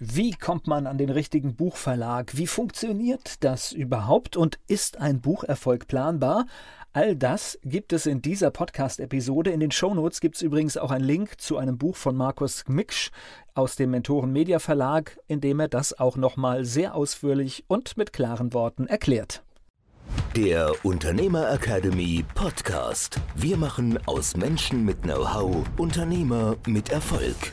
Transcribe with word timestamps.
Wie 0.00 0.30
kommt 0.30 0.68
man 0.68 0.86
an 0.86 0.96
den 0.96 1.10
richtigen 1.10 1.56
Buchverlag? 1.56 2.36
Wie 2.36 2.46
funktioniert 2.46 3.42
das 3.42 3.72
überhaupt? 3.72 4.36
Und 4.36 4.60
ist 4.68 5.00
ein 5.00 5.20
Bucherfolg 5.20 5.88
planbar? 5.88 6.46
All 6.92 7.16
das 7.16 7.58
gibt 7.64 7.92
es 7.92 8.06
in 8.06 8.22
dieser 8.22 8.52
Podcast-Episode. 8.52 9.50
In 9.50 9.58
den 9.58 9.72
Shownotes 9.72 10.20
gibt 10.20 10.36
es 10.36 10.42
übrigens 10.42 10.76
auch 10.76 10.92
einen 10.92 11.04
Link 11.04 11.40
zu 11.40 11.56
einem 11.56 11.78
Buch 11.78 11.96
von 11.96 12.14
Markus 12.14 12.64
Gmiksch 12.64 13.10
aus 13.54 13.74
dem 13.74 13.90
Mentoren 13.90 14.32
Media 14.32 14.60
Verlag, 14.60 15.18
in 15.26 15.40
dem 15.40 15.58
er 15.58 15.68
das 15.68 15.98
auch 15.98 16.16
nochmal 16.16 16.64
sehr 16.64 16.94
ausführlich 16.94 17.64
und 17.66 17.96
mit 17.96 18.12
klaren 18.12 18.54
Worten 18.54 18.86
erklärt. 18.86 19.42
Der 20.36 20.72
Unternehmer 20.84 21.50
Academy 21.50 22.24
Podcast. 22.36 23.18
Wir 23.34 23.56
machen 23.56 23.98
aus 24.06 24.36
Menschen 24.36 24.84
mit 24.84 25.02
Know-how 25.02 25.66
Unternehmer 25.76 26.56
mit 26.66 26.90
Erfolg. 26.90 27.52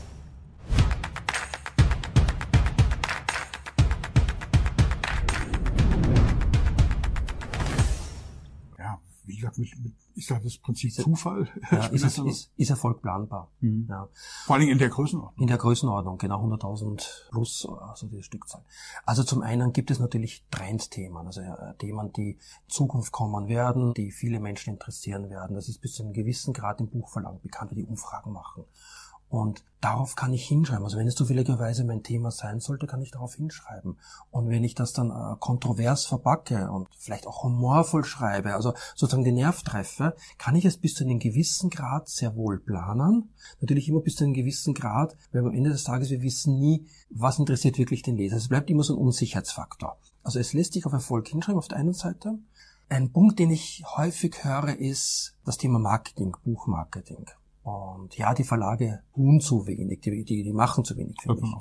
Wie 9.36 9.42
gesagt, 9.42 9.58
mit, 9.58 9.84
mit, 9.84 9.94
ist 10.16 10.30
ja 10.30 10.40
das 10.40 10.58
Prinzip 10.58 10.94
Zufall. 10.94 11.50
Ja, 11.72 11.88
ist, 11.88 12.04
es, 12.04 12.18
ist, 12.20 12.52
ist 12.56 12.70
Erfolg 12.70 13.02
planbar. 13.02 13.52
Mhm. 13.60 13.88
Ja. 13.90 14.08
Vor 14.46 14.56
allem 14.56 14.70
in 14.70 14.78
der 14.78 14.90
Größenordnung. 14.90 15.42
In 15.42 15.48
der 15.48 15.58
Größenordnung, 15.58 16.18
genau 16.18 16.46
100.000 16.46 17.30
plus, 17.32 17.68
also 17.68 18.08
die 18.08 18.24
Stückzahl. 18.24 18.64
Also 19.06 19.24
zum 19.24 19.42
einen 19.42 19.74
gibt 19.74 19.92
es 19.92 20.00
natürlich 20.00 20.46
Trendthemen, 20.52 21.26
also 21.26 21.42
äh, 21.42 21.76
Themen, 21.80 22.14
die 22.14 22.32
in 22.32 22.40
Zukunft 22.70 23.12
kommen 23.12 23.48
werden, 23.48 23.94
die 23.94 24.12
viele 24.12 24.40
Menschen 24.40 24.74
interessieren 24.74 25.30
werden. 25.30 25.56
Das 25.56 25.68
ist 25.68 25.82
bis 25.82 25.96
zu 25.96 26.04
einem 26.04 26.14
gewissen 26.14 26.54
Grad 26.54 26.80
im 26.80 26.88
Buchverlag 26.88 27.42
bekannt, 27.42 27.72
die 27.76 27.86
Umfragen 27.86 28.32
machen. 28.32 28.64
Und 29.36 29.66
darauf 29.82 30.16
kann 30.16 30.32
ich 30.32 30.48
hinschreiben. 30.48 30.86
Also 30.86 30.98
wenn 30.98 31.08
es 31.08 31.16
zufälligerweise 31.16 31.84
mein 31.84 32.04
Thema 32.04 32.32
sein 32.32 32.62
sollte, 32.62 32.88
kann 32.88 33.02
ich 33.02 33.12
darauf 33.12 33.36
hinschreiben. 33.36 34.00
Und 34.32 34.48
wenn 34.48 34.64
ich 34.64 34.76
das 34.76 34.94
dann 34.94 35.12
äh, 35.12 35.36
kontrovers 35.42 36.06
verbacke 36.06 36.72
und 36.72 36.88
vielleicht 36.98 37.28
auch 37.28 37.44
humorvoll 37.44 38.06
schreibe, 38.06 38.54
also 38.54 38.74
sozusagen 38.96 39.26
den 39.26 39.36
Nerv 39.36 39.62
treffe, 39.64 40.16
kann 40.38 40.56
ich 40.56 40.64
es 40.64 40.78
bis 40.78 40.94
zu 40.94 41.04
einem 41.04 41.20
gewissen 41.20 41.70
Grad 41.70 42.08
sehr 42.08 42.38
wohl 42.38 42.60
planen. 42.60 43.34
Natürlich 43.60 43.90
immer 43.90 44.00
bis 44.00 44.16
zu 44.16 44.24
einem 44.24 44.34
gewissen 44.34 44.74
Grad, 44.74 45.18
weil 45.34 45.46
am 45.46 45.54
Ende 45.54 45.72
des 45.72 45.84
Tages 45.84 46.12
wir 46.12 46.22
wissen 46.22 46.58
nie, 46.58 46.88
was 47.10 47.38
interessiert 47.38 47.78
wirklich 47.78 48.04
den 48.04 48.16
Leser. 48.16 48.38
Es 48.38 48.48
bleibt 48.48 48.70
immer 48.70 48.84
so 48.84 48.94
ein 48.94 49.00
Unsicherheitsfaktor. 49.00 49.98
Also 50.24 50.40
es 50.40 50.54
lässt 50.54 50.72
sich 50.72 50.86
auf 50.86 50.94
Erfolg 50.94 51.28
hinschreiben 51.28 51.60
auf 51.60 51.68
der 51.68 51.80
einen 51.80 51.94
Seite. 51.94 52.40
Ein 52.88 53.12
Punkt, 53.12 53.38
den 53.40 53.52
ich 53.52 53.84
häufig 53.98 54.46
höre, 54.46 54.78
ist 54.78 55.36
das 55.44 55.58
Thema 55.58 55.78
Marketing, 55.78 56.38
Buchmarketing. 56.46 57.26
Und 57.66 58.16
ja, 58.16 58.36
die 58.36 58.44
Verlage 58.44 59.02
tun 59.16 59.42
zu 59.42 59.66
wenig, 59.66 60.02
die, 60.02 60.24
die, 60.24 60.44
die 60.44 60.54
machen 60.54 60.86
zu 60.86 60.96
wenig 60.98 61.18
für 61.20 61.34
mich. 61.34 61.52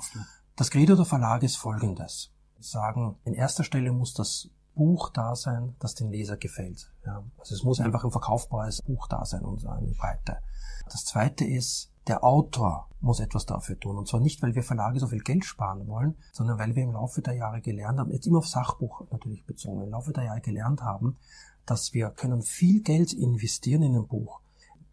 Das 0.55 0.69
Credo 0.69 0.95
der 0.95 1.05
Verlage 1.05 1.47
ist 1.47 1.55
folgendes. 1.55 2.31
Sie 2.59 2.69
sagen, 2.69 3.17
in 3.25 3.33
erster 3.33 3.63
Stelle 3.63 3.91
muss 3.91 4.13
das 4.13 4.49
Buch 4.75 5.09
da 5.09 5.35
sein, 5.35 5.75
das 5.79 5.95
den 5.95 6.11
Leser 6.11 6.37
gefällt. 6.37 6.91
Ja, 7.07 7.23
also 7.39 7.55
es 7.55 7.63
muss 7.63 7.79
einfach 7.79 8.03
ein 8.03 8.11
verkaufbares 8.11 8.83
Buch 8.83 9.07
da 9.07 9.25
sein 9.25 9.41
und 9.41 9.65
eine 9.65 9.93
Breite. 9.93 10.37
Das 10.91 11.05
zweite 11.05 11.43
ist, 11.43 11.91
der 12.05 12.23
Autor 12.23 12.87
muss 13.01 13.19
etwas 13.19 13.47
dafür 13.47 13.79
tun. 13.79 13.97
Und 13.97 14.07
zwar 14.07 14.19
nicht, 14.19 14.43
weil 14.43 14.53
wir 14.53 14.61
Verlage 14.61 14.99
so 14.99 15.07
viel 15.07 15.23
Geld 15.23 15.43
sparen 15.43 15.87
wollen, 15.87 16.15
sondern 16.33 16.59
weil 16.59 16.75
wir 16.75 16.83
im 16.83 16.93
Laufe 16.93 17.23
der 17.23 17.33
Jahre 17.33 17.61
gelernt 17.61 17.97
haben, 17.97 18.11
jetzt 18.11 18.27
immer 18.27 18.37
auf 18.37 18.47
Sachbuch 18.47 19.09
natürlich 19.09 19.43
bezogen, 19.43 19.81
im 19.81 19.89
Laufe 19.89 20.13
der 20.13 20.25
Jahre 20.25 20.41
gelernt 20.41 20.83
haben, 20.83 21.17
dass 21.65 21.95
wir 21.95 22.11
können 22.11 22.43
viel 22.43 22.83
Geld 22.83 23.11
investieren 23.11 23.81
in 23.81 23.95
ein 23.95 24.05
Buch, 24.05 24.39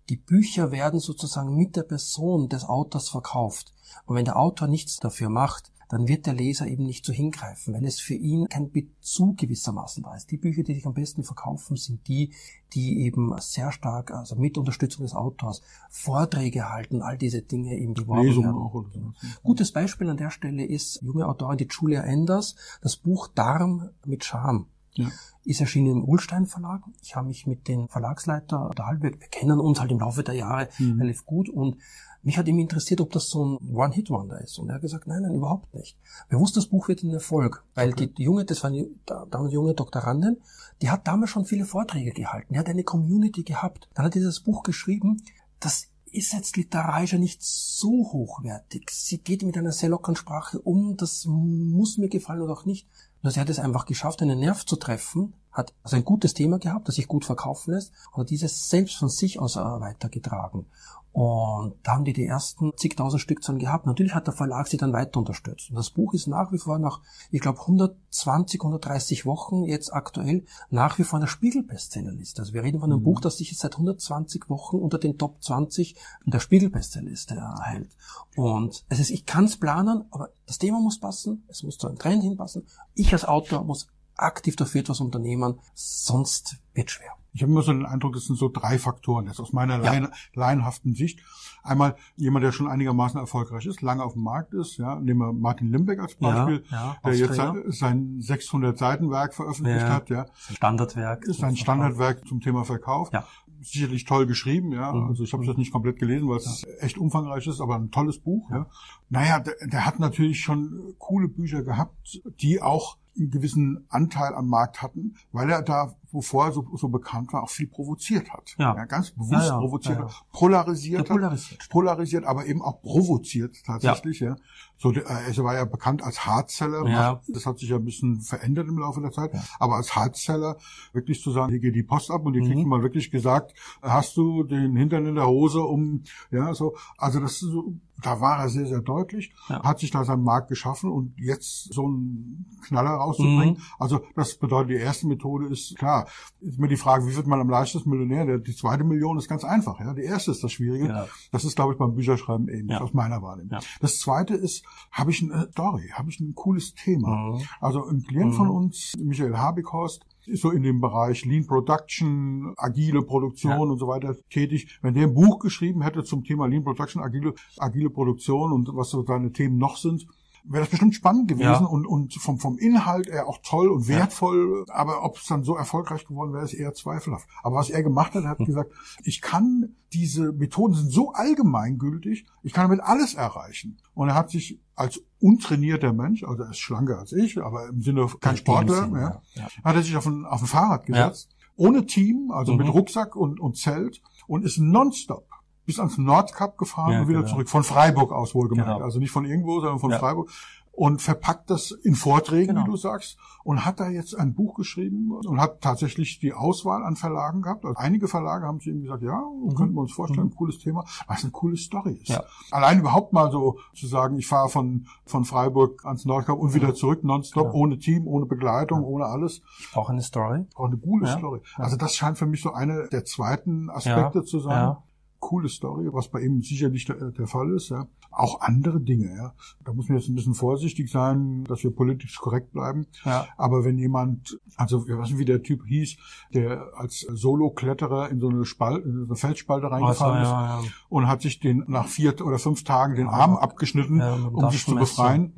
die 0.09 0.17
Bücher 0.17 0.73
werden 0.73 1.01
sozusagen 1.01 1.55
mit 1.57 1.77
der 1.77 1.85
Person 1.85 2.49
des 2.49 2.65
Autors 2.65 3.09
verkauft. 3.09 3.73
Und 4.07 4.17
wenn 4.17 4.25
der 4.25 4.39
Autor 4.39 4.69
nichts 4.69 4.97
dafür 4.97 5.29
macht, 5.29 5.73
dann 5.93 6.09
wird 6.09 6.25
der 6.25 6.33
Leser 6.33 6.67
eben 6.67 6.87
nicht 6.87 7.05
so 7.05 7.13
hingreifen, 7.13 7.75
weil 7.75 7.85
es 7.85 8.01
für 8.01 8.15
ihn 8.15 8.49
kein 8.49 8.71
Bezug 8.71 9.37
gewissermaßen 9.37 10.03
da 10.03 10.15
ist. 10.15 10.31
Die 10.31 10.39
Bücher, 10.39 10.63
die 10.63 10.73
sich 10.73 10.87
am 10.87 10.95
besten 10.95 11.23
verkaufen, 11.23 11.77
sind 11.77 12.09
die, 12.09 12.33
die 12.73 13.03
eben 13.03 13.39
sehr 13.41 13.73
stark, 13.73 14.11
also 14.11 14.35
mit 14.37 14.57
Unterstützung 14.57 15.03
des 15.03 15.15
Autors, 15.15 15.61
Vorträge 15.91 16.71
halten, 16.71 17.03
all 17.03 17.19
diese 17.19 17.43
Dinge 17.43 17.77
eben 17.77 17.93
beworben 17.93 18.43
werden. 18.43 18.57
Auch 18.57 18.73
so. 18.73 19.13
Gutes 19.43 19.71
Beispiel 19.71 20.09
an 20.09 20.17
der 20.17 20.31
Stelle 20.31 20.65
ist 20.65 21.03
junge 21.03 21.29
Autorin, 21.29 21.59
die 21.59 21.69
Julia 21.71 22.03
Enders, 22.05 22.55
das 22.81 22.97
Buch 22.97 23.29
Darm 23.29 23.91
mit 24.07 24.25
Charme. 24.25 24.69
Ja. 24.95 25.11
Ist 25.45 25.61
erschienen 25.61 25.91
im 25.91 26.05
Ulstein 26.05 26.47
Verlag. 26.47 26.83
Ich 27.03 27.17
habe 27.17 27.27
mich 27.27 27.47
mit 27.47 27.67
den 27.67 27.89
Verlagsleiter 27.89 28.69
unterhalten. 28.69 29.03
Wir, 29.03 29.11
kennen 29.11 29.59
uns 29.59 29.81
halt 29.81 29.91
im 29.91 29.99
Laufe 29.99 30.23
der 30.23 30.35
Jahre 30.35 30.69
mhm. 30.79 31.01
relativ 31.01 31.27
gut 31.27 31.49
und 31.49 31.79
mich 32.23 32.39
hat 32.39 32.47
ihm 32.47 32.59
interessiert, 32.59 33.01
ob 33.01 33.11
das 33.11 33.29
so 33.29 33.45
ein 33.45 33.75
One-Hit-Wonder 33.75 34.41
ist. 34.41 34.59
Und 34.59 34.69
er 34.69 34.77
hat 34.77 34.83
gesagt, 34.83 35.09
nein, 35.09 35.23
nein, 35.23 35.35
überhaupt 35.35 35.75
nicht. 35.75 35.99
Wir 36.29 36.39
wussten, 36.39 36.61
das 36.61 36.69
Buch 36.69 36.87
wird 36.87 37.03
ein 37.03 37.11
Erfolg. 37.11 37.65
Weil 37.75 37.91
okay. 37.91 38.07
die, 38.07 38.23
junge, 38.23 38.45
das 38.45 38.63
war 38.63 38.71
eine 38.71 38.89
damals 39.07 39.53
junge 39.53 39.75
Doktorandin, 39.75 40.37
die 40.81 40.91
hat 40.91 41.07
damals 41.09 41.31
schon 41.31 41.45
viele 41.45 41.65
Vorträge 41.65 42.13
gehalten. 42.13 42.55
Die 42.55 42.59
hat 42.59 42.69
eine 42.69 42.85
Community 42.85 43.43
gehabt. 43.43 43.89
Dann 43.95 44.07
hat 44.07 44.15
sie 44.15 44.23
das 44.23 44.41
Buch 44.41 44.63
geschrieben. 44.63 45.21
Das 45.59 45.89
ist 46.13 46.33
jetzt 46.33 46.57
literarisch 46.57 47.13
ja 47.13 47.19
nicht 47.19 47.43
so 47.43 48.13
hochwertig. 48.13 48.91
Sie 48.91 49.19
geht 49.19 49.43
mit 49.43 49.57
einer 49.57 49.73
sehr 49.73 49.89
lockeren 49.89 50.17
Sprache 50.17 50.61
um. 50.61 50.97
Das 50.97 51.25
muss 51.27 51.99
mir 51.99 52.09
gefallen 52.09 52.43
oder 52.43 52.53
auch 52.53 52.67
nicht. 52.67 52.87
Nur 53.23 53.33
sie 53.33 53.41
hat 53.41 53.49
es 53.49 53.59
einfach 53.59 53.87
geschafft, 53.87 54.21
einen 54.21 54.41
Nerv 54.41 54.67
zu 54.67 54.77
treffen, 54.77 55.35
hat 55.53 55.73
also 55.83 55.97
ein 55.97 56.05
gutes 56.05 56.35
Thema 56.35 56.59
gehabt, 56.59 56.89
das 56.89 56.97
sich 56.97 57.07
gut 57.09 57.25
verkaufen 57.25 57.73
lässt, 57.73 57.93
und 58.13 58.23
hat 58.23 58.31
dieses 58.31 58.69
selbst 58.69 58.97
von 58.97 59.09
sich 59.09 59.39
aus 59.39 59.57
weitergetragen. 59.57 60.67
Und 61.13 61.75
da 61.83 61.93
haben 61.93 62.05
die 62.05 62.15
die 62.15 62.25
ersten 62.25 62.73
zigtausend 62.77 63.21
Stückzahlen 63.21 63.59
gehabt. 63.59 63.85
Natürlich 63.85 64.15
hat 64.15 64.27
der 64.27 64.35
Verlag 64.35 64.67
sie 64.67 64.79
dann 64.79 64.95
weiter 64.95 65.19
unterstützt. 65.19 65.69
Und 65.69 65.77
das 65.77 65.91
Buch 65.91 66.15
ist 66.15 66.27
nach 66.27 66.53
wie 66.53 66.59
vor 66.59 66.79
nach, 66.79 67.01
ich 67.31 67.43
glaube, 67.43 67.61
120, 67.61 68.61
130 68.61 69.27
Wochen 69.27 69.65
jetzt 69.65 69.93
aktuell 69.93 70.45
nach 70.71 70.99
wie 70.99 71.05
vor 71.05 71.19
in 71.19 71.23
der 71.23 71.29
Spiegel-Bestsellerliste. 71.29 72.41
Also 72.41 72.55
wir 72.55 72.63
reden 72.63 72.81
von 72.81 72.91
einem 72.91 73.01
mhm. 73.01 73.05
Buch, 73.05 73.21
das 73.21 73.37
sich 73.37 73.51
jetzt 73.51 73.61
seit 73.61 73.75
120 73.75 74.49
Wochen 74.49 74.77
unter 74.77 74.99
den 74.99 75.19
Top 75.19 75.43
20 75.43 75.97
der 76.25 76.41
Spiegel-Bestsellerliste 76.41 77.35
erhält. 77.35 77.91
Und 78.37 78.85
es 78.89 78.99
ist, 78.99 79.11
ich 79.11 79.27
kann 79.27 79.45
es 79.45 79.59
planen, 79.59 80.07
aber 80.11 80.31
das 80.47 80.59
Thema 80.59 80.81
muss 80.81 80.99
passen, 80.99 81.45
es 81.49 81.63
muss 81.63 81.77
zu 81.77 81.89
einem 81.89 81.99
Trend 81.99 82.23
hinpassen. 82.23 82.67
Ich 82.95 83.13
als 83.13 83.27
Autor 83.27 83.65
muss 83.65 83.89
aktiv 84.17 84.57
dafür 84.57 84.81
etwas 84.81 85.01
unternehmen, 85.01 85.61
sonst 85.75 86.57
wird 86.73 86.91
schwer. 86.91 87.13
Ich 87.35 87.43
habe 87.43 87.51
immer 87.51 87.63
so 87.63 87.73
den 87.73 87.87
Eindruck, 87.87 88.13
das 88.15 88.25
sind 88.27 88.37
so 88.37 88.49
drei 88.49 88.79
Faktoren 88.79 89.27
jetzt 89.27 89.41
aus 89.41 89.53
meiner 89.53 89.83
ja. 89.83 90.09
laienhaften 90.35 90.95
Sicht. 90.95 91.21
Einmal 91.63 91.97
jemand, 92.17 92.45
der 92.45 92.53
schon 92.53 92.69
einigermaßen 92.69 93.19
erfolgreich 93.19 93.67
ist, 93.67 93.81
lange 93.81 94.03
auf 94.03 94.15
dem 94.15 94.23
Markt 94.23 94.53
ist. 94.53 94.77
Ja, 94.77 94.97
nehmen 94.97 95.21
wir 95.21 95.33
Martin 95.33 95.71
Limbeck 95.71 96.01
als 96.01 96.17
Beispiel, 96.17 96.65
ja, 96.71 96.77
ja, 96.77 96.97
der 97.05 97.15
jetzt 97.15 97.35
sein, 97.35 97.63
sein 97.69 98.17
600 98.21 98.77
Seiten 98.77 99.11
Werk 99.11 99.35
veröffentlicht 99.35 99.87
hat. 99.87 100.11
Ja, 100.11 100.27
Standardwerk. 100.53 101.25
Ist 101.25 101.43
ein 101.43 101.57
Standardwerk 101.57 102.27
zum 102.27 102.41
Thema 102.41 102.65
Verkauf. 102.65 103.11
Ja. 103.13 103.27
Sicherlich 103.61 104.05
toll 104.05 104.27
geschrieben. 104.27 104.73
Ja, 104.73 104.93
mhm. 104.93 105.07
also 105.07 105.23
ich 105.23 105.33
habe 105.33 105.45
es 105.45 105.49
jetzt 105.49 105.59
nicht 105.59 105.73
komplett 105.73 105.99
gelesen, 105.99 106.29
weil 106.29 106.39
es 106.39 106.67
echt 106.81 106.99
umfangreich 106.99 107.47
ist, 107.47 107.61
aber 107.61 107.77
ein 107.77 107.93
tolles 107.93 108.19
Buch. 108.19 108.51
Ja. 108.51 108.67
Naja, 109.09 109.39
der, 109.39 109.55
der 109.65 109.87
hat 109.87 110.01
natürlich 110.01 110.41
schon 110.41 110.95
coole 110.99 111.29
Bücher 111.29 111.63
gehabt, 111.63 112.21
die 112.41 112.61
auch 112.61 112.99
einen 113.17 113.31
gewissen 113.31 113.85
Anteil 113.89 114.35
am 114.35 114.49
Markt 114.49 114.83
hatten, 114.83 115.15
weil 115.33 115.51
er 115.51 115.63
da, 115.63 115.95
wovor 116.13 116.47
er 116.47 116.53
so, 116.53 116.67
so 116.77 116.89
bekannt 116.89 117.33
war, 117.33 117.43
auch 117.43 117.51
viel 117.51 117.67
provoziert 117.67 118.31
hat. 118.33 118.55
Ja. 118.59 118.77
ja 118.77 118.85
ganz 118.85 119.11
bewusst 119.11 119.33
ja, 119.33 119.47
ja, 119.47 119.59
provoziert, 119.59 119.99
ja, 119.99 120.09
polarisiert, 120.33 121.09
polarisiert, 121.09 121.69
polarisiert, 121.69 122.25
aber 122.25 122.47
eben 122.47 122.63
auch 122.63 122.81
provoziert 122.83 123.57
tatsächlich. 123.65 124.21
Ja. 124.21 124.37
So, 124.83 124.93
äh, 124.93 125.01
er 125.01 125.45
war 125.45 125.55
ja 125.55 125.65
bekannt 125.65 126.03
als 126.03 126.27
Hardseller. 126.27 126.89
Ja. 126.89 127.21
Das 127.29 127.47
hat 127.47 127.59
sich 127.59 127.69
ja 127.69 127.77
ein 127.77 127.85
bisschen 127.85 128.21
verändert 128.21 128.69
im 128.69 128.79
Laufe 128.79 129.01
der 129.01 129.13
Zeit. 129.13 129.31
Aber 129.61 129.77
als 129.77 129.95
Hardseller 129.95 130.57
wirklich 130.93 131.23
zu 131.23 131.31
sagen, 131.31 131.51
hier 131.51 131.61
geht 131.61 131.77
die 131.77 131.85
Post 131.85 132.11
ab 132.11 132.27
und 132.27 132.33
die 132.33 132.41
mhm. 132.41 132.47
kriegt 132.47 132.67
mal 132.67 132.83
wirklich 132.83 133.11
gesagt, 133.11 133.55
hast 133.81 134.17
du 134.17 134.43
den 134.43 134.77
Hintern 134.77 135.07
in 135.07 135.15
der 135.15 135.29
Hose 135.29 135.61
um, 135.61 136.03
ja, 136.31 136.53
so. 136.53 136.75
Also 136.99 137.21
das 137.21 137.35
ist 137.35 137.41
so, 137.41 137.75
da 138.03 138.21
war 138.21 138.39
er 138.39 138.49
sehr, 138.49 138.67
sehr 138.67 138.81
deutlich, 138.81 139.33
ja. 139.49 139.63
hat 139.63 139.79
sich 139.79 139.91
da 139.91 140.05
seinen 140.05 140.25
Markt 140.25 140.49
geschaffen 140.49 140.91
und 140.91 141.15
jetzt 141.17 141.73
so 141.73 141.87
einen 141.87 142.47
Knaller 142.67 142.91
rauszubringen. 142.91 143.55
Mhm. 143.55 143.63
Also 143.79 144.01
das 144.17 144.37
bedeutet, 144.37 144.71
die 144.71 144.83
erste 144.83 145.07
Methode 145.07 145.47
ist 145.47 145.77
klar, 145.79 146.02
klar. 146.03 146.15
Ist 146.41 146.59
mir 146.59 146.69
die 146.69 146.77
Frage, 146.77 147.07
wie 147.07 147.17
wird 147.17 147.27
man 147.27 147.41
am 147.41 147.49
leichtesten 147.49 147.91
Millionär? 147.91 148.39
Die 148.39 148.55
zweite 148.55 148.85
Million 148.85 149.19
ist 149.19 149.29
ganz 149.29 149.45
einfach. 149.45 149.81
Ja, 149.81 149.95
die 149.95 150.03
erste 150.03 150.31
ist 150.31 150.43
das 150.43 150.53
Schwierige. 150.53 150.89
Ja. 150.89 151.09
Das 151.31 151.45
ist, 151.45 151.57
glaube 151.57 151.73
ich, 151.73 151.79
beim 151.79 151.95
Bücherschreiben 151.95 152.49
ähnlich 152.49 152.71
ja. 152.71 152.81
aus 152.81 152.93
meiner 152.93 153.23
Wahrnehmung. 153.23 153.53
Ja. 153.53 153.61
Das 153.81 153.99
zweite 153.99 154.35
ist, 154.35 154.65
habe 154.91 155.11
ich 155.11 155.23
eine 155.23 155.49
Story, 155.53 155.91
habe 155.93 156.11
ich 156.11 156.21
ein 156.21 156.35
cooles 156.35 156.75
Thema. 156.75 157.33
Mhm. 157.33 157.43
Also 157.61 157.87
ein 157.87 158.03
Klient 158.03 158.33
mhm. 158.33 158.37
von 158.37 158.49
uns, 158.49 158.93
Michael 158.99 159.37
Habighorst, 159.37 160.05
ist 160.27 160.43
so 160.43 160.51
in 160.51 160.63
dem 160.63 160.81
Bereich 160.81 161.25
Lean 161.25 161.47
Production, 161.47 162.55
agile 162.57 163.03
Produktion 163.03 163.53
ja. 163.53 163.59
und 163.59 163.79
so 163.79 163.89
weiter 163.89 164.15
tätig. 164.31 164.79
Wenn 164.81 164.95
der 164.95 165.05
ein 165.05 165.15
Buch 165.15 165.41
geschrieben 165.41 165.83
hätte 165.83 166.05
zum 166.05 166.25
Thema 166.25 166.47
Lean 166.47 166.63
Production, 166.63 167.03
agile, 167.03 167.35
agile 167.59 167.91
Produktion 167.91 168.53
und 168.53 168.69
was 168.75 168.91
so 168.91 169.05
seine 169.05 169.33
Themen 169.33 169.59
noch 169.59 169.77
sind, 169.77 170.07
wäre 170.45 170.63
das 170.63 170.71
bestimmt 170.71 170.95
spannend 170.95 171.29
gewesen 171.29 171.45
ja. 171.45 171.65
und, 171.65 171.87
und 171.87 172.15
vom, 172.15 172.39
vom 172.39 172.59
Inhalt 172.59 173.09
eher 173.09 173.29
auch 173.29 173.39
toll 173.43 173.69
und 173.69 173.89
wertvoll. 173.89 174.65
Ja. 174.67 174.75
Aber 174.75 175.05
ob 175.05 175.17
es 175.17 175.27
dann 175.27 175.45
so 175.45 175.57
erfolgreich 175.57 176.05
geworden 176.07 176.33
wäre, 176.33 176.45
ist 176.45 176.55
eher 176.55 176.75
zweifelhaft. 176.75 177.29
Aber 177.43 177.57
was 177.57 177.71
er 177.71 177.83
gemacht 177.83 178.15
hat, 178.15 178.25
er 178.25 178.31
hat 178.31 178.39
hm. 178.39 178.47
gesagt, 178.47 178.73
ich 179.05 179.21
kann, 179.21 179.77
diese 179.93 180.33
Methoden 180.33 180.75
sind 180.75 180.91
so 180.91 181.13
allgemeingültig, 181.13 182.27
ich 182.43 182.53
kann 182.53 182.65
damit 182.65 182.81
alles 182.81 183.15
erreichen. 183.15 183.79
Und 183.95 184.09
er 184.09 184.15
hat 184.15 184.31
sich 184.31 184.61
als 184.75 185.03
untrainierter 185.21 185.93
Mensch, 185.93 186.25
also 186.25 186.43
er 186.43 186.51
ist 186.51 186.59
schlanker 186.59 186.99
als 186.99 187.13
ich, 187.13 187.41
aber 187.41 187.69
im 187.69 187.83
Sinne 187.83 188.07
kein 188.21 188.37
Sportler, 188.37 188.85
Sinn, 188.85 188.95
ja, 188.95 189.23
ja, 189.35 189.49
hat 189.65 189.77
er 189.77 189.83
sich 189.83 189.97
auf 189.97 190.07
ein, 190.07 190.25
auf 190.25 190.41
ein 190.41 190.47
Fahrrad 190.47 190.87
gesetzt, 190.87 191.29
ohne 191.57 191.87
Team, 191.87 192.31
also 192.33 192.53
mhm. 192.53 192.59
mit 192.59 192.75
Rucksack 192.75 193.15
und, 193.15 193.39
und 193.39 193.57
Zelt 193.57 194.01
und 194.27 194.45
ist 194.45 194.59
nonstop 194.59 195.29
bis 195.73 195.81
ans 195.81 195.99
Nordkap 195.99 196.59
gefahren 196.59 196.93
ja, 196.93 197.01
und 197.01 197.09
wieder 197.09 197.21
genau. 197.21 197.33
zurück. 197.33 197.49
Von 197.49 197.65
Freiburg 197.65 198.13
aus 198.13 198.35
wohlgemerkt. 198.35 198.71
Genau. 198.71 198.85
Also 198.85 198.99
nicht 198.99 199.11
von 199.11 199.25
irgendwo, 199.25 199.61
sondern 199.61 199.79
von 199.79 199.91
ja. 199.91 199.99
Freiburg. 199.99 200.31
Und 200.75 201.03
verpackt 201.03 201.51
das 201.51 201.71
in 201.71 201.95
Vorträgen, 201.95 202.55
genau. 202.55 202.63
wie 202.63 202.71
du 202.71 202.77
sagst, 202.77 203.19
und 203.45 203.67
hat 203.67 203.79
da 203.79 203.91
jetzt 203.91 204.19
ein 204.19 204.33
Buch 204.33 204.55
geschrieben 204.55 205.13
und 205.13 205.39
hat 205.39 205.61
tatsächlich 205.61 206.19
die 206.19 206.33
Auswahl 206.33 206.83
an 206.83 206.97
Verlagen 206.97 207.43
gehabt. 207.43 207.67
Also 207.67 207.77
einige 207.77 208.09
Verlage 208.09 208.47
haben 208.47 208.59
zu 208.59 208.71
ihm 208.71 208.81
gesagt, 208.81 209.03
ja, 209.03 209.21
mhm. 209.21 209.55
könnten 209.55 209.75
wir 209.75 209.83
uns 209.83 209.93
vorstellen, 209.93 210.29
mhm. 210.29 210.35
cooles 210.35 210.59
Thema, 210.61 210.87
was 211.07 211.25
eine 211.25 211.31
coole 211.31 211.59
Story 211.59 211.99
ist. 212.01 212.09
Ja. 212.09 212.23
Allein 212.51 212.79
überhaupt 212.79 213.13
mal 213.13 213.31
so 213.31 213.59
zu 213.75 213.87
sagen, 213.87 214.17
ich 214.17 214.27
fahre 214.27 214.49
von, 214.49 214.87
von 215.05 215.27
Freiburg 215.27 215.85
ans 215.85 216.07
Nordkap 216.07 216.39
und 216.39 216.55
wieder 216.55 216.75
zurück, 216.75 217.05
nonstop, 217.05 217.49
genau. 217.49 217.55
ohne 217.55 217.79
Team, 217.79 218.07
ohne 218.07 218.25
Begleitung, 218.25 218.83
ohne 218.83 219.05
alles. 219.05 219.43
Auch 219.75 219.91
eine 219.91 220.01
Story. 220.01 220.47
Auch 220.55 220.67
eine 220.67 220.79
coole 220.79 221.07
Story. 221.07 221.41
Also 221.57 221.77
das 221.77 221.95
scheint 221.95 222.17
für 222.17 222.27
mich 222.27 222.41
so 222.41 222.55
eine 222.55 222.89
der 222.89 223.05
zweiten 223.05 223.69
Aspekte 223.69 224.25
zu 224.25 224.41
sein 224.41 224.77
coole 225.23 225.49
Story, 225.49 225.89
was 225.93 226.09
bei 226.09 226.21
ihm 226.21 226.43
sicherlich 226.43 226.85
der, 226.85 227.13
der, 227.13 227.27
Fall 227.29 227.55
ist. 227.55 227.71
Ja. 227.71 227.87
Auch 228.11 228.41
andere 228.41 228.81
Dinge. 228.81 229.15
Ja. 229.17 229.33
Da 229.65 229.73
muss 229.73 229.89
man 229.89 229.97
jetzt 229.97 230.09
ein 230.09 230.17
bisschen 230.17 230.35
vorsichtig 230.35 230.91
sein, 230.91 231.45
dass 231.45 231.63
wir 231.63 231.71
politisch 231.71 232.19
korrekt 232.19 232.53
bleiben. 232.53 232.87
Ja. 233.05 233.29
Aber 233.39 233.65
wenn 233.65 233.79
jemand, 233.79 234.39
also 234.57 234.85
ich 234.87 234.95
weiß 234.95 235.11
nicht, 235.11 235.19
wie 235.19 235.25
der 235.25 235.43
Typ 235.43 235.65
hieß, 235.65 235.97
der 236.35 236.73
als 236.75 237.07
Solo-Kletterer 237.09 238.11
in 238.11 238.19
so 238.21 238.29
eine 238.29 238.45
Spalt, 238.45 238.85
in 238.85 238.93
so 238.93 239.05
eine 239.07 239.17
Felsspalte 239.17 239.71
reingefallen 239.71 240.19
also, 240.19 240.33
ja, 240.33 240.61
ist 240.61 240.73
und 240.89 241.07
hat 241.07 241.23
sich 241.23 241.39
den 241.39 241.65
nach 241.69 241.87
vier 241.87 242.15
oder 242.27 242.39
fünf 242.39 242.65
Tagen 242.65 242.97
den 242.97 243.09
Arm 243.09 243.37
abgeschnitten, 243.37 244.03
um 244.03 244.51
sich 244.51 244.65
zu 244.67 244.75
befreien 244.75 245.33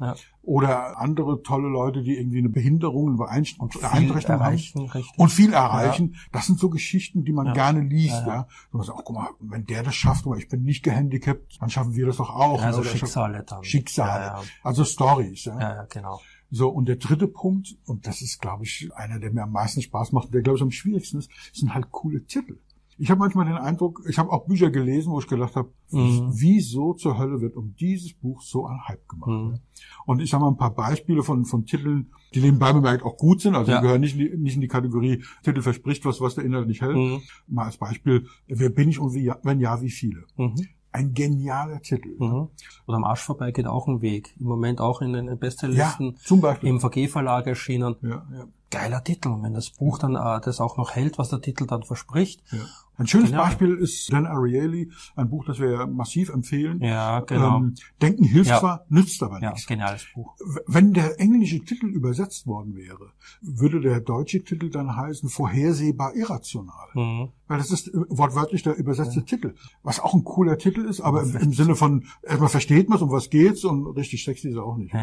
oder 0.47 0.99
andere 0.99 1.43
tolle 1.43 1.69
Leute, 1.69 2.03
die 2.03 2.17
irgendwie 2.17 2.39
eine 2.39 2.49
Behinderung, 2.49 3.09
eine 3.09 3.17
Beeinträchtigung 3.17 4.41
haben 4.41 4.61
und 5.17 5.29
viel 5.31 5.53
erreichen. 5.53 6.13
Ja. 6.13 6.21
Das 6.33 6.47
sind 6.47 6.59
so 6.59 6.71
Geschichten, 6.71 7.25
die 7.25 7.33
man 7.33 7.47
ja. 7.47 7.53
gerne 7.53 7.81
liest. 7.81 8.23
Ja, 8.27 8.27
ja. 8.27 8.49
Und 8.71 8.79
man 8.79 8.83
sagt, 8.87 8.99
oh, 8.99 9.03
guck 9.05 9.17
mal, 9.17 9.29
wenn 9.41 9.65
der 9.67 9.83
das 9.83 9.95
schafft, 9.95 10.25
ich 10.39 10.49
bin 10.49 10.63
nicht 10.63 10.83
gehandicapt, 10.83 11.59
dann 11.61 11.71
schaffen 11.71 11.95
wir 11.95 12.07
das 12.07 12.17
doch 12.17 12.31
auch. 12.31 12.63
Also 12.63 12.81
ne? 12.81 12.87
Schicksale 12.87 13.43
dann. 13.45 13.65
Schicksale. 13.65 14.43
Also 14.63 14.85
Stories. 14.85 15.45
Ja. 15.45 15.59
ja, 15.59 15.85
genau. 15.85 16.21
So, 16.51 16.69
und 16.69 16.87
der 16.87 16.97
dritte 16.97 17.27
Punkt, 17.27 17.77
und 17.87 18.07
das 18.07 18.23
ist, 18.23 18.41
glaube 18.41 18.65
ich, 18.65 18.91
einer, 18.95 19.19
der 19.19 19.33
mir 19.33 19.43
am 19.43 19.53
meisten 19.53 19.83
Spaß 19.83 20.13
macht, 20.13 20.33
der, 20.33 20.43
glaube 20.43 20.59
ich, 20.59 20.63
am 20.63 20.71
schwierigsten 20.71 21.19
ist, 21.19 21.31
sind 21.53 21.75
halt 21.75 21.91
coole 21.91 22.25
Titel. 22.27 22.59
Ich 22.99 23.11
habe 23.11 23.19
manchmal 23.19 23.47
den 23.47 23.57
Eindruck, 23.57 24.03
ich 24.09 24.19
habe 24.19 24.31
auch 24.31 24.47
Bücher 24.47 24.71
gelesen, 24.71 25.13
wo 25.13 25.19
ich 25.19 25.27
gedacht 25.27 25.57
habe, 25.57 25.71
mhm. 25.91 26.31
wieso 26.33 26.95
zur 26.95 27.19
Hölle 27.19 27.41
wird 27.41 27.57
um 27.57 27.75
dieses 27.79 28.13
Buch 28.13 28.43
so 28.43 28.67
ein 28.67 28.87
Hype 28.87 29.09
gemacht? 29.09 29.31
Mhm. 29.31 29.59
Und 30.07 30.21
ich 30.21 30.33
habe 30.33 30.45
mal 30.45 30.51
ein 30.51 30.57
paar 30.57 30.75
Beispiele 30.75 31.23
von, 31.23 31.45
von 31.45 31.67
Titeln, 31.67 32.13
die 32.35 32.41
nebenbei 32.41 32.73
bemerkt 32.73 33.03
auch 33.03 33.17
gut 33.17 33.41
sind, 33.41 33.55
also 33.55 33.71
ja. 33.71 33.79
die 33.79 33.83
gehören 33.83 34.01
nicht 34.01 34.19
in, 34.19 34.19
die, 34.19 34.37
nicht 34.37 34.55
in 34.55 34.61
die 34.61 34.69
Kategorie 34.69 35.25
Titel 35.43 35.63
verspricht 35.63 36.05
was, 36.05 36.21
was 36.21 36.35
der 36.35 36.45
Inhalt 36.45 36.69
nicht 36.69 36.83
hält. 36.83 36.97
Mhm. 36.97 37.23
Mal 37.49 37.67
als 37.67 37.77
Beispiel, 37.77 38.27
wer 38.47 38.71
bin 38.71 38.89
ich 38.89 38.99
und 38.99 39.15
wie, 39.15 39.33
wenn 39.43 39.61
ja, 39.61 39.81
wie 39.81 39.91
viele? 39.91 40.25
Mhm. 40.37 40.55
Ein 40.93 41.13
genialer 41.13 41.83
Titel. 41.83 42.15
Mhm. 42.19 42.49
Oder 42.87 42.97
am 42.97 43.05
Arsch 43.05 43.23
vorbei 43.23 43.51
geht 43.51 43.67
auch 43.67 43.89
ein 43.89 44.01
Weg. 44.01 44.37
Im 44.39 44.47
Moment 44.47 44.81
auch 44.81 45.03
in 45.03 45.13
den 45.13 45.39
Bestsellerlisten 45.39 46.13
ja, 46.13 46.19
zum 46.23 46.41
Beispiel. 46.41 46.69
im 46.69 46.79
VG-Verlag 46.79 47.49
erschienen. 47.49 47.97
Ja, 48.03 48.25
ja. 48.33 48.47
Geiler 48.71 49.03
Titel. 49.03 49.31
Und 49.31 49.43
wenn 49.43 49.55
das 49.55 49.71
Buch 49.71 49.99
dann 49.99 50.15
äh, 50.15 50.41
das 50.41 50.61
auch 50.61 50.77
noch 50.77 50.93
hält, 50.93 51.19
was 51.19 51.31
der 51.31 51.41
Titel 51.41 51.67
dann 51.67 51.83
verspricht, 51.83 52.45
ja. 52.53 52.59
Ein 52.97 53.07
schönes 53.07 53.31
genau. 53.31 53.43
Beispiel 53.43 53.75
ist 53.75 54.13
Dan 54.13 54.27
Ariely, 54.27 54.91
ein 55.17 55.29
Buch, 55.29 55.45
das 55.45 55.59
wir 55.59 55.87
massiv 55.87 56.29
empfehlen. 56.29 56.81
Ja, 56.81 57.21
genau. 57.21 57.59
Ähm, 57.59 57.75
Denken 58.01 58.25
hilft 58.25 58.51
ja. 58.51 58.61
zwar, 58.61 58.85
nützt 58.89 59.23
aber 59.23 59.41
nichts. 59.41 59.63
Ja, 59.63 59.69
geniales 59.69 60.07
Buch. 60.15 60.35
Wenn 60.67 60.93
der 60.93 61.19
englische 61.21 61.61
Titel 61.61 61.87
übersetzt 61.87 62.47
worden 62.47 62.77
wäre, 62.77 63.13
würde 63.41 63.81
der 63.81 64.01
deutsche 64.01 64.45
Titel 64.45 64.71
dann 64.71 64.97
heißen 64.97 65.29
Vorhersehbar 65.29 66.15
irrational. 66.15 66.89
Mhm. 66.95 67.29
Weil 67.47 67.59
das 67.59 67.71
ist 67.71 67.91
wortwörtlich 67.93 68.63
der 68.63 68.77
übersetzte 68.77 69.21
ja. 69.21 69.27
Titel. 69.27 69.55
Was 69.83 70.01
auch 70.01 70.15
ein 70.15 70.25
cooler 70.25 70.57
Titel 70.57 70.81
ist, 70.83 71.01
aber 71.01 71.23
im, 71.23 71.37
im 71.37 71.53
Sinne 71.53 71.75
von, 71.75 72.05
erstmal 72.23 72.49
versteht 72.49 72.89
man 72.89 72.97
es, 72.97 73.03
um 73.03 73.11
was 73.11 73.29
geht's 73.29 73.65
und 73.65 73.87
richtig 73.97 74.25
sexy 74.25 74.49
ist 74.49 74.57
er 74.57 74.65
auch 74.65 74.77
nicht. 74.77 74.95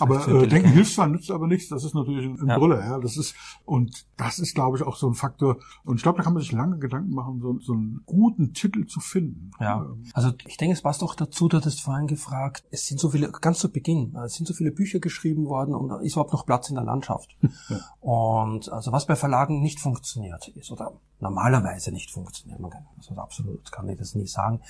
Aber 0.00 0.26
äh, 0.26 0.48
Denken 0.48 0.70
hilft 0.70 0.94
zwar, 0.94 1.06
nützt 1.06 1.30
aber 1.30 1.46
nichts, 1.46 1.68
das 1.68 1.84
ist 1.84 1.94
natürlich 1.94 2.26
ein, 2.26 2.50
ein 2.50 2.58
Brüller. 2.58 2.80
Ja. 2.80 2.98
Das 2.98 3.16
ist, 3.16 3.34
und 3.64 4.06
das 4.16 4.38
ist, 4.38 4.54
glaube 4.54 4.76
ich, 4.76 4.82
auch 4.82 4.96
so 4.96 5.06
ein 5.06 5.14
Faktor. 5.14 5.58
Und 5.84 5.96
ich 5.96 6.02
glaube, 6.02 6.18
da 6.18 6.24
kann 6.24 6.32
man 6.32 6.42
sich 6.42 6.52
lange 6.52 6.78
Gedanken 6.78 7.14
machen, 7.14 7.33
so, 7.40 7.58
so 7.58 7.72
einen 7.72 8.02
guten 8.06 8.52
Titel 8.52 8.86
zu 8.86 9.00
finden. 9.00 9.50
Ja, 9.60 9.86
also 10.12 10.32
ich 10.46 10.56
denke, 10.56 10.74
es 10.74 10.82
passt 10.82 11.02
auch 11.02 11.14
dazu, 11.14 11.48
du 11.48 11.56
hattest 11.56 11.80
vorhin 11.80 12.06
gefragt, 12.06 12.64
es 12.70 12.86
sind 12.86 13.00
so 13.00 13.10
viele, 13.10 13.30
ganz 13.30 13.58
zu 13.58 13.70
Beginn, 13.70 14.16
es 14.24 14.34
sind 14.34 14.46
so 14.46 14.54
viele 14.54 14.70
Bücher 14.70 15.00
geschrieben 15.00 15.46
worden 15.46 15.74
und 15.74 16.02
ist 16.02 16.12
überhaupt 16.12 16.32
noch 16.32 16.46
Platz 16.46 16.68
in 16.68 16.76
der 16.76 16.84
Landschaft. 16.84 17.36
Ja. 17.70 17.78
Und 18.00 18.70
also 18.70 18.92
was 18.92 19.06
bei 19.06 19.16
Verlagen 19.16 19.62
nicht 19.62 19.80
funktioniert 19.80 20.48
ist 20.48 20.70
oder 20.70 20.92
normalerweise 21.20 21.92
nicht 21.92 22.10
funktioniert, 22.10 22.60
man 22.60 22.70
kann, 22.70 22.86
also 22.96 23.14
absolut 23.14 23.72
kann 23.72 23.88
ich 23.88 23.98
das 23.98 24.14
nie 24.14 24.26
sagen, 24.26 24.60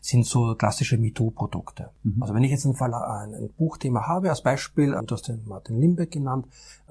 sind 0.00 0.24
so 0.24 0.54
klassische 0.54 0.96
MeToo-Produkte. 0.98 1.90
Mhm. 2.02 2.22
Also 2.22 2.34
wenn 2.34 2.44
ich 2.44 2.50
jetzt 2.50 2.64
ein, 2.64 2.74
Verlag, 2.74 3.02
ein, 3.02 3.34
ein, 3.34 3.50
Buchthema 3.56 4.06
habe, 4.06 4.30
als 4.30 4.42
Beispiel, 4.42 4.92
du 4.92 5.14
hast 5.14 5.28
den 5.28 5.44
Martin 5.46 5.80
Limbeck 5.80 6.12
genannt, 6.12 6.46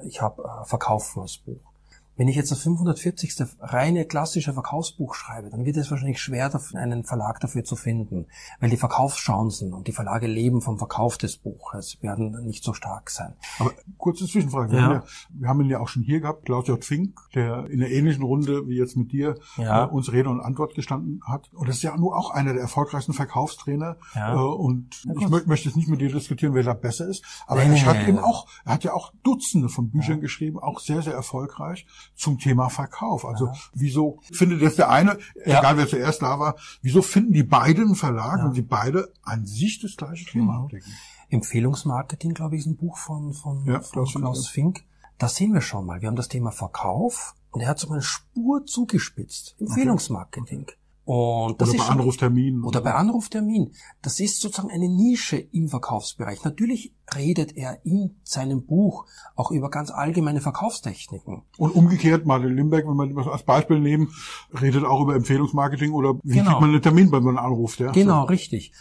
ich 0.05 0.21
habe 0.21 0.43
äh, 0.43 0.65
Verkaufen 0.65 1.21
als 1.21 1.37
Buch. 1.37 1.72
Wenn 2.15 2.27
ich 2.27 2.35
jetzt 2.35 2.51
das 2.51 2.61
540. 2.61 3.35
reine 3.59 4.05
klassische 4.05 4.53
Verkaufsbuch 4.53 5.15
schreibe, 5.15 5.49
dann 5.49 5.65
wird 5.65 5.77
es 5.77 5.89
wahrscheinlich 5.89 6.21
schwer, 6.21 6.51
einen 6.75 7.03
Verlag 7.03 7.39
dafür 7.39 7.63
zu 7.63 7.75
finden, 7.75 8.27
weil 8.59 8.69
die 8.69 8.77
Verkaufschancen 8.77 9.73
und 9.73 9.87
die 9.87 9.91
Verlage 9.91 10.27
leben 10.27 10.61
vom 10.61 10.77
Verkauf 10.77 11.17
des 11.17 11.37
Buches, 11.37 11.97
werden 12.01 12.45
nicht 12.45 12.63
so 12.63 12.73
stark 12.73 13.09
sein. 13.09 13.33
Aber 13.59 13.71
kurze 13.97 14.27
Zwischenfrage. 14.27 14.71
Wir, 14.71 14.79
ja. 14.79 14.85
Haben, 14.85 14.93
ja, 14.93 15.03
wir 15.29 15.47
haben 15.47 15.61
ihn 15.61 15.69
ja 15.69 15.79
auch 15.79 15.87
schon 15.87 16.03
hier 16.03 16.21
gehabt, 16.21 16.45
Klaus 16.45 16.67
J. 16.67 16.83
Fink, 16.83 17.19
der 17.33 17.65
in 17.67 17.81
einer 17.81 17.89
ähnlichen 17.89 18.23
Runde 18.23 18.67
wie 18.67 18.77
jetzt 18.77 18.95
mit 18.95 19.11
dir 19.11 19.35
ja. 19.57 19.85
äh, 19.85 19.87
uns 19.87 20.11
Rede 20.11 20.29
und 20.29 20.39
Antwort 20.39 20.75
gestanden 20.75 21.21
hat. 21.27 21.51
Und 21.53 21.67
das 21.67 21.77
ist 21.77 21.83
ja 21.83 21.97
nur 21.97 22.15
auch 22.15 22.29
einer 22.29 22.53
der 22.53 22.61
erfolgreichsten 22.61 23.13
Verkaufstrainer. 23.13 23.97
Ja. 24.13 24.35
Äh, 24.35 24.37
und 24.37 25.03
ich 25.19 25.29
mö 25.29 25.41
möchte 25.45 25.69
jetzt 25.69 25.75
nicht 25.75 25.89
mit 25.89 26.01
dir 26.01 26.11
diskutieren, 26.11 26.53
wer 26.53 26.63
da 26.63 26.73
besser 26.73 27.07
ist. 27.07 27.23
Aber 27.47 27.63
nee, 27.65 27.79
er 27.79 27.85
hat 27.85 28.07
eben 28.07 28.19
auch, 28.19 28.47
er 28.65 28.73
hat 28.73 28.83
ja 28.83 28.93
auch 28.93 29.11
Dutzende 29.23 29.69
von 29.69 29.89
Büchern 29.89 30.21
geschrieben, 30.21 30.59
auch 30.59 30.79
sehr, 30.79 31.01
sehr 31.01 31.13
erfolgreich 31.13 31.85
zum 32.15 32.39
Thema 32.39 32.69
Verkauf. 32.69 33.25
Also 33.25 33.47
ja. 33.47 33.53
wieso 33.73 34.19
findet 34.31 34.61
das 34.61 34.75
der 34.75 34.89
eine, 34.89 35.17
ja. 35.45 35.59
egal 35.59 35.77
wer 35.77 35.87
zuerst 35.87 36.21
da 36.21 36.39
war, 36.39 36.55
wieso 36.81 37.01
finden 37.01 37.33
die 37.33 37.43
beiden 37.43 37.95
Verlage 37.95 38.41
ja. 38.41 38.45
und 38.47 38.57
die 38.57 38.61
beide 38.61 39.11
an 39.21 39.45
sich 39.45 39.79
das 39.79 39.95
gleiche 39.97 40.25
Thema 40.25 40.53
mhm. 40.53 40.63
abdecken? 40.65 40.93
Empfehlungsmarketing, 41.29 42.33
glaube 42.33 42.55
ich, 42.55 42.61
ist 42.61 42.67
ein 42.67 42.77
Buch 42.77 42.97
von, 42.97 43.33
von, 43.33 43.65
ja, 43.65 43.81
von 43.81 44.05
Klaus 44.05 44.47
Fink. 44.47 44.83
Das 45.17 45.35
sehen 45.35 45.53
wir 45.53 45.61
schon 45.61 45.85
mal. 45.85 46.01
Wir 46.01 46.07
haben 46.07 46.15
das 46.15 46.27
Thema 46.27 46.51
Verkauf 46.51 47.35
und 47.51 47.61
er 47.61 47.69
hat 47.69 47.79
so 47.79 47.89
eine 47.89 48.01
Spur 48.01 48.65
zugespitzt. 48.65 49.55
Empfehlungsmarketing. 49.59 50.63
Okay. 50.63 50.73
Und 51.05 51.59
das 51.59 51.69
oder 51.69 51.77
ist 51.77 51.87
bei 51.87 51.93
Anruftermin. 51.93 52.63
Oder 52.63 52.81
bei 52.81 52.93
Anruftermin. 52.93 53.73
Das 54.01 54.21
ist 54.21 54.39
sozusagen 54.39 54.71
eine 54.71 54.87
Nische 54.87 55.37
im 55.37 55.67
Verkaufsbereich. 55.67 56.43
Natürlich 56.45 56.93
redet 57.13 57.57
er 57.57 57.85
in 57.85 58.15
seinem 58.23 58.65
Buch 58.65 59.05
auch 59.35 59.51
über 59.51 59.69
ganz 59.69 59.91
allgemeine 59.91 60.39
Verkaufstechniken. 60.39 61.43
Und 61.57 61.71
umgekehrt, 61.71 62.25
Martin 62.25 62.55
Limbeck, 62.55 62.85
wenn 62.87 62.95
wir 62.95 63.13
das 63.15 63.27
als 63.27 63.43
Beispiel 63.43 63.79
nehmen, 63.79 64.13
redet 64.61 64.85
auch 64.85 65.01
über 65.01 65.15
Empfehlungsmarketing 65.15 65.91
oder 65.91 66.15
wie 66.23 66.37
genau. 66.37 66.51
kriegt 66.51 66.61
man 66.61 66.69
einen 66.69 66.81
Termin, 66.81 67.11
wenn 67.11 67.23
man 67.23 67.37
anruft. 67.37 67.79
Ja? 67.79 67.91
Genau, 67.91 68.21
so. 68.21 68.27
richtig. 68.27 68.71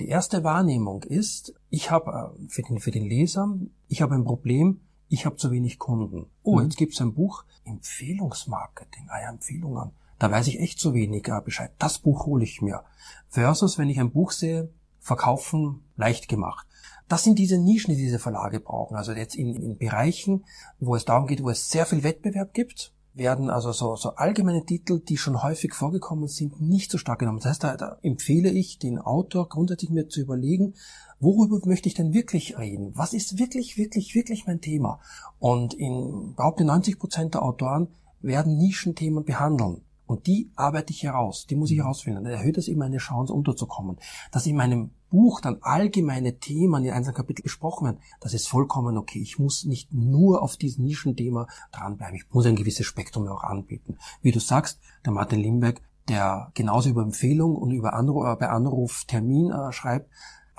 Die 0.00 0.08
erste 0.08 0.44
Wahrnehmung 0.44 1.02
ist, 1.02 1.54
ich 1.70 1.90
habe 1.90 2.34
äh, 2.38 2.48
für 2.48 2.62
den, 2.62 2.78
für 2.78 2.90
den 2.90 3.04
Leser, 3.04 3.54
ich 3.88 4.02
habe 4.02 4.14
ein 4.14 4.24
Problem, 4.24 4.80
ich 5.08 5.26
habe 5.26 5.36
zu 5.36 5.50
wenig 5.50 5.78
Kunden. 5.78 6.26
Oh, 6.42 6.56
mhm. 6.56 6.64
jetzt 6.64 6.76
gibt's 6.76 7.00
ein 7.00 7.14
Buch, 7.14 7.44
Empfehlungsmarketing, 7.64 9.08
ah 9.08 9.20
ja, 9.22 9.30
Empfehlungen. 9.30 9.92
Da 10.20 10.30
weiß 10.30 10.48
ich 10.48 10.60
echt 10.60 10.78
zu 10.78 10.92
wenig 10.92 11.26
äh, 11.28 11.40
Bescheid. 11.42 11.72
Das 11.78 11.98
Buch 11.98 12.26
hole 12.26 12.44
ich 12.44 12.60
mir. 12.60 12.84
Versus, 13.30 13.78
wenn 13.78 13.88
ich 13.88 13.98
ein 13.98 14.12
Buch 14.12 14.32
sehe, 14.32 14.68
verkaufen 15.00 15.82
leicht 15.96 16.28
gemacht. 16.28 16.66
Das 17.08 17.24
sind 17.24 17.38
diese 17.38 17.56
Nischen, 17.58 17.94
die 17.94 18.00
diese 18.00 18.18
Verlage 18.18 18.60
brauchen. 18.60 18.96
Also 18.96 19.12
jetzt 19.12 19.34
in, 19.34 19.56
in 19.56 19.78
Bereichen, 19.78 20.44
wo 20.78 20.94
es 20.94 21.06
darum 21.06 21.26
geht, 21.26 21.42
wo 21.42 21.48
es 21.48 21.70
sehr 21.70 21.86
viel 21.86 22.02
Wettbewerb 22.02 22.52
gibt, 22.52 22.92
werden 23.14 23.48
also 23.48 23.72
so, 23.72 23.96
so 23.96 24.10
allgemeine 24.10 24.64
Titel, 24.64 25.00
die 25.00 25.16
schon 25.16 25.42
häufig 25.42 25.72
vorgekommen 25.72 26.28
sind, 26.28 26.60
nicht 26.60 26.90
so 26.90 26.98
stark 26.98 27.20
genommen. 27.20 27.38
Das 27.38 27.46
heißt, 27.46 27.64
da, 27.64 27.76
da 27.78 27.96
empfehle 28.02 28.50
ich 28.50 28.78
den 28.78 28.98
Autor 28.98 29.48
grundsätzlich 29.48 29.90
mir 29.90 30.08
zu 30.08 30.20
überlegen, 30.20 30.74
worüber 31.18 31.66
möchte 31.66 31.88
ich 31.88 31.94
denn 31.94 32.12
wirklich 32.12 32.58
reden? 32.58 32.92
Was 32.94 33.14
ist 33.14 33.38
wirklich, 33.38 33.78
wirklich, 33.78 34.14
wirklich 34.14 34.46
mein 34.46 34.60
Thema? 34.60 35.00
Und 35.38 35.72
in 35.72 36.34
behaupte 36.36 36.64
90 36.64 36.98
Prozent 36.98 37.34
der 37.34 37.42
Autoren 37.42 37.88
werden 38.20 38.58
Nischenthemen 38.58 39.24
behandeln. 39.24 39.80
Und 40.10 40.26
die 40.26 40.50
arbeite 40.56 40.92
ich 40.92 41.04
heraus, 41.04 41.46
die 41.46 41.54
muss 41.54 41.70
ich 41.70 41.78
herausfinden. 41.78 42.24
Dann 42.24 42.32
erhöht 42.32 42.56
das 42.56 42.66
eben 42.66 42.80
meine 42.80 42.96
Chance, 42.96 43.32
unterzukommen. 43.32 43.96
Dass 44.32 44.44
in 44.44 44.56
meinem 44.56 44.90
Buch 45.08 45.40
dann 45.40 45.58
allgemeine 45.60 46.40
Themen 46.40 46.84
in 46.84 46.90
einzelnen 46.90 47.14
Kapitel 47.14 47.44
besprochen 47.44 47.84
werden, 47.84 48.00
das 48.18 48.34
ist 48.34 48.48
vollkommen 48.48 48.98
okay. 48.98 49.20
Ich 49.20 49.38
muss 49.38 49.64
nicht 49.66 49.92
nur 49.92 50.42
auf 50.42 50.56
diesem 50.56 50.84
Nischenthema 50.84 51.46
dranbleiben. 51.70 52.16
Ich 52.16 52.24
muss 52.32 52.44
ein 52.46 52.56
gewisses 52.56 52.86
Spektrum 52.86 53.28
auch 53.28 53.44
anbieten. 53.44 53.98
Wie 54.20 54.32
du 54.32 54.40
sagst, 54.40 54.80
der 55.04 55.12
Martin 55.12 55.38
Limbeck, 55.38 55.80
der 56.08 56.50
genauso 56.54 56.88
über 56.88 57.02
Empfehlung 57.02 57.54
und 57.54 57.70
über 57.70 57.92
Anruf, 57.92 58.26
äh, 58.26 58.34
bei 58.34 58.48
Anruf 58.48 59.04
Termin 59.04 59.52
äh, 59.52 59.70
schreibt, 59.70 60.10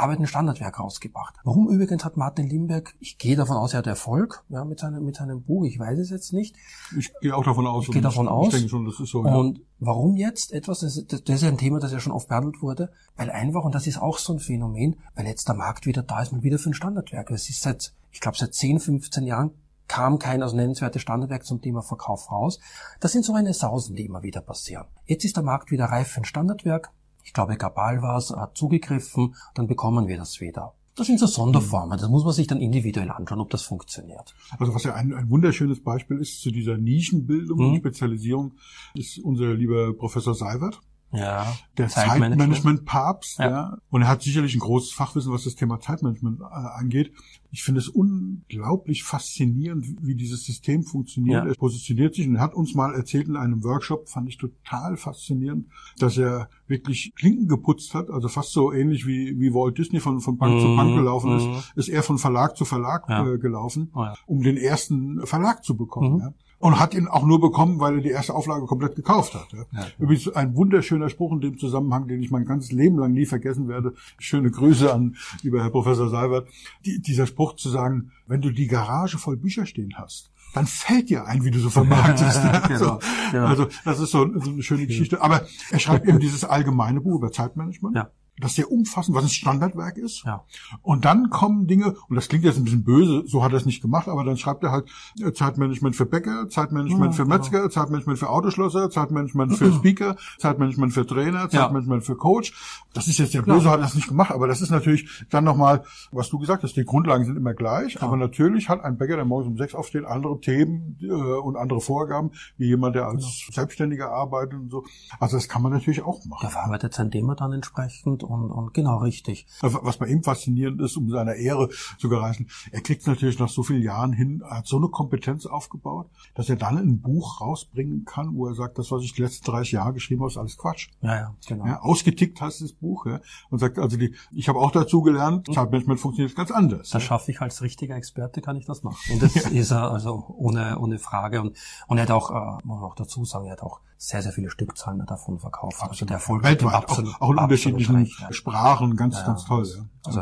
Arbeit 0.01 0.19
ein 0.19 0.27
Standardwerk 0.27 0.79
rausgebracht. 0.79 1.35
Warum 1.43 1.69
übrigens 1.69 2.03
hat 2.03 2.17
Martin 2.17 2.47
Limberg, 2.47 2.95
ich 2.99 3.17
gehe 3.17 3.35
davon 3.35 3.57
aus, 3.57 3.73
er 3.73 3.79
hat 3.79 3.87
Erfolg 3.87 4.43
ja, 4.49 4.65
mit, 4.65 4.79
seinem, 4.79 5.05
mit 5.05 5.15
seinem 5.15 5.43
Buch, 5.43 5.65
ich 5.65 5.77
weiß 5.79 5.99
es 5.99 6.09
jetzt 6.09 6.33
nicht. 6.33 6.55
Ich 6.97 7.13
gehe 7.21 7.35
auch 7.35 7.43
davon 7.43 7.67
aus. 7.67 7.85
Ich 7.85 7.91
gehe 7.91 8.01
davon 8.01 8.25
ich, 8.25 8.31
aus. 8.31 8.47
Ich 8.47 8.53
denke 8.53 8.69
schon, 8.69 8.85
das 8.85 8.99
ist 8.99 9.09
so. 9.09 9.25
Ja. 9.25 9.35
Und 9.35 9.61
warum 9.79 10.15
jetzt 10.15 10.51
etwas, 10.53 10.79
das, 10.79 11.05
das 11.07 11.21
ist 11.21 11.43
ein 11.43 11.57
Thema, 11.57 11.79
das 11.79 11.91
ja 11.91 11.99
schon 11.99 12.13
oft 12.13 12.27
behandelt 12.27 12.61
wurde, 12.61 12.91
weil 13.15 13.29
einfach, 13.29 13.63
und 13.63 13.75
das 13.75 13.87
ist 13.87 14.01
auch 14.01 14.17
so 14.17 14.33
ein 14.33 14.39
Phänomen, 14.39 14.97
weil 15.15 15.27
jetzt 15.27 15.47
der 15.47 15.55
Markt 15.55 15.85
wieder 15.85 16.03
da 16.03 16.21
ist, 16.21 16.31
mal 16.31 16.43
wieder 16.43 16.57
für 16.57 16.71
ein 16.71 16.73
Standardwerk. 16.73 17.31
Es 17.31 17.49
ist 17.49 17.61
seit, 17.61 17.93
ich 18.11 18.19
glaube, 18.19 18.37
seit 18.37 18.53
10, 18.53 18.79
15 18.79 19.23
Jahren 19.23 19.51
kam 19.87 20.19
kein 20.19 20.41
also 20.41 20.55
nennenswertes 20.55 21.01
Standardwerk 21.01 21.45
zum 21.45 21.61
Thema 21.61 21.81
Verkauf 21.81 22.31
raus. 22.31 22.59
Das 23.01 23.11
sind 23.11 23.25
so 23.25 23.33
eine 23.33 23.53
Sausen, 23.53 23.95
die 23.95 24.05
immer 24.05 24.23
wieder 24.23 24.39
passieren. 24.39 24.87
Jetzt 25.05 25.25
ist 25.25 25.35
der 25.35 25.43
Markt 25.43 25.69
wieder 25.69 25.85
reif 25.85 26.07
für 26.07 26.21
ein 26.21 26.25
Standardwerk 26.25 26.91
ich 27.23 27.33
glaube 27.33 27.57
Gabal 27.57 28.01
war 28.01 28.17
es, 28.17 28.31
hat 28.31 28.57
zugegriffen, 28.57 29.35
dann 29.55 29.67
bekommen 29.67 30.07
wir 30.07 30.17
das 30.17 30.41
wieder. 30.41 30.73
Das 30.95 31.07
sind 31.07 31.19
so 31.19 31.25
Sonderformen. 31.25 31.97
Das 31.97 32.09
muss 32.09 32.25
man 32.25 32.33
sich 32.33 32.47
dann 32.47 32.59
individuell 32.59 33.09
anschauen, 33.11 33.39
ob 33.39 33.49
das 33.49 33.61
funktioniert. 33.61 34.35
Also 34.59 34.75
was 34.75 34.83
ja 34.83 34.93
ein, 34.93 35.13
ein 35.13 35.29
wunderschönes 35.29 35.81
Beispiel 35.81 36.17
ist 36.17 36.41
zu 36.41 36.51
dieser 36.51 36.77
Nischenbildung 36.77 37.57
mhm. 37.57 37.65
und 37.65 37.77
Spezialisierung, 37.77 38.53
ist 38.93 39.17
unser 39.19 39.53
lieber 39.53 39.93
Professor 39.93 40.35
Seiwert 40.35 40.81
ja, 41.13 41.53
der 41.77 41.89
Zeitmanagement-Papst. 41.89 43.39
Ja. 43.39 43.49
ja. 43.49 43.77
Und 43.89 44.03
er 44.03 44.07
hat 44.07 44.21
sicherlich 44.21 44.55
ein 44.55 44.59
großes 44.59 44.93
Fachwissen, 44.93 45.31
was 45.31 45.43
das 45.43 45.55
Thema 45.55 45.79
Zeitmanagement 45.79 46.39
äh, 46.41 46.43
angeht. 46.43 47.11
Ich 47.51 47.63
finde 47.63 47.79
es 47.79 47.89
unglaublich 47.89 49.03
faszinierend, 49.03 49.85
wie 50.01 50.15
dieses 50.15 50.45
System 50.45 50.83
funktioniert. 50.83 51.43
Ja. 51.43 51.49
Er 51.49 51.55
positioniert 51.55 52.15
sich 52.15 52.27
und 52.27 52.39
hat 52.39 52.55
uns 52.55 52.73
mal 52.75 52.93
erzählt 52.95 53.27
in 53.27 53.35
einem 53.35 53.63
Workshop, 53.63 54.07
fand 54.07 54.29
ich 54.29 54.37
total 54.37 54.95
faszinierend, 54.95 55.67
dass 55.99 56.17
er 56.17 56.49
wirklich 56.67 57.13
Klinken 57.15 57.47
geputzt 57.47 57.93
hat, 57.93 58.09
also 58.09 58.29
fast 58.29 58.53
so 58.53 58.71
ähnlich 58.71 59.05
wie, 59.05 59.37
wie 59.39 59.53
Walt 59.53 59.77
Disney 59.77 59.99
von, 59.99 60.21
von 60.21 60.37
Bank 60.37 60.55
mm, 60.55 60.59
zu 60.61 60.75
Bank 60.75 60.95
gelaufen 60.95 61.35
ist, 61.35 61.45
mhm. 61.45 61.57
ist 61.75 61.89
er 61.89 62.03
von 62.03 62.17
Verlag 62.17 62.55
zu 62.55 62.63
Verlag 62.63 63.03
ja. 63.09 63.27
äh, 63.27 63.37
gelaufen, 63.37 63.91
oh 63.93 64.05
um 64.27 64.41
den 64.41 64.55
ersten 64.55 65.25
Verlag 65.25 65.63
zu 65.63 65.75
bekommen. 65.75 66.13
Mhm. 66.13 66.19
Ja 66.19 66.33
und 66.61 66.79
hat 66.79 66.93
ihn 66.93 67.07
auch 67.07 67.25
nur 67.25 67.41
bekommen, 67.41 67.79
weil 67.79 67.95
er 67.95 68.01
die 68.01 68.09
erste 68.09 68.33
Auflage 68.33 68.65
komplett 68.65 68.95
gekauft 68.95 69.33
hat. 69.33 69.47
Ja. 69.51 69.87
Übrigens 69.99 70.29
ein 70.29 70.55
wunderschöner 70.55 71.09
Spruch 71.09 71.33
in 71.33 71.41
dem 71.41 71.57
Zusammenhang, 71.57 72.07
den 72.07 72.21
ich 72.21 72.31
mein 72.31 72.45
ganzes 72.45 72.71
Leben 72.71 72.97
lang 72.97 73.13
nie 73.13 73.25
vergessen 73.25 73.67
werde. 73.67 73.93
Schöne 74.19 74.51
Grüße 74.51 74.93
an 74.93 75.15
lieber 75.41 75.61
Herr 75.61 75.71
Professor 75.71 76.09
Seibert. 76.09 76.47
Die, 76.85 77.01
dieser 77.01 77.25
Spruch 77.25 77.55
zu 77.55 77.69
sagen, 77.69 78.11
wenn 78.27 78.41
du 78.41 78.51
die 78.51 78.67
Garage 78.67 79.17
voll 79.17 79.37
Bücher 79.37 79.65
stehen 79.65 79.93
hast, 79.97 80.31
dann 80.53 80.67
fällt 80.67 81.09
dir 81.09 81.25
ein, 81.25 81.43
wie 81.43 81.51
du 81.51 81.59
so 81.59 81.69
vermarktest. 81.69 82.41
genau, 82.67 82.99
genau. 83.31 83.45
Also 83.45 83.67
das 83.83 83.99
ist 83.99 84.11
so, 84.11 84.29
so 84.39 84.51
eine 84.51 84.61
schöne 84.61 84.85
Geschichte. 84.85 85.21
Aber 85.21 85.45
er 85.71 85.79
schreibt 85.79 86.05
eben 86.07 86.19
dieses 86.19 86.43
allgemeine 86.43 87.01
Buch 87.01 87.15
über 87.15 87.31
Zeitmanagement. 87.31 87.95
Ja 87.95 88.11
das 88.39 88.55
sehr 88.55 88.71
umfassend, 88.71 89.15
was 89.15 89.23
ein 89.23 89.29
Standardwerk 89.29 89.97
ist. 89.97 90.23
Ja. 90.25 90.45
Und 90.81 91.05
dann 91.05 91.29
kommen 91.29 91.67
Dinge, 91.67 91.95
und 92.07 92.15
das 92.15 92.27
klingt 92.27 92.43
jetzt 92.43 92.57
ein 92.57 92.63
bisschen 92.63 92.83
böse, 92.83 93.23
so 93.27 93.43
hat 93.43 93.51
er 93.51 93.57
es 93.57 93.65
nicht 93.65 93.81
gemacht, 93.81 94.07
aber 94.07 94.23
dann 94.23 94.37
schreibt 94.37 94.63
er 94.63 94.71
halt 94.71 94.89
äh, 95.21 95.31
Zeitmanagement 95.31 95.95
für 95.95 96.05
Bäcker, 96.05 96.49
Zeitmanagement 96.49 97.13
ja, 97.13 97.17
für 97.17 97.25
Metzger, 97.25 97.63
ja. 97.63 97.69
Zeitmanagement 97.69 98.19
für 98.19 98.29
Autoschlosser, 98.29 98.89
Zeitmanagement 98.89 99.57
für 99.57 99.71
Speaker, 99.73 100.15
Zeitmanagement 100.39 100.93
für 100.93 101.05
Trainer, 101.05 101.49
Zeitmanagement 101.49 102.03
für 102.03 102.15
Coach. 102.15 102.53
Das 102.93 103.07
ist 103.07 103.19
jetzt 103.19 103.33
sehr 103.33 103.43
böse, 103.43 103.69
hat 103.69 103.79
er 103.79 103.83
das 103.83 103.95
nicht 103.95 104.07
gemacht, 104.07 104.31
aber 104.31 104.47
das 104.47 104.61
ist 104.61 104.71
natürlich 104.71 105.25
dann 105.29 105.43
nochmal, 105.43 105.83
was 106.11 106.29
du 106.29 106.39
gesagt 106.39 106.63
hast, 106.63 106.75
die 106.75 106.85
Grundlagen 106.85 107.25
sind 107.25 107.37
immer 107.37 107.53
gleich, 107.53 108.01
aber 108.01 108.17
natürlich 108.17 108.69
hat 108.69 108.83
ein 108.83 108.97
Bäcker, 108.97 109.17
der 109.17 109.25
morgens 109.25 109.47
um 109.47 109.57
sechs 109.57 109.75
aufsteht, 109.75 110.05
andere 110.05 110.39
Themen 110.39 110.97
äh, 111.01 111.11
und 111.11 111.57
andere 111.57 111.81
Vorgaben, 111.81 112.31
wie 112.57 112.67
jemand, 112.67 112.95
der 112.95 113.07
als 113.07 113.47
Selbstständiger 113.51 114.09
arbeitet 114.09 114.59
und 114.59 114.69
so. 114.69 114.83
Also 115.19 115.37
das 115.37 115.47
kann 115.47 115.61
man 115.61 115.71
natürlich 115.71 116.01
auch 116.01 116.25
machen. 116.25 116.41
Da 116.43 116.49
verarbeitet 116.49 116.93
sein 116.93 117.11
Thema 117.11 117.35
dann 117.35 117.53
entsprechend 117.53 118.20
und, 118.23 118.51
und 118.51 118.73
genau 118.73 118.97
richtig. 118.99 119.47
Was 119.61 119.97
bei 119.97 120.07
ihm 120.07 120.23
faszinierend 120.23 120.81
ist, 120.81 120.97
um 120.97 121.09
seiner 121.09 121.35
Ehre 121.35 121.69
zu 121.97 122.09
gereichen, 122.09 122.47
er 122.71 122.81
kriegt 122.81 123.05
natürlich 123.07 123.39
nach 123.39 123.49
so 123.49 123.63
vielen 123.63 123.83
Jahren 123.83 124.13
hin, 124.13 124.43
hat 124.45 124.67
so 124.67 124.77
eine 124.77 124.89
Kompetenz 124.89 125.45
aufgebaut, 125.45 126.07
dass 126.35 126.49
er 126.49 126.55
dann 126.55 126.77
ein 126.77 127.01
Buch 127.01 127.41
rausbringen 127.41 128.05
kann, 128.05 128.35
wo 128.35 128.47
er 128.47 128.55
sagt, 128.55 128.77
das, 128.77 128.91
was 128.91 129.03
ich 129.03 129.13
die 129.13 129.21
letzten 129.21 129.45
30 129.45 129.73
Jahre 129.73 129.93
geschrieben 129.93 130.21
habe, 130.21 130.31
ist 130.31 130.37
alles 130.37 130.57
Quatsch. 130.57 130.89
Ja, 131.01 131.15
ja, 131.15 131.35
genau. 131.47 131.65
Ja, 131.65 131.81
ausgetickt 131.81 132.41
heißt 132.41 132.61
das 132.61 132.73
Buch, 132.73 133.05
ja, 133.05 133.21
und 133.49 133.59
sagt, 133.59 133.79
also 133.79 133.97
die, 133.97 134.15
ich 134.31 134.49
habe 134.49 134.59
auch 134.59 134.71
dazu 134.71 135.01
gelernt, 135.01 135.47
mhm. 135.47 135.53
Zeitmanagement 135.53 135.99
funktioniert 135.99 136.35
ganz 136.35 136.51
anders. 136.51 136.89
Das 136.89 137.03
ja. 137.03 137.07
schaffe 137.07 137.31
ich 137.31 137.41
als 137.41 137.61
richtiger 137.61 137.95
Experte, 137.95 138.41
kann 138.41 138.55
ich 138.55 138.65
das 138.65 138.83
machen. 138.83 138.97
Und 139.13 139.21
das 139.21 139.35
ist 139.51 139.71
er 139.71 139.91
also 139.91 140.25
ohne, 140.37 140.79
ohne 140.79 140.99
Frage. 140.99 141.41
Und, 141.41 141.57
und 141.87 141.97
er 141.97 142.03
hat 142.03 142.11
auch, 142.11 142.31
äh, 142.31 142.65
muss 142.65 142.79
man 142.79 142.83
auch 142.83 142.95
dazu 142.95 143.25
sagen, 143.25 143.45
er 143.45 143.53
hat 143.53 143.63
auch 143.63 143.81
sehr, 144.03 144.23
sehr 144.23 144.31
viele 144.31 144.49
Stückzahlen 144.49 145.05
davon 145.05 145.37
verkauft. 145.37 145.75
Absolut. 145.75 145.91
Also 145.91 146.05
der 146.05 146.15
Erfolg 146.15 146.43
weltweit, 146.43 146.73
absolut, 146.73 147.13
auch, 147.15 147.21
auch 147.21 147.31
in 147.31 147.37
unterschiedlichen 147.37 147.95
recht, 147.97 148.19
ja. 148.19 148.33
Sprachen, 148.33 148.95
ganz, 148.95 149.17
ja, 149.17 149.27
ganz 149.27 149.45
toll. 149.45 149.63
Ja. 149.67 149.85
Also, 150.03 150.19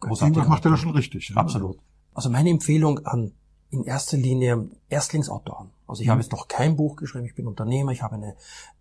also 0.00 0.24
irgendwas 0.24 0.48
macht 0.48 0.64
er 0.64 0.72
da 0.72 0.76
schon 0.76 0.90
richtig. 0.90 1.28
Ja. 1.28 1.36
Absolut. 1.36 1.78
Also 2.14 2.30
meine 2.30 2.50
Empfehlung 2.50 3.06
an 3.06 3.30
in 3.70 3.84
erster 3.84 4.16
Linie 4.16 4.68
Erstlingsautoren. 4.88 5.70
Also 5.86 6.02
ich 6.02 6.08
mhm. 6.08 6.12
habe 6.12 6.20
jetzt 6.20 6.32
noch 6.32 6.48
kein 6.48 6.74
Buch 6.74 6.96
geschrieben, 6.96 7.24
ich 7.24 7.36
bin 7.36 7.46
Unternehmer, 7.46 7.92
ich 7.92 8.02
habe 8.02 8.16
eine 8.16 8.34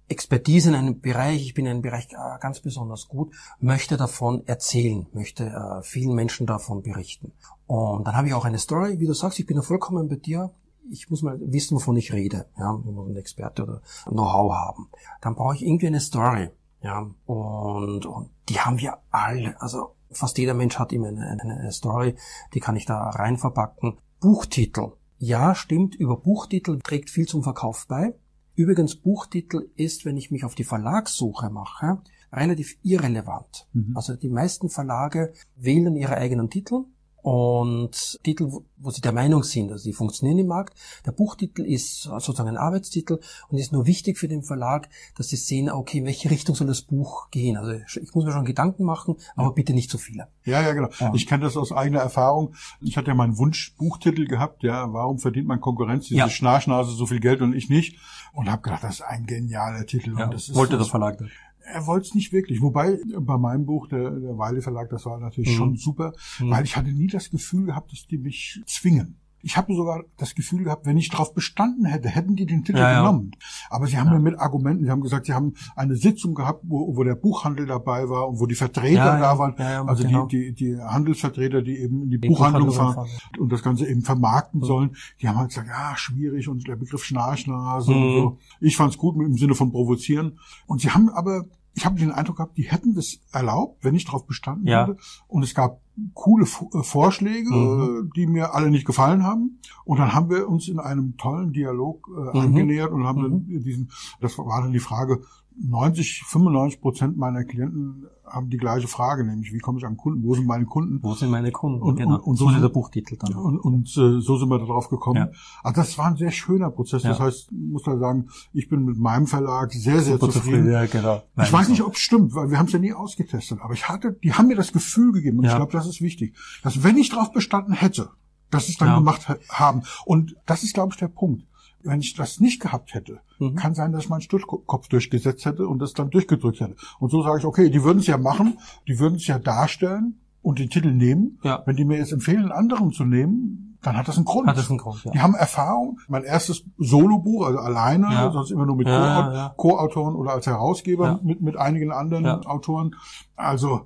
Expertise 0.07 0.69
in 0.69 0.75
einem 0.75 1.01
Bereich, 1.01 1.43
ich 1.43 1.53
bin 1.53 1.67
in 1.67 1.74
einem 1.74 1.81
Bereich 1.83 2.07
äh, 2.12 2.39
ganz 2.39 2.62
besonders 2.62 3.10
gut, 3.10 3.36
möchte 3.60 3.95
davon 3.95 4.41
erzählen, 4.48 5.05
möchte 5.13 5.45
äh, 5.45 5.83
vielen 5.83 6.15
Menschen 6.15 6.48
davon 6.48 6.81
berichten. 6.81 7.31
Und 7.67 8.07
dann 8.07 8.15
habe 8.15 8.27
ich 8.27 8.33
auch 8.33 8.45
eine 8.45 8.57
Story, 8.57 9.00
wie 9.00 9.05
du 9.05 9.13
sagst, 9.13 9.39
ich 9.39 9.45
bin 9.45 9.57
ja 9.57 9.62
vollkommen 9.62 10.10
bei 10.10 10.15
dir 10.15 10.51
ich 10.91 11.10
muss 11.10 11.21
mal 11.21 11.39
wissen, 11.41 11.75
wovon 11.75 11.98
ich 11.98 12.13
rede. 12.13 12.48
Ja, 12.57 12.77
ich 12.77 12.91
muss 12.91 13.10
ein 13.10 13.15
Experte 13.15 13.63
oder 13.63 13.81
Know-how 14.05 14.53
haben. 14.53 14.89
Dann 15.21 15.36
brauche 15.36 15.55
ich 15.55 15.65
irgendwie 15.65 15.88
eine 15.88 16.00
Story. 16.00 16.50
Ja, 16.83 17.10
und, 17.25 18.05
und 18.05 18.29
die 18.50 18.60
haben 18.60 18.79
wir 18.79 18.98
alle. 19.12 19.60
Also 19.62 19.95
fast 20.12 20.38
jeder 20.38 20.53
Mensch 20.53 20.77
hat 20.79 20.91
immer 20.91 21.07
eine, 21.07 21.39
eine 21.41 21.71
Story, 21.71 22.15
die 22.53 22.60
kann 22.60 22.75
ich 22.75 22.86
da 22.86 23.10
rein 23.10 23.38
verpacken. 23.38 23.98
Buchtitel. 24.19 24.93
Ja, 25.17 25.53
stimmt, 25.55 25.95
über 25.95 26.17
Buchtitel 26.17 26.79
trägt 26.79 27.10
viel 27.10 27.27
zum 27.27 27.43
Verkauf 27.43 27.86
bei. 27.88 28.15
Übrigens, 28.55 28.95
Buchtitel 28.95 29.69
ist, 29.75 30.05
wenn 30.05 30.17
ich 30.17 30.31
mich 30.31 30.43
auf 30.43 30.55
die 30.55 30.63
Verlagssuche 30.63 31.50
mache, 31.50 32.01
relativ 32.33 32.77
irrelevant. 32.81 33.67
Mhm. 33.74 33.95
Also 33.95 34.15
die 34.15 34.29
meisten 34.29 34.69
Verlage 34.69 35.33
wählen 35.55 35.95
ihre 35.95 36.17
eigenen 36.17 36.50
Titel 36.50 36.86
und 37.22 38.20
Titel, 38.24 38.51
wo 38.78 38.90
sie 38.90 39.01
der 39.01 39.12
Meinung 39.12 39.44
sind, 39.44 39.72
also 39.72 39.84
die 39.84 39.94
funktionieren 39.94 40.40
im 40.40 40.48
Markt. 40.48 40.78
Der 41.06 41.12
Buchtitel 41.12 41.63
ist 41.63 42.04
sozusagen 42.04 42.50
ein 42.50 42.58
Arbeitstitel 42.58 43.20
und 43.50 43.58
ist 43.58 43.72
nur 43.72 43.86
wichtig 43.86 44.18
für 44.18 44.28
den 44.28 44.44
Verlag, 44.44 44.90
dass 45.16 45.30
sie 45.30 45.36
sehen, 45.36 45.70
okay, 45.70 46.00
in 46.00 46.06
welche 46.06 46.32
Richtung 46.32 46.56
soll 46.56 46.68
das 46.68 46.82
Buch 46.82 47.30
gehen. 47.30 47.58
Also 47.58 47.74
ich 48.01 48.13
muss 48.16 48.25
mir 48.25 48.32
schon 48.32 48.46
Gedanken 48.46 48.84
machen, 48.84 49.16
aber 49.36 49.54
bitte 49.54 49.74
nicht 49.74 49.92
zu 49.92 49.98
viele. 49.98 50.28
Ja, 50.46 50.62
ja, 50.62 50.74
genau. 50.74 50.90
Ja. 51.00 51.13
Ich 51.13 51.28
kenne 51.28 51.44
das 51.44 51.58
aus 51.58 51.72
eigener 51.72 52.00
Erfahrung. 52.00 52.56
Ich 52.82 52.98
hatte 52.98 53.10
ja 53.10 53.13
meinen 53.13 53.38
Wunsch-Buchtitel 53.38 54.25
gehabt, 54.25 54.63
ja, 54.63 54.92
warum 54.92 55.20
verdient 55.20 55.48
mein 55.48 55.62
Konkurrenz 55.62 56.08
diese 56.08 56.20
ja. 56.20 56.30
Schnarchnase 56.30 56.92
so 56.92 57.06
viel 57.06 57.20
Geld 57.20 57.42
und 57.42 57.54
ich 57.54 57.70
nicht? 57.70 57.98
Und 58.34 58.50
habe 58.50 58.62
gedacht, 58.62 58.84
das 58.84 58.96
ist 58.96 59.01
ein 59.01 59.25
genialer 59.25 59.86
Titel. 59.86 60.18
Ja, 60.18 60.25
und 60.25 60.34
das 60.34 60.50
ist 60.50 60.56
wollte 60.56 60.78
das 60.78 60.88
Verlag 60.88 61.18
dann 61.18 61.30
er 61.63 61.88
wollte 61.88 62.08
es 62.08 62.15
nicht 62.15 62.34
wirklich. 62.34 62.62
Wobei 62.62 63.00
bei 63.20 63.38
meinem 63.38 63.65
Buch, 63.65 63.88
der, 63.88 64.12
der 64.12 64.38
Weile 64.38 64.62
Verlag, 64.62 64.89
das 64.89 65.06
war 65.06 65.20
natürlich 65.20 65.51
mhm. 65.51 65.58
schon 65.58 65.75
super, 65.77 66.13
mhm. 66.39 66.50
weil 66.50 66.63
ich 66.63 66.75
hatte 66.75 66.91
nie 66.91 67.08
das 67.08 67.30
Gefühl 67.30 67.65
gehabt, 67.65 67.91
dass 67.91 68.06
die 68.08 68.18
mich 68.18 68.62
zwingen. 68.65 69.20
Ich 69.43 69.57
habe 69.57 69.74
sogar 69.74 70.03
das 70.17 70.36
Gefühl 70.36 70.63
gehabt, 70.63 70.86
wenn 70.86 70.98
ich 70.98 71.10
darauf 71.10 71.33
bestanden 71.33 71.86
hätte, 71.86 72.10
hätten 72.10 72.36
die 72.36 72.45
den 72.45 72.63
Titel 72.63 72.79
ja, 72.79 73.00
genommen. 73.00 73.31
Ja. 73.33 73.39
Aber 73.69 73.88
sie 73.88 73.98
haben 73.98 74.07
ja. 74.07 74.13
mir 74.13 74.19
mit 74.19 74.39
Argumenten, 74.39 74.86
sie 74.86 74.91
haben 74.91 75.01
gesagt, 75.01 75.25
sie 75.25 75.33
haben 75.33 75.53
eine 75.75 75.95
Sitzung 75.95 76.33
gehabt, 76.33 76.63
wo, 76.63 76.95
wo 76.95 77.03
der 77.03 77.15
Buchhandel 77.15 77.65
dabei 77.65 78.10
war 78.10 78.27
und 78.27 78.39
wo 78.39 78.45
die 78.45 78.55
Vertreter 78.55 79.19
da 79.19 79.38
waren, 79.38 79.55
also 79.88 80.03
genau. 80.03 80.25
die, 80.25 80.53
die, 80.53 80.75
die 80.75 80.81
Handelsvertreter, 80.81 81.62
die 81.62 81.77
eben 81.77 82.03
in 82.03 82.10
die, 82.10 82.19
die 82.19 82.27
Buchhandlung 82.29 82.71
fahren 82.71 83.07
und 83.39 83.51
das 83.51 83.63
Ganze 83.63 83.88
eben 83.88 84.01
vermarkten 84.01 84.62
mhm. 84.62 84.65
sollen, 84.65 84.95
die 85.21 85.27
haben 85.27 85.38
halt 85.38 85.50
gesagt, 85.50 85.67
ja, 85.67 85.95
schwierig 85.95 86.48
und 86.48 86.67
der 86.67 86.75
Begriff 86.75 87.03
Schnarchnase 87.03 87.91
mhm. 87.91 88.03
und 88.03 88.13
so. 88.13 88.38
Ich 88.60 88.75
fand 88.77 88.91
es 88.91 88.98
gut 88.98 89.15
im 89.15 89.38
Sinne 89.38 89.55
von 89.55 89.71
provozieren. 89.71 90.39
Und 90.67 90.81
sie 90.81 90.91
haben 90.91 91.10
aber 91.10 91.45
ich 91.74 91.86
habe 91.86 92.00
den 92.00 92.12
Eindruck 92.12 92.38
gehabt, 92.38 92.58
die 92.58 92.70
hätten 92.70 92.94
das 92.96 93.20
erlaubt, 93.32 93.84
wenn 93.84 93.96
ich 93.96 94.06
darauf 94.06 94.25
bestanden 94.28 94.68
Ja. 94.68 94.88
hätte. 94.88 94.98
Und 95.28 95.44
es 95.44 95.56
gab 95.56 95.80
coole 96.13 96.46
äh, 96.46 96.84
Vorschläge, 96.84 97.50
Mhm. 97.54 98.08
äh, 98.08 98.10
die 98.16 98.28
mir 98.28 98.54
alle 98.54 98.70
nicht 98.72 98.86
gefallen 98.86 99.24
haben. 99.24 99.60
Und 99.86 100.00
dann 100.00 100.13
haben 100.13 100.30
wir 100.30 100.48
uns 100.50 100.68
in 100.68 100.80
einem 100.80 101.18
tollen 101.18 101.54
Dialog 101.54 102.08
äh, 102.10 102.20
Mhm. 102.38 102.40
angenähert 102.40 102.92
und 102.92 103.06
haben 103.06 103.22
dann 103.22 103.46
diesen, 103.46 103.92
das 104.20 104.38
war 104.38 104.62
dann 104.62 104.74
die 104.74 104.80
Frage, 104.80 105.22
90, 105.60 106.24
95 106.25 106.81
Prozent 106.81 107.17
meiner 107.17 107.43
Klienten 107.43 108.05
haben 108.25 108.50
die 108.50 108.58
gleiche 108.58 108.88
Frage, 108.88 109.25
nämlich 109.25 109.51
wie 109.51 109.60
komme 109.60 109.77
ich 109.79 109.86
an 109.86 109.98
Kunden, 109.98 110.24
wo 110.24 110.34
sind 110.34 110.48
meine 110.48 110.65
Kunden? 110.65 111.00
Wo 111.03 111.13
sind 111.13 111.29
meine 111.29 111.51
Kunden? 111.51 111.81
Und- 111.81 111.98
genau. 111.98 112.15
und- 112.15 112.22
und 112.22 112.36
so 112.38 112.50
ist 112.50 112.62
der 112.62 112.70
Buchtitel 112.70 113.17
dann. 113.17 113.34
Und, 113.36 113.60
und 113.60 113.88
äh, 113.98 114.22
so 114.22 114.38
sind 114.38 114.48
wir 114.48 114.58
darauf 114.60 114.88
gekommen. 114.89 115.17
Ja. 115.17 115.29
Also 115.63 115.81
das 115.81 115.98
war 115.98 116.05
ein 116.08 116.15
sehr 116.15 116.31
schöner 116.31 116.72
Prozess. 116.72 117.01
Das 117.03 117.20
Ja. 117.20 117.25
heißt, 117.25 117.51
ich 117.51 117.58
muss 117.72 117.84
da 117.84 117.98
sagen, 117.98 118.29
ich 118.53 118.70
bin 118.70 118.86
mit 118.86 118.98
meinem 118.98 119.27
Verlag 119.27 119.74
sehr, 119.74 120.00
sehr 120.01 120.17
Super 120.17 120.31
zufrieden. 120.31 120.72
Ja, 120.72 120.86
genau. 120.86 121.22
Ich 121.41 121.51
weiß 121.51 121.67
nicht, 121.67 121.81
ob 121.84 121.96
es 121.96 122.00
stimmt, 122.00 122.34
weil 122.34 122.50
wir 122.50 122.58
haben 122.58 122.67
es 122.67 122.72
ja 122.72 122.79
nie 122.79 122.93
ausgetestet. 122.93 123.60
Aber 123.62 123.74
ich 123.74 123.89
hatte, 123.89 124.13
die 124.24 124.34
haben 124.34 124.48
mir 124.48 124.55
das 124.55 124.72
Gefühl 124.72 125.12
gegeben, 125.12 125.39
und 125.39 125.43
ich 125.46 125.51
Ja. 125.51 125.58
glaube, 125.58 125.74
das 125.74 125.86
ist 125.88 126.01
wichtig, 126.01 126.36
dass 126.63 126.84
wenn 126.84 126.98
ich 126.98 127.10
darauf 127.10 127.34
bestanden 127.34 127.74
hätte, 127.74 128.10
dass 128.50 128.65
sie 128.67 128.72
es 128.74 128.77
dann 128.77 128.96
gemacht 128.96 129.27
ha- 129.29 129.38
haben. 129.50 129.81
Und 130.05 130.36
das 130.46 130.63
ist, 130.63 130.74
glaube 130.74 130.89
ich, 130.93 130.98
der 131.00 131.08
Punkt. 131.10 131.43
Wenn 131.83 132.00
ich 132.00 132.13
das 132.13 132.39
nicht 132.39 132.61
gehabt 132.61 132.93
hätte, 132.93 133.19
Mhm. 133.39 133.55
kann 133.55 133.73
sein, 133.73 133.91
dass 133.91 134.03
ich 134.03 134.09
meinen 134.09 134.21
Stutzkopf 134.21 134.88
durchgesetzt 134.88 135.45
hätte 135.45 135.67
und 135.67 135.79
das 135.79 135.93
dann 135.93 136.09
durchgedrückt 136.09 136.59
hätte. 136.59 136.75
Und 137.00 137.09
so 137.11 137.23
sage 137.23 137.39
ich, 137.39 137.45
okay, 137.45 137.69
die 137.69 137.83
würden 137.83 138.00
es 138.00 138.07
ja 138.07 138.17
machen, 138.17 138.57
die 138.88 139.00
würden 139.00 139.15
es 139.15 139.27
ja 139.27 139.39
darstellen 139.39 140.19
und 140.41 140.59
den 140.59 140.69
Titel 140.69 140.91
nehmen. 140.91 141.39
Ja. 141.43 141.61
Wenn 141.65 141.75
die 141.75 141.85
mir 141.85 141.97
jetzt 141.97 142.11
empfehlen, 142.11 142.51
anderen 142.51 142.91
zu 142.91 143.03
nehmen, 143.05 143.77
dann 143.83 143.97
hat 143.97 144.07
das 144.07 144.15
einen 144.17 144.25
Grund. 144.25 144.47
Hat 144.47 144.57
das 144.57 144.69
einen 144.69 144.77
Grund, 144.77 145.03
ja. 145.05 145.11
Die 145.11 145.19
haben 145.21 145.33
Erfahrung. 145.33 146.00
Mein 146.07 146.23
erstes 146.23 146.63
Solobuch, 146.77 147.47
also 147.47 147.57
alleine, 147.59 148.05
Ja. 148.11 148.31
sonst 148.31 148.51
immer 148.51 148.67
nur 148.67 148.75
mit 148.75 148.88
Ja, 148.88 148.93
Co- 149.00 149.31
ja, 149.31 149.33
ja. 149.33 149.53
Co-Autoren 149.57 150.13
oder 150.15 150.33
als 150.33 150.45
Herausgeber 150.45 151.19
mit, 151.23 151.41
mit 151.41 151.57
einigen 151.57 151.91
anderen. 151.91 152.25
Autoren. 152.45 152.95
Also 153.35 153.85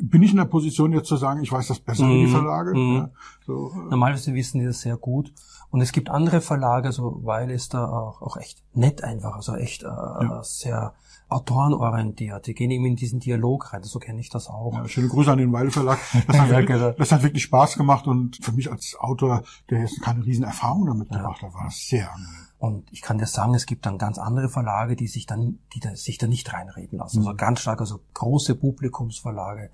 bin 0.00 0.22
ich 0.22 0.30
in 0.32 0.36
der 0.38 0.44
Position 0.44 0.92
jetzt 0.92 1.08
zu 1.08 1.16
sagen, 1.16 1.42
ich 1.42 1.50
weiß 1.52 1.68
das 1.68 1.80
besser 1.80 2.08
wie 2.08 2.20
die 2.20 2.26
Mhm. 2.26 2.30
Verlage. 2.32 2.74
Mhm. 2.74 2.96
Ja, 2.96 3.10
so, 3.46 3.72
äh, 3.74 3.90
Normalerweise 3.90 4.34
wissen 4.34 4.60
die 4.60 4.66
das 4.66 4.80
sehr 4.80 4.96
gut. 4.96 5.32
Und 5.70 5.80
es 5.82 5.92
gibt 5.92 6.08
andere 6.08 6.40
Verlage, 6.40 6.92
so 6.92 7.20
weil 7.24 7.50
ist 7.50 7.74
da 7.74 7.86
auch, 7.86 8.22
auch 8.22 8.36
echt 8.38 8.62
nett 8.72 9.04
einfach, 9.04 9.34
also 9.36 9.54
echt 9.54 9.82
äh, 9.82 9.88
sehr 10.42 10.94
autorenorientiert. 11.28 12.46
Die 12.46 12.54
gehen 12.54 12.70
eben 12.70 12.86
in 12.86 12.96
diesen 12.96 13.20
Dialog 13.20 13.72
rein. 13.72 13.82
So 13.82 13.98
kenne 13.98 14.20
ich 14.20 14.30
das 14.30 14.48
auch. 14.48 14.72
ja, 14.74 14.88
schöne 14.88 15.08
Grüße 15.08 15.30
an 15.30 15.38
den 15.38 15.52
Weile 15.52 15.70
Verlag. 15.70 15.98
Das 16.26 16.38
hat, 16.38 16.50
Ja, 16.50 16.56
wirklich, 16.58 16.96
das 16.96 17.12
hat 17.12 17.22
wirklich 17.22 17.42
Spaß 17.44 17.76
gemacht 17.76 18.06
und 18.06 18.36
für 18.42 18.52
mich 18.52 18.70
als 18.70 18.96
Autor, 18.98 19.42
der 19.70 19.80
jetzt 19.80 20.00
keine 20.02 20.24
riesen 20.24 20.44
Erfahrung 20.44 20.86
damit 20.86 21.10
gebracht 21.10 21.42
hat, 21.42 21.52
war 21.54 21.64
das 21.64 21.86
sehr 21.86 22.10
angenehm. 22.12 22.47
Und 22.58 22.92
ich 22.92 23.02
kann 23.02 23.18
dir 23.18 23.26
sagen, 23.26 23.54
es 23.54 23.66
gibt 23.66 23.86
dann 23.86 23.98
ganz 23.98 24.18
andere 24.18 24.48
Verlage, 24.48 24.96
die 24.96 25.06
sich 25.06 25.26
dann, 25.26 25.60
die 25.74 25.80
da, 25.80 25.94
sich 25.94 26.18
da 26.18 26.26
nicht 26.26 26.52
reinreden 26.52 26.98
lassen. 26.98 27.18
Also 27.18 27.34
ganz 27.36 27.60
stark, 27.60 27.80
also 27.80 28.00
große 28.14 28.56
Publikumsverlage. 28.56 29.70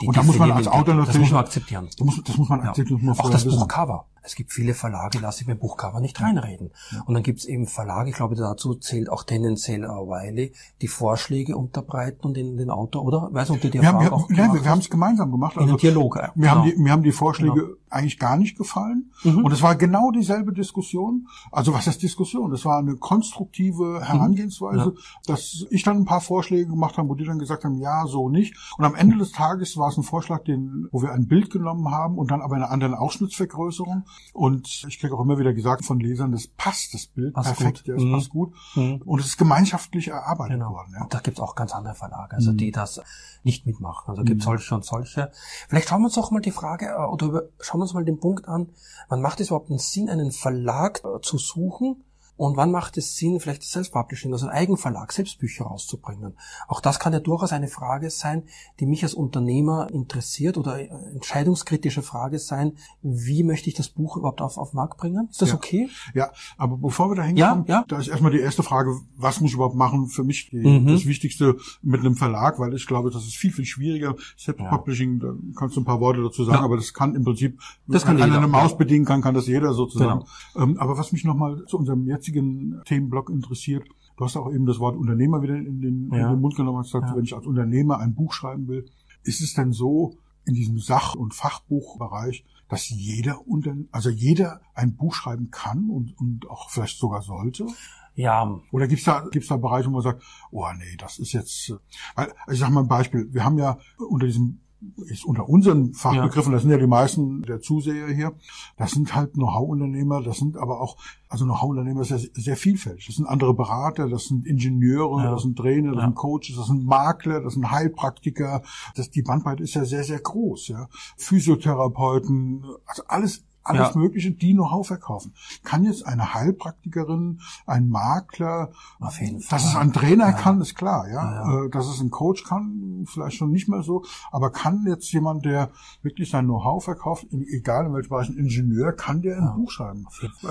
Die 0.00 0.04
Mhm. 0.04 0.08
Und 0.08 0.16
da 0.16 0.22
muss 0.24 0.38
man 0.38 0.50
als 0.52 0.66
Autor 0.68 0.96
Das 0.96 1.06
natürlich- 1.06 1.20
muss 1.28 1.30
man 1.30 1.44
akzeptieren. 1.44 1.86
Das 1.96 2.00
muss, 2.04 2.22
das 2.24 2.36
muss 2.36 2.48
man 2.48 2.60
Ja. 2.62 2.68
akzeptieren, 2.70 2.98
das 2.98 3.06
muss 3.06 3.16
man 3.18 3.26
Auch 3.26 3.30
das 3.30 3.44
wissen. 3.46 3.58
Buchcover. 3.60 4.04
Es 4.22 4.34
gibt 4.34 4.52
viele 4.52 4.74
Verlage, 4.74 5.20
lasse 5.20 5.42
ich 5.42 5.46
mir 5.46 5.54
Buchcover 5.54 6.00
nicht 6.00 6.20
reinreden. 6.20 6.72
Und 7.06 7.14
dann 7.14 7.22
gibt 7.22 7.38
es 7.38 7.44
eben 7.44 7.68
Verlage, 7.68 8.10
ich 8.10 8.16
glaube, 8.16 8.34
dazu 8.34 8.74
zählt 8.74 9.08
auch 9.08 9.22
tendenziell 9.22 9.82
Wiley, 9.84 10.52
die 10.82 10.88
Vorschläge 10.88 11.56
unterbreiten 11.56 12.26
und 12.26 12.36
den, 12.36 12.56
den 12.56 12.68
Autor, 12.70 13.04
oder? 13.04 13.28
Weiß 13.32 13.48
nicht, 13.50 13.58
ob 13.58 13.62
du 13.62 13.70
die 13.70 13.80
Wir 13.80 13.86
haben, 13.88 14.00
wir, 14.00 14.12
auch 14.12 14.28
nein, 14.28 14.48
gemacht 14.48 14.64
wir 14.64 14.70
haben 14.72 14.80
es 14.80 14.90
gemeinsam 14.90 15.30
gemacht. 15.30 15.54
in 15.56 15.60
den 15.62 15.68
Also, 15.74 15.76
Dialog. 15.78 16.16
äh, 16.16 16.28
Mir, 16.34 16.50
haben 16.50 16.62
genau. 16.64 16.74
die, 16.76 16.82
mir 16.82 16.90
haben 16.92 17.02
die 17.04 17.12
Vorschläge 17.12 17.54
Genau. 17.54 17.74
Eigentlich 17.90 18.18
gar 18.18 18.36
nicht 18.36 18.56
gefallen. 18.58 19.12
Mhm. 19.22 19.44
Und 19.44 19.52
es 19.52 19.62
war 19.62 19.74
genau 19.76 20.10
dieselbe 20.10 20.52
Diskussion. 20.52 21.28
Also 21.52 21.72
was 21.74 21.86
ist 21.86 22.02
Diskussion? 22.02 22.50
Das 22.50 22.64
war 22.64 22.78
eine 22.78 22.96
konstruktive 22.96 24.00
Herangehensweise, 24.04 24.90
Mhm. 24.90 24.98
dass 25.26 25.64
ich 25.70 25.82
dann 25.82 25.98
ein 25.98 26.04
paar 26.04 26.20
Vorschläge 26.20 26.66
gemacht 26.68 26.98
habe, 26.98 27.08
wo 27.08 27.14
die 27.14 27.24
dann 27.24 27.38
gesagt 27.38 27.64
haben, 27.64 27.76
ja, 27.78 28.06
so 28.06 28.28
nicht. 28.28 28.56
Und 28.78 28.84
am 28.84 28.94
Ende 28.94 29.16
des 29.16 29.32
Tages 29.32 29.76
war 29.76 29.88
es 29.88 29.96
ein 29.96 30.02
Vorschlag, 30.02 30.44
den, 30.44 30.88
wo 30.92 31.02
wir 31.02 31.12
ein 31.12 31.26
Bild 31.28 31.50
genommen 31.50 31.90
haben 31.90 32.18
und 32.18 32.30
dann 32.30 32.40
aber 32.42 32.56
eine 32.56 32.68
andere 32.70 32.98
Ausschnittsvergrößerung. 32.98 34.04
Und 34.32 34.84
ich 34.88 34.98
kriege 34.98 35.14
auch 35.14 35.20
immer 35.20 35.38
wieder 35.38 35.52
gesagt 35.52 35.84
von 35.84 36.00
Lesern, 36.00 36.32
das 36.32 36.46
passt, 36.48 36.94
das 36.94 37.06
Bild, 37.06 37.34
Passt 37.34 37.48
perfekt, 37.56 37.78
gut. 37.84 37.88
ja, 37.88 37.94
es 37.96 38.02
Mhm. 38.02 38.12
passt 38.12 38.30
gut. 38.30 38.52
Mhm. 38.74 39.02
Und 39.04 39.20
es 39.20 39.26
ist 39.26 39.38
gemeinschaftlich 39.38 40.08
erarbeitet 40.08 40.58
Genau. 40.58 40.70
worden. 40.72 40.92
Ja. 40.94 41.02
Und 41.04 41.14
da 41.14 41.20
gibt's 41.20 41.40
auch 41.40 41.54
ganz 41.54 41.72
andere 41.72 41.94
Verlage, 41.94 42.36
also 42.36 42.52
Mhm. 42.52 42.56
die 42.56 42.70
das 42.70 43.00
nicht 43.42 43.66
mitmachen. 43.66 44.08
Also 44.10 44.22
gibt's 44.24 44.44
solche 44.44 44.74
und 44.74 44.84
solche. 44.84 45.30
Vielleicht 45.68 45.88
schauen 45.88 46.00
wir 46.00 46.06
uns 46.06 46.14
doch 46.14 46.30
mal 46.30 46.40
die 46.40 46.50
Frage 46.50 46.86
äh, 46.86 47.04
oder 47.06 47.26
über, 47.26 47.42
schauen 47.76 47.80
wir 47.80 47.84
uns 47.84 47.94
mal 47.94 48.04
den 48.04 48.20
Punkt 48.20 48.48
an, 48.48 48.70
wann 49.08 49.20
macht 49.20 49.40
es 49.40 49.48
überhaupt 49.48 49.68
einen 49.68 49.78
Sinn, 49.78 50.08
einen 50.08 50.32
Verlag 50.32 51.02
äh, 51.04 51.20
zu 51.20 51.36
suchen? 51.36 52.04
Und 52.36 52.56
wann 52.56 52.70
macht 52.70 52.96
es 52.98 53.16
Sinn, 53.16 53.40
vielleicht 53.40 53.62
das 53.62 53.70
Self-Publishing, 53.70 54.32
also 54.32 54.46
ein 54.46 54.52
Eigenverlag, 54.52 55.12
Selbstbücher 55.12 55.64
rauszubringen? 55.64 56.36
Auch 56.68 56.80
das 56.80 56.98
kann 57.00 57.12
ja 57.12 57.20
durchaus 57.20 57.52
eine 57.52 57.68
Frage 57.68 58.10
sein, 58.10 58.42
die 58.78 58.86
mich 58.86 59.02
als 59.02 59.14
Unternehmer 59.14 59.88
interessiert 59.90 60.58
oder 60.58 60.78
äh, 60.78 60.88
entscheidungskritische 61.12 62.02
Frage 62.02 62.38
sein, 62.38 62.72
wie 63.02 63.42
möchte 63.42 63.68
ich 63.70 63.74
das 63.76 63.88
Buch 63.88 64.16
überhaupt 64.16 64.40
auf, 64.42 64.58
auf 64.58 64.70
den 64.70 64.76
Markt 64.76 64.98
bringen? 64.98 65.28
Ist 65.30 65.40
das 65.42 65.50
Ja. 65.50 65.54
okay? 65.56 65.88
Ja, 66.14 66.30
aber 66.58 66.76
bevor 66.76 67.10
wir 67.10 67.14
da 67.16 67.22
Ja, 67.24 67.28
hinkommen, 67.52 67.64
ja. 67.68 67.84
da 67.88 67.98
ist 67.98 68.08
erstmal 68.08 68.32
die 68.32 68.40
erste 68.40 68.62
Frage, 68.62 68.98
was 69.16 69.40
muss 69.40 69.50
ich 69.50 69.54
überhaupt 69.54 69.74
machen? 69.76 70.06
Für 70.08 70.24
mich 70.24 70.50
die, 70.50 70.56
Mhm. 70.58 70.86
das 70.88 71.06
Wichtigste 71.06 71.56
mit 71.82 72.00
einem 72.00 72.16
Verlag, 72.16 72.58
weil 72.58 72.74
ich 72.74 72.86
glaube, 72.86 73.10
das 73.10 73.24
ist 73.24 73.36
viel, 73.36 73.52
viel 73.52 73.64
schwieriger. 73.64 74.14
Self-Publishing, 74.38 75.20
da 75.20 75.32
kannst 75.58 75.76
du 75.76 75.80
ein 75.80 75.84
paar 75.84 76.00
Worte 76.00 76.22
dazu 76.22 76.44
sagen, 76.44 76.58
Ja. 76.58 76.64
aber 76.64 76.76
das 76.76 76.92
kann 76.94 77.14
im 77.14 77.24
Prinzip, 77.24 77.58
Das 77.86 78.04
kann 78.04 78.16
wenn 78.16 78.22
einer 78.24 78.32
jeder, 78.34 78.44
eine 78.44 78.48
Maus 78.52 78.72
ja. 78.72 78.76
bedienen 78.76 79.04
kann, 79.04 79.22
kann 79.22 79.34
das 79.34 79.46
jeder 79.46 79.72
sozusagen. 79.72 80.24
Genau. 80.54 80.62
Ähm, 80.64 80.78
aber 80.78 80.96
was 80.98 81.12
mich 81.12 81.24
nochmal 81.24 81.64
zu 81.66 81.78
unserem 81.78 82.06
jetzigen 82.26 82.82
Themenblock 82.84 83.30
interessiert, 83.30 83.86
du 84.16 84.24
hast 84.24 84.36
auch 84.36 84.52
eben 84.52 84.66
das 84.66 84.78
Wort 84.78 84.96
Unternehmer 84.96 85.42
wieder 85.42 85.56
in 85.56 85.80
den, 85.80 86.08
in 86.10 86.14
Ja. 86.14 86.30
den 86.30 86.40
Mund 86.40 86.56
genommen, 86.56 86.78
hast 86.78 86.92
gesagt, 86.92 87.10
Ja. 87.10 87.16
wenn 87.16 87.24
ich 87.24 87.34
als 87.34 87.46
Unternehmer 87.46 87.98
ein 87.98 88.14
Buch 88.14 88.32
schreiben 88.32 88.66
will, 88.68 88.86
ist 89.22 89.40
es 89.40 89.54
denn 89.54 89.72
so, 89.72 90.14
in 90.44 90.54
diesem 90.54 90.78
Sach- 90.78 91.14
und 91.16 91.34
Fachbuchbereich, 91.34 92.44
dass 92.68 92.88
jeder 92.88 93.46
unter, 93.48 93.74
also 93.90 94.10
jeder 94.10 94.60
ein 94.74 94.94
Buch 94.96 95.12
schreiben 95.14 95.50
kann 95.50 95.90
und, 95.90 96.16
und 96.18 96.48
auch 96.48 96.70
vielleicht 96.70 96.98
sogar 96.98 97.22
sollte? 97.22 97.66
Ja, 98.14 98.58
Oder 98.72 98.86
gibt's 98.88 99.04
da, 99.04 99.26
gibt's 99.30 99.48
da 99.48 99.56
Bereiche, 99.56 99.88
wo 99.88 99.92
man 99.94 100.02
sagt, 100.02 100.22
oh 100.50 100.64
nee, 100.78 100.96
das 100.98 101.18
ist 101.18 101.32
jetzt, 101.32 101.68
äh, 101.70 101.74
weil, 102.14 102.32
ich 102.50 102.58
sag 102.60 102.70
mal 102.70 102.80
ein 102.80 102.88
Beispiel, 102.88 103.28
wir 103.32 103.44
haben 103.44 103.58
ja 103.58 103.78
unter 104.08 104.26
diesem, 104.26 104.60
ist 105.06 105.24
unter 105.24 105.48
unseren 105.48 105.94
Fachbegriffen, 105.94 106.52
das 106.52 106.62
sind 106.62 106.70
ja 106.70 106.76
die 106.76 106.86
meisten 106.86 107.42
der 107.42 107.60
Zuseher 107.60 108.08
hier, 108.08 108.32
das 108.76 108.92
sind 108.92 109.14
halt 109.14 109.32
Know-how-Unternehmer, 109.34 110.22
das 110.22 110.36
sind 110.38 110.56
aber 110.58 110.80
auch, 110.80 110.96
also 111.28 111.44
Know-how-Unternehmer 111.44 112.02
ist 112.02 112.10
ja 112.10 112.18
sehr 112.18 112.56
vielfältig. 112.56 113.06
Das 113.06 113.16
sind 113.16 113.26
andere 113.26 113.54
Berater, 113.54 114.08
das 114.08 114.24
sind 114.26 114.46
Ingenieure, 114.46 115.24
Ja. 115.24 115.30
das 115.32 115.42
sind 115.42 115.56
Trainer, 115.56 115.92
das 115.92 116.00
Ja. 116.02 116.06
sind 116.08 116.14
Coaches, 116.14 116.56
das 116.56 116.66
sind 116.66 116.84
Makler, 116.84 117.40
das 117.40 117.54
sind 117.54 117.70
Heilpraktiker. 117.70 118.62
Das, 118.94 119.10
die 119.10 119.22
Bandbreite 119.22 119.62
ist 119.62 119.74
ja 119.74 119.84
sehr, 119.84 120.04
sehr 120.04 120.20
groß, 120.20 120.68
ja. 120.68 120.88
Physiotherapeuten, 121.16 122.64
also 122.86 123.02
alles, 123.08 123.44
alles 123.68 123.94
Ja. 123.94 123.98
Mögliche, 124.00 124.30
die 124.32 124.52
Know-how 124.54 124.86
verkaufen. 124.86 125.34
Kann 125.64 125.84
jetzt 125.84 126.06
eine 126.06 126.34
Heilpraktikerin, 126.34 127.40
ein 127.66 127.88
Makler, 127.88 128.70
Auf 129.00 129.20
jeden 129.20 129.40
Fall. 129.40 129.58
dass 129.58 129.68
es 129.68 129.76
ein 129.76 129.92
Trainer 129.92 130.26
Ja. 130.30 130.32
kann, 130.32 130.60
ist 130.60 130.74
klar, 130.74 131.08
ja. 131.08 131.14
Ja, 131.32 131.64
Äh, 131.64 131.70
Dass 131.70 131.86
es 131.86 132.00
ein 132.00 132.10
Coach 132.10 132.44
kann, 132.44 133.04
vielleicht 133.06 133.36
schon 133.36 133.50
nicht 133.50 133.68
mehr 133.68 133.82
so. 133.82 134.04
Aber 134.30 134.50
kann 134.50 134.84
jetzt 134.86 135.10
jemand, 135.12 135.44
der 135.44 135.70
wirklich 136.02 136.30
sein 136.30 136.44
Know-how 136.46 136.82
verkauft, 136.84 137.26
egal 137.30 137.86
in 137.86 137.94
welchem 137.94 138.08
Bereich, 138.10 138.28
ein 138.28 138.36
Ingenieur, 138.36 138.92
kann 138.92 139.22
der 139.22 139.38
ein 139.38 139.54
Buch 139.54 139.70
schreiben? 139.70 140.06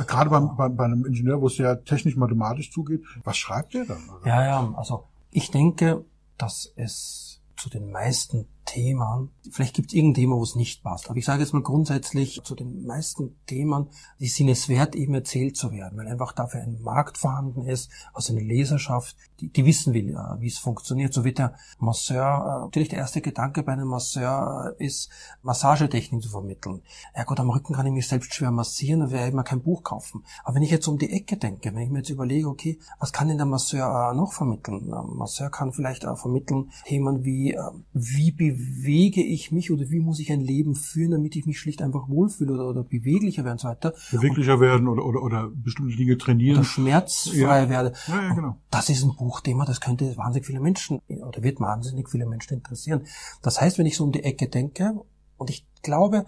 Gerade 0.07 0.29
beim, 0.29 0.55
bei, 0.55 0.69
bei 0.69 0.85
einem 0.85 1.05
Ingenieur, 1.05 1.41
wo 1.41 1.47
es 1.47 1.57
ja 1.57 1.75
technisch-mathematisch 1.75 2.71
zugeht, 2.71 3.03
was 3.23 3.37
schreibt 3.37 3.73
der 3.73 3.85
dann? 3.85 3.97
Also, 4.09 4.25
Ja, 4.27 4.45
ja, 4.45 4.73
also 4.75 5.05
ich 5.31 5.51
denke, 5.51 6.05
dass 6.37 6.71
es 6.75 7.41
zu 7.57 7.69
den 7.69 7.91
meisten 7.91 8.47
Themen, 8.65 9.31
vielleicht 9.51 9.75
gibt 9.75 9.89
es 9.89 9.93
irgendein 9.93 10.21
Thema, 10.21 10.35
wo 10.35 10.43
es 10.43 10.55
nicht 10.55 10.83
passt, 10.83 11.09
aber 11.09 11.17
ich 11.17 11.25
sage 11.25 11.41
jetzt 11.41 11.53
mal 11.53 11.61
grundsätzlich, 11.61 12.41
zu 12.43 12.55
den 12.55 12.85
meisten 12.85 13.35
Themen, 13.45 13.89
die 14.19 14.27
sind 14.27 14.49
es 14.49 14.69
wert, 14.69 14.95
eben 14.95 15.13
erzählt 15.13 15.55
zu 15.55 15.71
werden, 15.71 15.97
weil 15.97 16.07
einfach 16.07 16.31
dafür 16.31 16.61
ein 16.61 16.81
Markt 16.81 17.17
vorhanden 17.17 17.65
ist, 17.65 17.89
also 18.13 18.33
eine 18.33 18.43
Leserschaft, 18.43 19.15
die, 19.39 19.49
die 19.49 19.65
wissen 19.65 19.93
will, 19.93 20.11
äh, 20.11 20.41
wie 20.41 20.47
es 20.47 20.57
funktioniert. 20.57 21.13
So 21.13 21.23
wird 21.23 21.39
der 21.39 21.55
Masseur, 21.79 22.21
äh, 22.21 22.65
natürlich 22.65 22.89
der 22.89 22.99
erste 22.99 23.21
Gedanke 23.21 23.63
bei 23.63 23.73
einem 23.73 23.87
Masseur 23.87 24.75
äh, 24.79 24.85
ist, 24.85 25.09
Massagetechnik 25.41 26.23
zu 26.23 26.29
vermitteln. 26.29 26.81
Ja 27.15 27.23
gut, 27.23 27.39
am 27.39 27.49
Rücken 27.49 27.73
kann 27.73 27.85
ich 27.85 27.93
mich 27.93 28.07
selbst 28.07 28.33
schwer 28.33 28.51
massieren, 28.51 29.01
dann 29.01 29.11
werde 29.11 29.27
ich 29.27 29.33
mir 29.33 29.43
kein 29.43 29.61
Buch 29.61 29.83
kaufen. 29.83 30.23
Aber 30.43 30.55
wenn 30.55 30.63
ich 30.63 30.71
jetzt 30.71 30.87
um 30.87 30.97
die 30.97 31.11
Ecke 31.11 31.37
denke, 31.37 31.73
wenn 31.73 31.81
ich 31.81 31.89
mir 31.89 31.99
jetzt 31.99 32.09
überlege, 32.09 32.47
okay, 32.47 32.79
was 32.99 33.13
kann 33.13 33.27
denn 33.27 33.37
der 33.37 33.45
Masseur 33.45 34.13
noch 34.13 34.33
vermitteln? 34.33 34.87
Der 34.87 35.03
Masseur 35.03 35.49
kann 35.49 35.73
vielleicht 35.73 36.03
vermitteln 36.03 36.71
Themen 36.85 37.23
wie, 37.23 37.57
wie 37.93 38.31
bewege 38.55 39.21
ich 39.23 39.51
mich 39.51 39.71
oder 39.71 39.89
wie 39.89 39.99
muss 39.99 40.19
ich 40.19 40.31
ein 40.31 40.41
Leben 40.41 40.75
führen, 40.75 41.11
damit 41.11 41.35
ich 41.35 41.45
mich 41.45 41.59
schlicht 41.59 41.81
einfach 41.81 42.09
wohlfühle 42.09 42.53
oder, 42.53 42.67
oder 42.69 42.83
beweglicher 42.83 43.43
werde 43.43 43.51
und 43.53 43.59
so 43.61 43.67
weiter. 43.67 43.93
beweglicher 44.11 44.59
werden 44.59 44.87
oder, 44.87 45.05
oder, 45.05 45.21
oder 45.21 45.49
bestimmte 45.53 45.95
Dinge 45.95 46.13
Oder 46.13 46.23
trainieren. 46.23 46.63
schmerzfrei 46.63 47.63
Ja. 47.63 47.69
werde. 47.69 47.93
Ja, 48.07 48.21
ja, 48.23 48.33
genau. 48.33 48.47
Und 48.49 48.57
Das 48.71 48.89
ist 48.89 49.03
ein 49.03 49.15
Buchthema, 49.15 49.65
das 49.65 49.81
könnte 49.81 50.15
wahnsinnig 50.17 50.45
viele 50.45 50.59
Menschen 50.59 51.01
oder 51.07 51.43
wird 51.43 51.59
wahnsinnig 51.59 52.09
viele 52.09 52.25
Menschen 52.25 52.55
interessieren. 52.55 53.01
Das 53.41 53.61
heißt, 53.61 53.77
wenn 53.77 53.85
ich 53.85 53.95
so 53.97 54.03
um 54.03 54.11
die 54.11 54.23
Ecke 54.23 54.47
denke, 54.47 54.93
und 55.37 55.49
ich 55.49 55.65
glaube, 55.83 56.25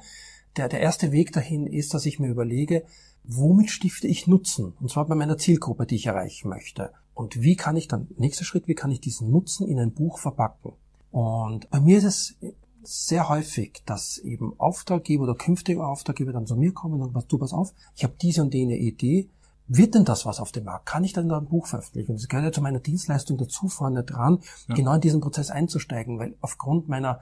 der, 0.57 0.67
der 0.69 0.81
erste 0.81 1.11
Weg 1.11 1.31
dahin 1.31 1.65
ist, 1.67 1.93
dass 1.93 2.05
ich 2.05 2.19
mir 2.19 2.27
überlege, 2.29 2.83
womit 3.23 3.69
stifte 3.69 4.07
ich 4.07 4.27
Nutzen? 4.27 4.73
Und 4.79 4.89
zwar 4.89 5.05
bei 5.07 5.15
meiner 5.15 5.37
Zielgruppe, 5.37 5.85
die 5.85 5.95
ich 5.95 6.07
erreichen 6.07 6.49
möchte. 6.49 6.91
Und 7.13 7.41
wie 7.41 7.55
kann 7.55 7.75
ich 7.75 7.87
dann, 7.87 8.07
nächster 8.17 8.45
Schritt, 8.45 8.67
wie 8.67 8.75
kann 8.75 8.91
ich 8.91 9.01
diesen 9.01 9.31
Nutzen 9.31 9.67
in 9.67 9.79
ein 9.79 9.93
Buch 9.93 10.19
verpacken? 10.19 10.73
Und 11.11 11.69
bei 11.69 11.79
mir 11.79 11.97
ist 11.97 12.03
es 12.03 12.35
sehr 12.83 13.27
häufig, 13.27 13.83
dass 13.85 14.17
eben 14.17 14.53
Auftraggeber 14.59 15.23
oder 15.23 15.35
künftige 15.35 15.85
Auftraggeber 15.85 16.31
dann 16.31 16.47
zu 16.47 16.55
mir 16.55 16.73
kommen 16.73 17.01
und 17.01 17.13
sagen, 17.13 17.25
du 17.27 17.37
pass 17.37 17.53
auf, 17.53 17.73
ich 17.95 18.03
habe 18.03 18.13
diese 18.21 18.41
und 18.41 18.53
jene 18.53 18.77
Idee, 18.77 19.29
wird 19.67 19.95
denn 19.95 20.05
das 20.05 20.25
was 20.25 20.39
auf 20.39 20.53
dem 20.53 20.63
Markt? 20.63 20.85
Kann 20.85 21.03
ich 21.03 21.11
dann 21.11 21.27
da 21.27 21.37
ein 21.37 21.47
Buch 21.47 21.67
veröffentlichen? 21.67 22.13
Das 22.13 22.27
gehört 22.29 22.45
ja 22.45 22.51
zu 22.53 22.61
meiner 22.61 22.79
Dienstleistung 22.79 23.37
dazu, 23.37 23.67
vorne 23.67 24.03
dran, 24.03 24.39
ja. 24.69 24.75
genau 24.75 24.93
in 24.93 25.01
diesen 25.01 25.19
Prozess 25.19 25.49
einzusteigen, 25.49 26.19
weil 26.19 26.35
aufgrund 26.39 26.87
meiner 26.87 27.19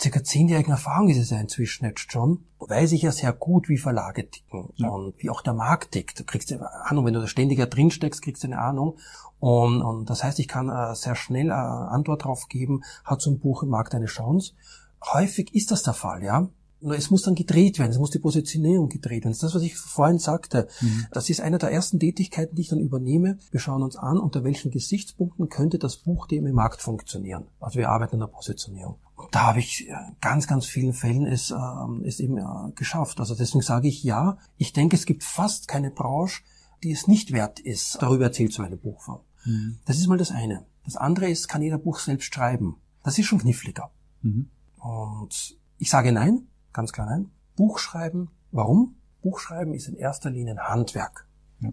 circa 0.00 0.22
zehnjährigen 0.22 0.72
Erfahrung 0.72 1.08
ist 1.08 1.18
es 1.18 1.30
ja 1.30 1.38
inzwischen 1.38 1.84
jetzt 1.84 2.10
schon, 2.10 2.44
weiß 2.58 2.92
ich 2.92 3.02
ja 3.02 3.12
sehr 3.12 3.32
gut, 3.32 3.68
wie 3.68 3.78
Verlage 3.78 4.28
ticken 4.28 4.70
ja. 4.74 4.88
und 4.88 5.14
wie 5.18 5.30
auch 5.30 5.40
der 5.40 5.54
Markt 5.54 5.92
tickt. 5.92 6.18
Du 6.18 6.24
kriegst 6.24 6.52
eine 6.52 6.70
Ahnung, 6.86 7.06
wenn 7.06 7.14
du 7.14 7.20
da 7.20 7.26
ständiger 7.26 7.66
drin 7.66 7.90
steckst, 7.90 8.22
kriegst 8.22 8.42
du 8.42 8.48
eine 8.48 8.58
Ahnung. 8.58 8.98
Und, 9.40 9.82
und 9.82 10.10
das 10.10 10.24
heißt, 10.24 10.38
ich 10.38 10.48
kann 10.48 10.68
äh, 10.68 10.94
sehr 10.94 11.14
schnell 11.14 11.48
äh, 11.48 11.52
Antwort 11.52 12.24
drauf 12.24 12.48
geben, 12.48 12.82
hat 13.04 13.20
so 13.20 13.30
ein 13.30 13.40
Buch 13.40 13.62
im 13.62 13.68
Markt 13.68 13.94
eine 13.94 14.06
Chance. 14.06 14.54
Häufig 15.12 15.54
ist 15.54 15.70
das 15.70 15.82
der 15.82 15.94
Fall, 15.94 16.22
ja. 16.22 16.48
Nur 16.84 16.98
es 16.98 17.10
muss 17.10 17.22
dann 17.22 17.34
gedreht 17.34 17.78
werden, 17.78 17.92
es 17.92 17.98
muss 17.98 18.10
die 18.10 18.18
Positionierung 18.18 18.90
gedreht 18.90 19.24
werden. 19.24 19.32
Das 19.32 19.38
ist 19.38 19.42
das, 19.42 19.54
was 19.54 19.62
ich 19.62 19.74
vorhin 19.74 20.18
sagte. 20.18 20.68
Mhm. 20.82 21.06
Das 21.12 21.30
ist 21.30 21.40
eine 21.40 21.56
der 21.56 21.70
ersten 21.70 21.98
Tätigkeiten, 21.98 22.54
die 22.54 22.60
ich 22.60 22.68
dann 22.68 22.78
übernehme. 22.78 23.38
Wir 23.50 23.58
schauen 23.58 23.82
uns 23.82 23.96
an, 23.96 24.18
unter 24.18 24.44
welchen 24.44 24.70
Gesichtspunkten 24.70 25.48
könnte 25.48 25.78
das 25.78 25.96
Buch 25.96 26.26
dem 26.26 26.46
im 26.46 26.54
Markt 26.54 26.82
funktionieren. 26.82 27.46
Also 27.58 27.78
wir 27.78 27.88
arbeiten 27.88 28.16
an 28.16 28.28
der 28.28 28.36
Positionierung. 28.36 28.96
Und 29.16 29.34
da 29.34 29.46
habe 29.46 29.60
ich 29.60 29.88
in 29.88 29.96
ganz, 30.20 30.46
ganz 30.46 30.66
vielen 30.66 30.92
Fällen 30.92 31.24
es, 31.24 31.50
äh, 31.50 32.06
es 32.06 32.20
eben 32.20 32.36
äh, 32.36 32.72
geschafft. 32.74 33.18
Also 33.18 33.34
deswegen 33.34 33.62
sage 33.62 33.88
ich 33.88 34.02
ja, 34.04 34.36
ich 34.58 34.74
denke, 34.74 34.94
es 34.94 35.06
gibt 35.06 35.24
fast 35.24 35.68
keine 35.68 35.90
Branche, 35.90 36.42
die 36.82 36.92
es 36.92 37.08
nicht 37.08 37.32
wert 37.32 37.60
ist, 37.60 37.96
darüber 38.02 38.24
erzählt 38.24 38.52
zu 38.52 38.62
einer 38.62 38.76
Buchform. 38.76 39.20
Mhm. 39.46 39.78
Das 39.86 39.96
ist 39.96 40.06
mal 40.06 40.18
das 40.18 40.32
eine. 40.32 40.66
Das 40.84 40.96
andere 40.96 41.30
ist, 41.30 41.48
kann 41.48 41.62
jeder 41.62 41.78
Buch 41.78 41.98
selbst 41.98 42.34
schreiben. 42.34 42.76
Das 43.02 43.18
ist 43.18 43.24
schon 43.24 43.38
kniffliger. 43.38 43.90
Mhm. 44.20 44.50
Und 44.78 45.56
ich 45.78 45.88
sage 45.88 46.12
nein, 46.12 46.46
Ganz 46.74 46.92
klar 46.92 47.06
nein. 47.06 47.30
Buchschreiben. 47.56 48.30
Warum? 48.50 48.96
Buchschreiben 49.22 49.72
ist 49.72 49.88
in 49.88 49.96
erster 49.96 50.28
Linie 50.28 50.54
ein 50.54 50.68
Handwerk. 50.68 51.26
Ja. 51.60 51.70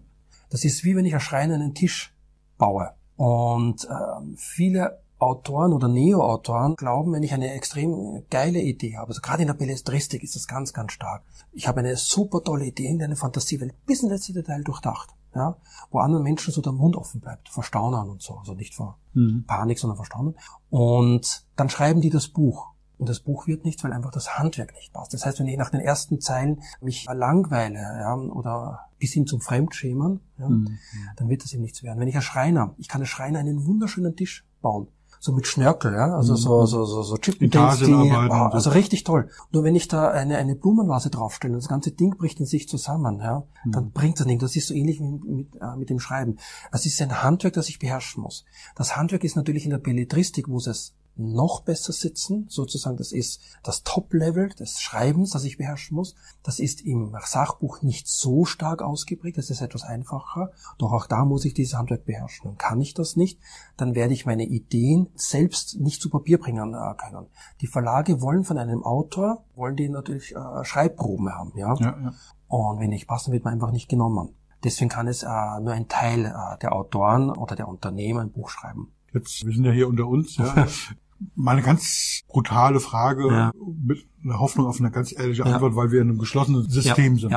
Das 0.48 0.64
ist 0.64 0.84
wie 0.84 0.96
wenn 0.96 1.04
ich 1.04 1.12
ein 1.12 1.20
Schrein 1.20 1.52
einen 1.52 1.74
Tisch 1.74 2.16
baue. 2.56 2.94
Und 3.16 3.84
äh, 3.84 4.36
viele 4.36 5.02
Autoren 5.18 5.72
oder 5.72 5.86
Neo-Autoren 5.88 6.74
glauben, 6.74 7.12
wenn 7.12 7.22
ich 7.22 7.32
eine 7.32 7.52
extrem 7.52 8.24
geile 8.30 8.60
Idee 8.60 8.96
habe, 8.96 9.08
also 9.08 9.20
gerade 9.20 9.42
in 9.42 9.46
der 9.48 9.54
Belletristik 9.54 10.22
ist 10.24 10.34
das 10.34 10.48
ganz, 10.48 10.72
ganz 10.72 10.92
stark. 10.92 11.22
Ich 11.52 11.68
habe 11.68 11.80
eine 11.80 11.96
super 11.96 12.42
tolle 12.42 12.66
Idee 12.66 12.88
in 12.88 13.02
eine 13.02 13.14
Fantasiewelt 13.14 13.74
bis 13.86 14.02
ins 14.02 14.10
letzte 14.10 14.32
Detail 14.32 14.64
durchdacht, 14.64 15.10
ja, 15.34 15.56
wo 15.90 16.00
anderen 16.00 16.24
Menschen 16.24 16.52
so 16.52 16.60
der 16.60 16.72
Mund 16.72 16.96
offen 16.96 17.20
bleibt, 17.20 17.48
vor 17.48 17.62
Staunern 17.62 18.10
und 18.10 18.20
so, 18.20 18.34
also 18.34 18.54
nicht 18.54 18.74
vor 18.74 18.98
mhm. 19.12 19.44
Panik, 19.46 19.78
sondern 19.78 19.96
vor 19.96 20.06
Staunen. 20.06 20.34
Und 20.70 21.46
dann 21.54 21.70
schreiben 21.70 22.00
die 22.00 22.10
das 22.10 22.26
Buch 22.26 22.71
und 23.02 23.08
das 23.08 23.18
Buch 23.18 23.48
wird 23.48 23.64
nichts, 23.64 23.82
weil 23.82 23.92
einfach 23.92 24.12
das 24.12 24.38
Handwerk 24.38 24.74
nicht 24.76 24.92
passt. 24.92 25.12
Das 25.12 25.26
heißt, 25.26 25.40
wenn 25.40 25.48
ich 25.48 25.58
nach 25.58 25.70
den 25.70 25.80
ersten 25.80 26.20
Zeilen 26.20 26.62
mich 26.80 27.04
langweile 27.12 27.80
ja, 27.80 28.14
oder 28.14 28.86
bis 29.00 29.12
hin 29.12 29.26
zum 29.26 29.40
Fremdschämen, 29.40 30.20
ja, 30.38 30.48
mhm. 30.48 30.78
dann 31.16 31.28
wird 31.28 31.42
das 31.42 31.52
eben 31.52 31.62
nichts 31.62 31.82
werden. 31.82 31.98
Wenn 31.98 32.06
ich 32.06 32.14
ein 32.14 32.22
Schreiner, 32.22 32.76
ich 32.78 32.86
kann 32.86 33.02
ein 33.02 33.06
Schreiner 33.06 33.40
einen 33.40 33.66
wunderschönen 33.66 34.14
Tisch 34.14 34.46
bauen 34.60 34.86
so 35.18 35.32
mit 35.32 35.46
Schnörkel, 35.46 35.92
ja, 35.92 36.16
also 36.16 36.32
mhm. 36.32 36.36
so 36.36 36.66
so 36.66 36.84
so 36.84 37.02
so 37.02 37.16
Chip 37.16 37.38
die, 37.38 37.48
wow, 37.54 38.52
also 38.52 38.70
richtig 38.70 39.04
toll. 39.04 39.28
Nur 39.52 39.62
wenn 39.62 39.76
ich 39.76 39.86
da 39.86 40.10
eine 40.10 40.36
eine 40.36 40.56
Blumenvase 40.56 41.10
draufstelle 41.10 41.54
und 41.54 41.62
das 41.62 41.68
ganze 41.68 41.92
Ding 41.92 42.16
bricht 42.16 42.40
in 42.40 42.46
sich 42.46 42.68
zusammen, 42.68 43.20
ja, 43.20 43.44
mhm. 43.64 43.70
dann 43.70 43.90
bringt 43.92 44.18
das 44.18 44.26
nicht. 44.26 44.42
Das 44.42 44.56
ist 44.56 44.66
so 44.66 44.74
ähnlich 44.74 44.98
wie 44.98 45.04
mit, 45.04 45.54
äh, 45.60 45.76
mit 45.76 45.90
dem 45.90 46.00
Schreiben. 46.00 46.38
Das 46.72 46.86
ist 46.86 47.00
ein 47.00 47.22
Handwerk, 47.22 47.54
das 47.54 47.68
ich 47.68 47.78
beherrschen 47.78 48.20
muss. 48.20 48.44
Das 48.74 48.96
Handwerk 48.96 49.22
ist 49.22 49.36
natürlich 49.36 49.64
in 49.64 49.70
der 49.70 49.78
Belletristik, 49.78 50.48
wo 50.48 50.56
es 50.56 50.92
noch 51.16 51.60
besser 51.60 51.92
sitzen, 51.92 52.46
sozusagen 52.48 52.96
das 52.96 53.12
ist 53.12 53.40
das 53.62 53.82
Top-Level 53.82 54.50
des 54.50 54.80
Schreibens, 54.80 55.30
das 55.30 55.44
ich 55.44 55.58
beherrschen 55.58 55.94
muss. 55.94 56.14
Das 56.42 56.58
ist 56.58 56.80
im 56.80 57.14
Sachbuch 57.24 57.82
nicht 57.82 58.08
so 58.08 58.44
stark 58.44 58.82
ausgeprägt, 58.82 59.38
das 59.38 59.50
ist 59.50 59.60
etwas 59.60 59.82
einfacher, 59.82 60.50
doch 60.78 60.92
auch 60.92 61.06
da 61.06 61.24
muss 61.24 61.44
ich 61.44 61.54
dieses 61.54 61.74
Handwerk 61.74 62.04
beherrschen. 62.04 62.50
Und 62.50 62.58
kann 62.58 62.80
ich 62.80 62.94
das 62.94 63.16
nicht, 63.16 63.38
dann 63.76 63.94
werde 63.94 64.14
ich 64.14 64.26
meine 64.26 64.44
Ideen 64.44 65.08
selbst 65.14 65.78
nicht 65.80 66.00
zu 66.00 66.10
Papier 66.10 66.38
bringen 66.38 66.74
äh, 66.74 66.94
können. 66.96 67.26
Die 67.60 67.66
Verlage 67.66 68.20
wollen 68.20 68.44
von 68.44 68.58
einem 68.58 68.82
Autor, 68.82 69.44
wollen 69.54 69.76
die 69.76 69.88
natürlich 69.88 70.34
äh, 70.34 70.64
Schreibproben 70.64 71.30
haben, 71.30 71.52
ja? 71.56 71.74
ja, 71.78 71.98
ja. 72.00 72.14
Und 72.48 72.80
wenn 72.80 72.90
nicht 72.90 73.06
passen, 73.06 73.32
wird 73.32 73.44
man 73.44 73.54
einfach 73.54 73.70
nicht 73.70 73.88
genommen. 73.88 74.34
Deswegen 74.64 74.90
kann 74.90 75.08
es 75.08 75.22
äh, 75.22 75.60
nur 75.60 75.72
ein 75.72 75.88
Teil 75.88 76.26
äh, 76.26 76.58
der 76.60 76.72
Autoren 76.74 77.30
oder 77.30 77.56
der 77.56 77.68
Unternehmer 77.68 78.20
ein 78.20 78.30
Buch 78.30 78.50
schreiben. 78.50 78.92
Jetzt, 79.12 79.44
wir 79.44 79.52
sind 79.52 79.64
ja 79.64 79.72
hier 79.72 79.88
unter 79.88 80.06
uns, 80.06 80.36
ja. 80.36 80.66
Mal 81.34 81.52
eine 81.52 81.62
ganz 81.62 82.22
brutale 82.28 82.80
Frage 82.80 83.28
ja. 83.28 83.52
mit 83.84 84.06
einer 84.24 84.38
Hoffnung 84.38 84.66
auf 84.66 84.80
eine 84.80 84.90
ganz 84.90 85.12
ehrliche 85.12 85.44
Antwort, 85.44 85.72
ja. 85.72 85.76
weil 85.76 85.90
wir 85.90 86.00
in 86.00 86.10
einem 86.10 86.18
geschlossenen 86.18 86.68
System 86.68 87.18
sind. 87.18 87.36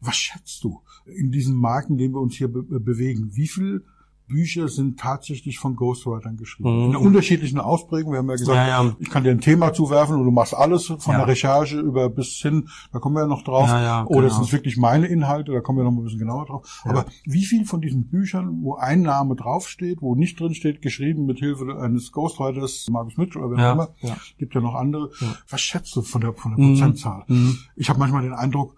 Was 0.00 0.16
schätzt 0.16 0.62
du 0.62 0.82
in 1.06 1.30
diesem 1.32 1.56
Markt, 1.56 1.88
in 1.88 1.98
dem 1.98 2.12
wir 2.12 2.20
uns 2.20 2.36
hier 2.36 2.48
be 2.48 2.62
bewegen? 2.62 3.30
Wie 3.34 3.48
viel 3.48 3.84
Bücher 4.26 4.68
sind 4.68 4.98
tatsächlich 4.98 5.58
von 5.58 5.76
Ghostwritern 5.76 6.36
geschrieben. 6.36 6.70
Mhm. 6.70 6.84
In 6.84 6.96
einer 6.96 7.00
unterschiedlichen 7.00 7.58
Ausprägung. 7.58 8.12
Wir 8.12 8.18
haben 8.18 8.28
ja 8.28 8.36
gesagt, 8.36 8.56
ja, 8.56 8.84
ja. 8.84 8.96
ich 8.98 9.10
kann 9.10 9.24
dir 9.24 9.30
ein 9.30 9.40
Thema 9.40 9.72
zuwerfen 9.72 10.16
und 10.16 10.24
du 10.24 10.30
machst 10.30 10.54
alles 10.54 10.86
von 10.86 10.98
ja. 11.06 11.18
der 11.18 11.28
Recherche 11.28 11.78
über 11.78 12.08
bis 12.10 12.28
hin, 12.36 12.68
da 12.92 12.98
kommen 12.98 13.16
wir 13.16 13.22
ja 13.22 13.26
noch 13.26 13.42
drauf. 13.42 13.68
Ja, 13.68 14.02
genau. 14.04 14.18
Oder 14.18 14.28
es 14.28 14.36
sind 14.36 14.52
wirklich 14.52 14.76
meine 14.76 15.06
Inhalte, 15.06 15.52
da 15.52 15.60
kommen 15.60 15.78
wir 15.78 15.84
noch 15.84 15.92
ein 15.92 16.02
bisschen 16.02 16.18
genauer 16.18 16.46
drauf. 16.46 16.82
Aber 16.84 17.06
wie 17.24 17.44
viel 17.44 17.64
von 17.64 17.80
diesen 17.80 18.08
Büchern, 18.08 18.62
wo 18.62 18.74
ein 18.74 19.02
Name 19.02 19.36
draufsteht, 19.36 20.02
wo 20.02 20.14
nicht 20.14 20.38
drin 20.40 20.54
steht, 20.54 20.82
geschrieben 20.82 21.26
mit 21.26 21.38
Hilfe 21.38 21.78
eines 21.78 22.12
Ghostwriters, 22.12 22.86
Markus 22.90 23.16
Mitchell 23.16 23.42
oder 23.42 23.56
wer 23.56 23.70
auch 23.70 23.74
immer, 23.74 24.16
gibt 24.38 24.54
ja 24.54 24.60
noch 24.60 24.74
andere. 24.74 25.10
Was 25.48 25.60
schätzt 25.60 25.94
du 25.96 26.02
von 26.02 26.20
der, 26.20 26.32
von 26.32 26.56
der 26.56 26.64
mhm. 26.64 26.74
Prozentzahl? 26.74 27.24
Mhm. 27.28 27.58
Ich 27.76 27.88
habe 27.88 27.98
manchmal 27.98 28.22
den 28.22 28.32
Eindruck, 28.32 28.76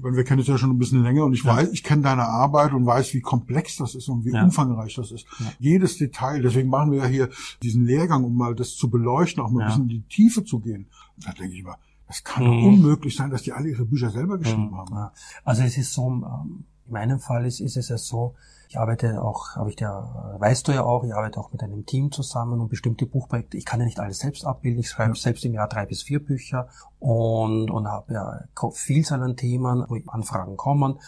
weil 0.00 0.16
wir 0.16 0.24
kennen 0.24 0.40
es 0.40 0.46
ja 0.46 0.58
schon 0.58 0.70
ein 0.70 0.78
bisschen 0.78 1.02
länger 1.02 1.24
und 1.24 1.32
ich 1.32 1.44
ja. 1.44 1.56
weiß, 1.56 1.70
ich 1.70 1.82
kenne 1.82 2.02
deine 2.02 2.24
Arbeit 2.24 2.72
und 2.72 2.86
weiß, 2.86 3.14
wie 3.14 3.20
komplex 3.20 3.76
das 3.76 3.94
ist 3.94 4.08
und 4.08 4.24
wie 4.24 4.32
ja. 4.32 4.44
umfangreich 4.44 4.94
das 4.94 5.10
ist. 5.12 5.26
Ja. 5.38 5.52
Jedes 5.58 5.98
Detail, 5.98 6.42
deswegen 6.42 6.68
machen 6.68 6.92
wir 6.92 6.98
ja 6.98 7.06
hier 7.06 7.28
diesen 7.62 7.84
Lehrgang, 7.84 8.24
um 8.24 8.34
mal 8.34 8.54
das 8.54 8.74
zu 8.74 8.90
beleuchten, 8.90 9.42
auch 9.42 9.50
mal 9.50 9.62
ein 9.62 9.66
bisschen 9.68 9.82
in 9.84 9.88
die 9.88 10.02
Tiefe 10.02 10.44
zu 10.44 10.60
gehen. 10.60 10.88
Und 11.16 11.26
da 11.26 11.32
denke 11.32 11.56
ich 11.56 11.62
mal, 11.62 11.76
es 12.08 12.24
kann 12.24 12.44
mhm. 12.44 12.64
unmöglich 12.64 13.16
sein, 13.16 13.30
dass 13.30 13.42
die 13.42 13.52
alle 13.52 13.68
ihre 13.68 13.84
Bücher 13.84 14.10
selber 14.10 14.38
geschrieben 14.38 14.70
mhm. 14.70 14.76
haben. 14.76 15.10
Also 15.44 15.62
es 15.62 15.76
ist 15.76 15.92
so, 15.92 16.08
ähm, 16.08 16.64
in 16.86 16.92
meinem 16.92 17.18
Fall 17.18 17.46
ist, 17.46 17.60
ist 17.60 17.76
es 17.76 17.88
ja 17.88 17.98
so, 17.98 18.34
ich 18.68 18.78
arbeite 18.78 19.22
auch, 19.22 19.56
habe 19.56 19.70
ich 19.70 19.76
dir, 19.76 19.88
weißt 20.38 20.66
du 20.66 20.72
ja 20.72 20.82
auch, 20.82 21.04
ich 21.04 21.14
arbeite 21.14 21.38
auch 21.38 21.52
mit 21.52 21.62
einem 21.62 21.86
Team 21.86 22.10
zusammen 22.10 22.60
und 22.60 22.68
bestimmte 22.68 23.06
Buchprojekte. 23.06 23.56
Ich 23.56 23.64
kann 23.64 23.80
ja 23.80 23.86
nicht 23.86 24.00
alles 24.00 24.18
selbst 24.18 24.44
abbilden. 24.44 24.80
Ich 24.80 24.90
schreibe 24.90 25.14
ja. 25.14 25.20
selbst 25.20 25.44
im 25.44 25.54
Jahr 25.54 25.68
drei 25.68 25.86
bis 25.86 26.02
vier 26.02 26.24
Bücher 26.24 26.68
und, 26.98 27.70
und 27.70 27.88
habe 27.88 28.14
ja 28.14 28.70
Vielzahl 28.72 29.22
an 29.22 29.36
Themen, 29.36 29.84
wo 29.88 29.98
Anfragen 30.08 30.56
kommen. 30.56 30.98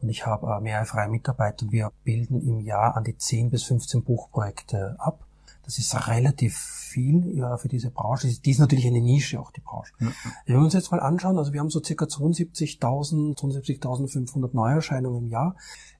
Und 0.00 0.08
ich 0.10 0.26
habe 0.26 0.46
äh, 0.46 0.60
mehrere 0.60 0.84
freie 0.84 1.08
Mitarbeiter 1.08 1.64
und 1.64 1.72
wir 1.72 1.90
bilden 2.04 2.40
im 2.40 2.60
Jahr 2.60 2.96
an 2.96 3.04
die 3.04 3.16
10 3.16 3.50
bis 3.50 3.64
15 3.64 4.04
Buchprojekte 4.04 4.96
ab. 4.98 5.26
Das 5.64 5.78
ist 5.78 6.06
relativ 6.06 6.56
viel 6.56 7.36
ja, 7.36 7.56
für 7.56 7.66
diese 7.66 7.90
Branche. 7.90 8.28
Die 8.28 8.50
ist 8.50 8.60
natürlich 8.60 8.86
eine 8.86 9.00
Nische, 9.00 9.40
auch 9.40 9.50
die 9.50 9.60
Branche. 9.60 9.92
Ja. 9.98 10.12
Wenn 10.46 10.56
wir 10.56 10.62
uns 10.62 10.74
jetzt 10.74 10.92
mal 10.92 11.00
anschauen, 11.00 11.36
also 11.38 11.52
wir 11.52 11.58
haben 11.58 11.70
so 11.70 11.82
circa 11.82 12.04
72.000, 12.04 13.36
72.500 13.36 14.50
Neuerscheinungen 14.52 15.24
im 15.24 15.28
Jahr. 15.28 15.56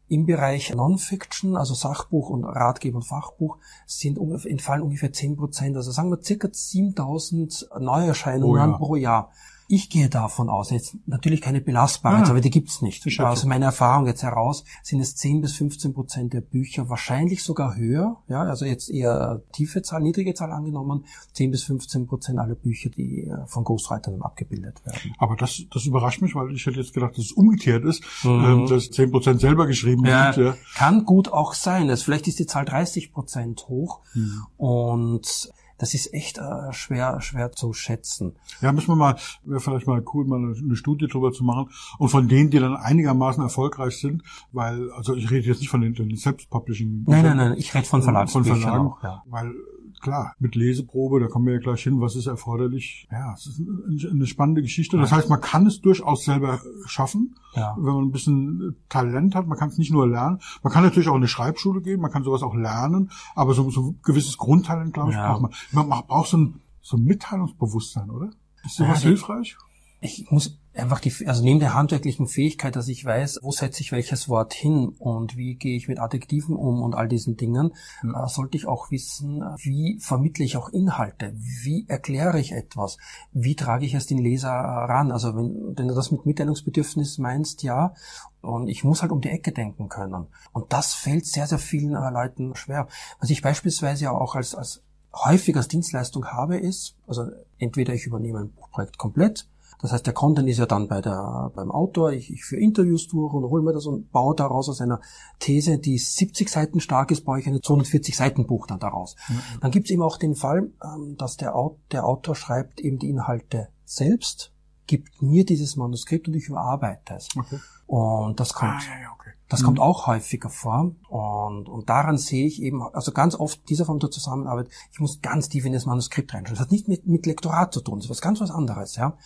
Im 0.09 0.27
Bereich 0.27 0.73
Non-Fiction, 0.75 1.57
also 1.57 1.75
Sachbuch 1.75 2.31
und 2.31 2.45
Ratgeber 2.45 2.97
und 2.97 3.03
Fachbuch, 3.03 3.59
sind 3.87 4.19
entfallen 4.47 4.83
ungefähr 4.83 5.13
10 5.13 5.37
Prozent. 5.37 5.77
Also 5.77 5.91
sagen 5.91 6.11
wir 6.11 6.23
circa 6.23 6.49
7000 6.51 7.69
Neuerscheinungen 7.81 8.71
oh 8.71 8.73
ja. 8.73 8.79
pro 8.79 8.97
Jahr. 8.97 9.33
Ich 9.69 9.91
gehe 9.91 10.09
davon 10.09 10.49
aus, 10.49 10.71
jetzt 10.71 10.97
natürlich 11.07 11.41
keine 11.41 11.61
belastbare, 11.61 12.25
ah, 12.25 12.31
aber 12.31 12.41
die 12.41 12.51
gibt's 12.51 12.83
nicht. 12.83 13.05
Aus 13.07 13.19
also 13.19 13.49
meiner 13.49 13.67
Erfahrung 13.67 14.07
jetzt 14.07 14.23
heraus 14.23 14.65
sind 14.83 15.01
es 15.01 15.17
10 15.17 15.41
bis 15.41 15.57
15 15.57 15.93
Prozent 15.93 16.33
der 16.33 16.41
Bücher, 16.41 16.89
wahrscheinlich 16.89 17.43
sogar 17.43 17.77
höher, 17.77 18.23
ja, 18.29 18.43
also 18.43 18.65
jetzt 18.65 18.89
eher 18.89 19.43
tiefe 19.53 19.83
Zahl, 19.83 20.03
niedrige 20.03 20.35
Zahl 20.35 20.53
angenommen, 20.53 21.05
10 21.33 21.51
bis 21.51 21.65
15 21.65 22.07
Prozent 22.07 22.39
aller 22.39 22.55
Bücher, 22.55 22.91
die 22.91 23.25
äh, 23.25 23.47
von 23.47 23.65
Ghostwritern 23.65 24.23
abgebildet 24.23 24.85
werden. 24.87 25.15
Aber 25.19 25.35
das, 25.37 25.63
das 25.73 25.85
überrascht 25.85 26.23
mich, 26.23 26.35
weil 26.35 26.53
ich 26.53 26.65
hätte 26.65 26.79
jetzt 26.79 26.95
gedacht, 26.95 27.19
dass 27.19 27.25
es 27.27 27.33
umgekehrt 27.33 27.85
ist, 27.85 28.03
mhm. 28.23 28.45
Ähm, 28.47 28.67
dass 28.67 28.91
10 28.91 29.11
Prozent 29.11 29.41
selber 29.41 29.67
geschrieben 29.67 30.05
ja, 30.05 30.33
sind. 30.33 30.45
Ja. 30.45 30.55
Kann 30.75 31.05
gut 31.05 31.33
auch 31.33 31.55
sein. 31.55 31.91
Also 31.91 32.05
vielleicht 32.05 32.29
ist 32.29 32.39
die 32.39 32.47
Zahl 32.47 32.65
30 32.65 33.13
Prozent 33.13 33.67
hoch 33.69 34.01
mhm. 34.15 34.47
und 34.57 35.51
das 35.79 35.95
ist 35.95 36.13
echt 36.15 36.39
äh, 36.39 36.73
schwer, 36.73 37.21
schwer 37.21 37.53
zu 37.53 37.73
schätzen. 37.73 38.37
Ja, 38.61 38.73
müssen 38.73 38.89
wir 38.89 38.97
mal, 38.97 39.17
wäre 39.45 39.61
vielleicht 39.61 39.87
mal 39.87 40.03
cool, 40.15 40.25
mal 40.27 40.39
eine 40.39 40.77
Studie 40.77 41.07
drüber 41.07 41.33
zu 41.33 41.45
machen. 41.45 41.71
Und 41.99 42.09
von 42.09 42.29
denen, 42.29 42.51
die 42.51 42.59
dann 42.59 42.77
einigermaßen 42.77 43.43
erfolgreich 43.43 43.99
sind, 43.99 44.23
weil, 44.53 44.91
also 44.93 45.15
ich 45.15 45.31
rede 45.31 45.47
jetzt 45.47 45.61
nicht 45.61 45.71
von 45.71 45.81
den, 45.81 45.95
den 45.95 46.17
Selbstpublishing. 46.17 47.05
Nein, 47.07 47.25
nein, 47.25 47.37
nein, 47.37 47.55
ich 47.59 47.75
rede 47.75 47.87
von 47.87 48.03
Verlagsbüchern 48.03 48.53
von 48.53 48.61
Verlagen, 48.61 48.87
auch, 48.87 49.03
ja. 49.03 49.23
Weil 49.27 49.53
klar, 50.01 50.35
mit 50.39 50.55
Leseprobe, 50.55 51.21
da 51.21 51.27
kommen 51.27 51.47
wir 51.47 51.55
ja 51.55 51.61
gleich 51.61 51.83
hin, 51.83 52.01
was 52.01 52.17
ist 52.17 52.27
erforderlich. 52.27 53.09
Ja, 53.11 53.35
es 53.35 53.47
ist 53.47 54.11
eine 54.11 54.27
spannende 54.27 54.63
Geschichte. 54.63 54.97
Das 54.97 55.13
heißt, 55.13 55.29
man 55.29 55.41
kann 55.41 55.67
es 55.67 55.81
durchaus 55.81 56.25
selber 56.25 56.61
schaffen, 56.87 57.37
ja. 57.57 57.75
wenn 57.77 57.95
man 57.95 58.05
ein 58.05 58.13
bisschen 58.13 58.77
Talent 58.89 59.35
hat. 59.35 59.47
Man 59.47 59.59
kann 59.59 59.71
es 59.71 59.79
nicht 59.79 59.91
nur 59.91 60.07
lernen. 60.07 60.41
Man 60.63 60.73
kann 60.73 60.85
natürlich 60.85 61.09
auch 61.09 61.15
in 61.15 61.19
eine 61.19 61.29
Schreibschule 61.29 61.81
gehen, 61.81 62.01
man 62.01 62.11
kann 62.11 62.23
sowas 62.23 62.43
auch 62.43 62.55
lernen, 62.55 63.11
aber 63.35 63.55
so, 63.55 63.71
so 63.71 63.83
ein 63.83 64.01
gewisses 64.03 64.37
Grundtalent, 64.37 64.95
glaube 64.95 65.11
ich, 65.11 65.17
ja. 65.17 65.33
braucht 65.33 65.43
man. 65.43 65.53
Man 65.73 65.89
braucht 66.07 66.29
so 66.29 66.37
ein, 66.37 66.61
so 66.81 66.97
ein 66.97 67.05
Mitteilungsbewusstsein, 67.05 68.11
oder? 68.11 68.31
Ist 68.65 68.77
sowas 68.77 69.03
ja, 69.03 69.09
hilfreich? 69.09 69.57
Ich 70.01 70.27
muss 70.31 70.59
einfach 70.77 71.01
die, 71.01 71.27
also 71.27 71.43
neben 71.43 71.61
der 71.61 71.75
handwerklichen 71.75 72.27
Fähigkeit, 72.27 72.77
dass 72.77 72.89
ich 72.89 73.05
weiß, 73.05 73.41
wo 73.43 73.51
setze 73.51 73.81
ich 73.81 73.93
welches 73.93 74.29
Wort 74.29 74.55
hin 74.55 74.89
und 74.99 75.37
wie 75.37 75.55
gehe 75.55 75.77
ich 75.77 75.89
mit 75.89 75.99
Adjektiven 75.99 76.57
um 76.57 76.83
und 76.83 76.95
all 76.95 77.09
diesen 77.09 77.37
Dingen, 77.37 77.73
mhm. 78.03 78.15
äh, 78.15 78.29
sollte 78.29 78.57
ich 78.57 78.67
auch 78.67 78.91
wissen, 78.91 79.43
wie 79.59 79.99
vermittle 80.01 80.45
ich 80.45 80.57
auch 80.57 80.69
Inhalte, 80.69 81.33
wie 81.35 81.87
erkläre 81.89 82.39
ich 82.39 82.53
etwas, 82.53 82.99
wie 83.33 83.57
trage 83.57 83.87
ich 83.87 83.95
es 83.95 84.07
den 84.07 84.19
Leser 84.19 84.51
ran. 84.51 85.13
Also 85.13 85.35
wenn, 85.37 85.77
wenn 85.77 85.89
du 85.89 85.95
das 85.95 86.11
mit 86.11 86.27
Mitteilungsbedürfnis 86.27 87.19
meinst, 87.19 87.63
ja, 87.63 87.95
und 88.43 88.69
ich 88.69 88.85
muss 88.85 89.03
halt 89.03 89.13
um 89.13 89.21
die 89.21 89.31
Ecke 89.31 89.53
denken 89.53 89.89
können. 89.89 90.27
Und 90.53 90.73
das 90.73 90.95
fällt 90.95 91.27
sehr, 91.27 91.47
sehr 91.47 91.59
vielen 91.59 91.95
äh, 91.95 92.11
Leuten 92.11 92.55
schwer. 92.55 92.87
Was 93.19 93.31
ich 93.31 93.43
beispielsweise 93.43 94.11
auch 94.11 94.37
als, 94.37 94.55
als 94.55 94.83
häufig 95.13 95.57
als 95.57 95.69
Dienstleistung 95.69 96.27
habe, 96.27 96.59
ist, 96.59 96.97
also 97.07 97.31
entweder 97.59 97.95
ich 97.95 98.07
übernehme 98.07 98.41
ein 98.41 98.53
Buchprojekt 98.53 98.99
komplett, 98.99 99.49
das 99.83 99.93
heißt, 99.93 100.07
der 100.07 100.15
Content 100.15 100.49
ist 100.49 100.59
ja 100.59 100.67
dann 100.67 100.89
bei 100.89 101.01
der, 101.01 101.53
beim 101.55 101.71
Autor. 101.71 102.13
Ich, 102.13 102.33
ich 102.33 102.45
führe 102.45 102.61
Interviews 102.61 103.09
durch 103.09 103.33
und 103.33 103.45
hole 103.45 103.63
mir 103.63 103.73
das 103.73 103.87
und 103.87 104.11
baue 104.11 104.35
daraus 104.35 104.69
aus 104.69 104.81
einer 104.81 105.01
These, 105.39 105.79
die 105.79 105.99
70 105.99 106.49
Seiten 106.49 106.81
stark 106.81 107.11
ist, 107.11 107.25
baue 107.25 107.41
ich 107.41 107.47
eine 107.47 107.61
240 107.61 108.17
Seiten 108.17 108.47
Buch 108.47 108.67
dann 108.67 108.81
daraus. 108.81 109.17
Mhm. 109.29 109.41
Dann 109.61 109.71
gibt 109.71 109.87
es 109.87 109.91
eben 109.91 110.03
auch 110.03 110.17
den 110.17 110.35
Fall, 110.35 110.71
ähm, 110.83 111.17
dass 111.19 111.37
der, 111.37 111.55
der 111.93 112.07
Autor 112.07 112.35
schreibt 112.35 112.81
eben 112.81 112.99
die 112.99 113.11
Inhalte 113.11 113.69
selbst, 113.85 114.53
gibt 114.87 115.21
mir 115.21 115.45
dieses 115.45 115.77
Manuskript 115.77 116.29
und 116.29 116.35
ich 116.35 116.49
überarbeite 116.49 117.15
es. 117.15 117.29
Okay. 117.37 117.59
Und 117.87 118.41
das 118.41 118.53
kommt, 118.53 118.73
ah, 118.73 118.95
ja, 118.95 119.03
ja. 119.03 119.16
Das 119.49 119.63
mhm. 119.63 119.67
kommt 119.67 119.81
auch 119.81 120.07
häufiger 120.07 120.51
vor. 120.51 120.93
Und, 121.09 121.69
und 121.69 121.89
daran 121.89 122.19
sehe 122.19 122.47
ich 122.47 122.63
eben, 122.63 122.83
also 122.83 123.13
ganz 123.13 123.35
oft 123.35 123.69
dieser 123.69 123.85
Form 123.85 123.99
der 123.99 124.11
Zusammenarbeit, 124.11 124.69
ich 124.93 125.01
muss 125.01 125.21
ganz 125.21 125.49
tief 125.49 125.65
in 125.65 125.73
das 125.73 125.87
Manuskript 125.87 126.33
reinschauen. 126.35 126.57
Das 126.57 126.65
hat 126.65 126.73
nicht 126.73 126.89
mit, 126.89 127.07
mit 127.07 127.27
Lektorat 127.27 127.73
zu 127.73 127.81
tun, 127.81 127.99
das 127.99 128.07
ist 128.07 128.11
was 128.11 128.21
ganz 128.21 128.41
was 128.41 128.51
anderes, 128.51 128.97
ja 128.97 129.17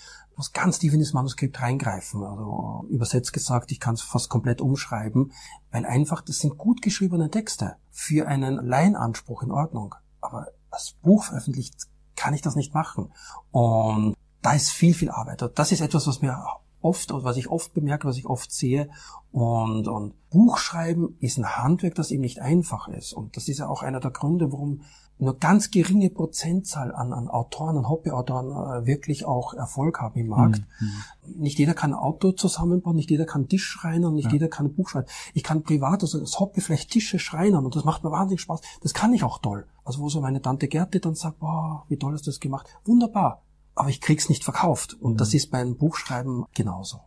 muss 0.41 0.55
ganz 0.55 0.79
tief 0.79 0.95
in 0.95 1.01
das 1.01 1.13
Manuskript 1.13 1.61
reingreifen. 1.61 2.25
Also 2.25 2.87
übersetzt 2.89 3.35
gesagt, 3.35 3.71
ich 3.73 3.79
kann 3.79 3.93
es 3.93 4.01
fast 4.01 4.31
komplett 4.31 4.63
umschreiben, 4.63 5.33
weil 5.71 5.85
einfach 5.85 6.23
das 6.23 6.39
sind 6.39 6.57
gut 6.57 6.81
geschriebene 6.81 7.31
Texte 7.31 7.77
für 7.91 8.27
einen 8.27 8.55
Laienanspruch 8.55 9.43
in 9.43 9.51
Ordnung. 9.51 9.95
Aber 10.23 10.47
als 10.71 10.95
Buch 11.03 11.25
veröffentlicht 11.25 11.75
kann 12.17 12.33
ich 12.33 12.41
das 12.41 12.57
nicht 12.57 12.73
machen. 12.73 13.13
Und 13.51 14.17
da 14.41 14.55
ist 14.55 14.71
viel, 14.71 14.95
viel 14.95 15.11
Arbeit. 15.11 15.45
Das 15.57 15.73
ist 15.73 15.83
etwas, 15.83 16.07
was 16.07 16.23
mir 16.23 16.43
oft, 16.83 17.13
was 17.13 17.37
ich 17.37 17.49
oft 17.49 17.75
bemerke, 17.75 18.09
was 18.09 18.17
ich 18.17 18.27
oft 18.27 18.53
sehe. 18.53 18.89
Und, 19.33 19.87
und 19.89 20.15
Buchschreiben 20.31 21.17
ist 21.21 21.39
ein 21.39 21.57
Handwerk, 21.57 21.95
das 21.95 22.11
eben 22.11 22.23
nicht 22.23 22.41
einfach 22.41 22.89
ist. 22.89 23.13
Und 23.13 23.37
das 23.37 23.49
ist 23.49 23.59
ja 23.59 23.69
auch 23.69 23.83
einer 23.83 24.01
der 24.01 24.11
Gründe, 24.11 24.53
warum 24.53 24.83
nur 25.21 25.39
ganz 25.39 25.71
geringe 25.71 26.09
Prozentzahl 26.11 26.95
an, 26.95 27.13
an 27.13 27.29
Autoren, 27.29 27.77
an 27.77 27.89
Hobbyautoren 27.89 28.51
äh, 28.83 28.87
wirklich 28.87 29.27
auch 29.27 29.53
Erfolg 29.55 30.01
haben 30.01 30.19
im 30.19 30.29
Markt. 30.29 30.63
Mhm. 30.81 31.43
Nicht 31.43 31.59
jeder 31.59 31.75
kann 31.75 31.93
ein 31.93 31.99
Auto 31.99 32.33
zusammenbauen, 32.33 32.97
nicht 32.97 33.11
jeder 33.11 33.27
kann 33.27 33.49
Tisch 33.49 33.67
schreinern, 33.67 34.15
nicht 34.15 34.27
ja. 34.27 34.33
jeder 34.33 34.49
kann 34.49 34.67
ein 34.67 34.75
Buch 34.75 34.89
schreiben. 34.89 35.09
Ich 35.35 35.43
kann 35.43 35.63
privat, 35.63 36.03
also 36.03 36.19
das 36.19 36.41
Hobby 36.41 36.61
vielleicht 36.61 36.91
Tische 36.91 37.19
schreinern 37.19 37.67
und 37.67 37.77
das 37.77 37.85
macht 37.85 38.03
mir 38.03 38.11
wahnsinnig 38.11 38.41
Spaß. 38.41 38.61
Das 38.83 38.95
kann 38.95 39.13
ich 39.13 39.23
auch 39.23 39.39
toll. 39.39 39.67
Also 39.85 40.01
wo 40.01 40.09
so 40.09 40.21
meine 40.21 40.41
Tante 40.41 40.69
Gerte 40.69 41.01
dann 41.01 41.15
sagt, 41.15 41.41
boah, 41.41 41.85
wie 41.89 41.99
toll 41.99 42.15
hast 42.15 42.27
du 42.27 42.31
das 42.31 42.41
gemacht. 42.41 42.67
Wunderbar. 42.85 43.43
Aber 43.81 43.89
ich 43.89 44.03
krieg's 44.03 44.29
nicht 44.29 44.45
verkauft. 44.45 44.95
Und 45.01 45.15
mhm. 45.15 45.17
das 45.17 45.33
ist 45.33 45.51
beim 45.51 45.77
Buchschreiben 45.77 46.45
genauso. 46.55 47.01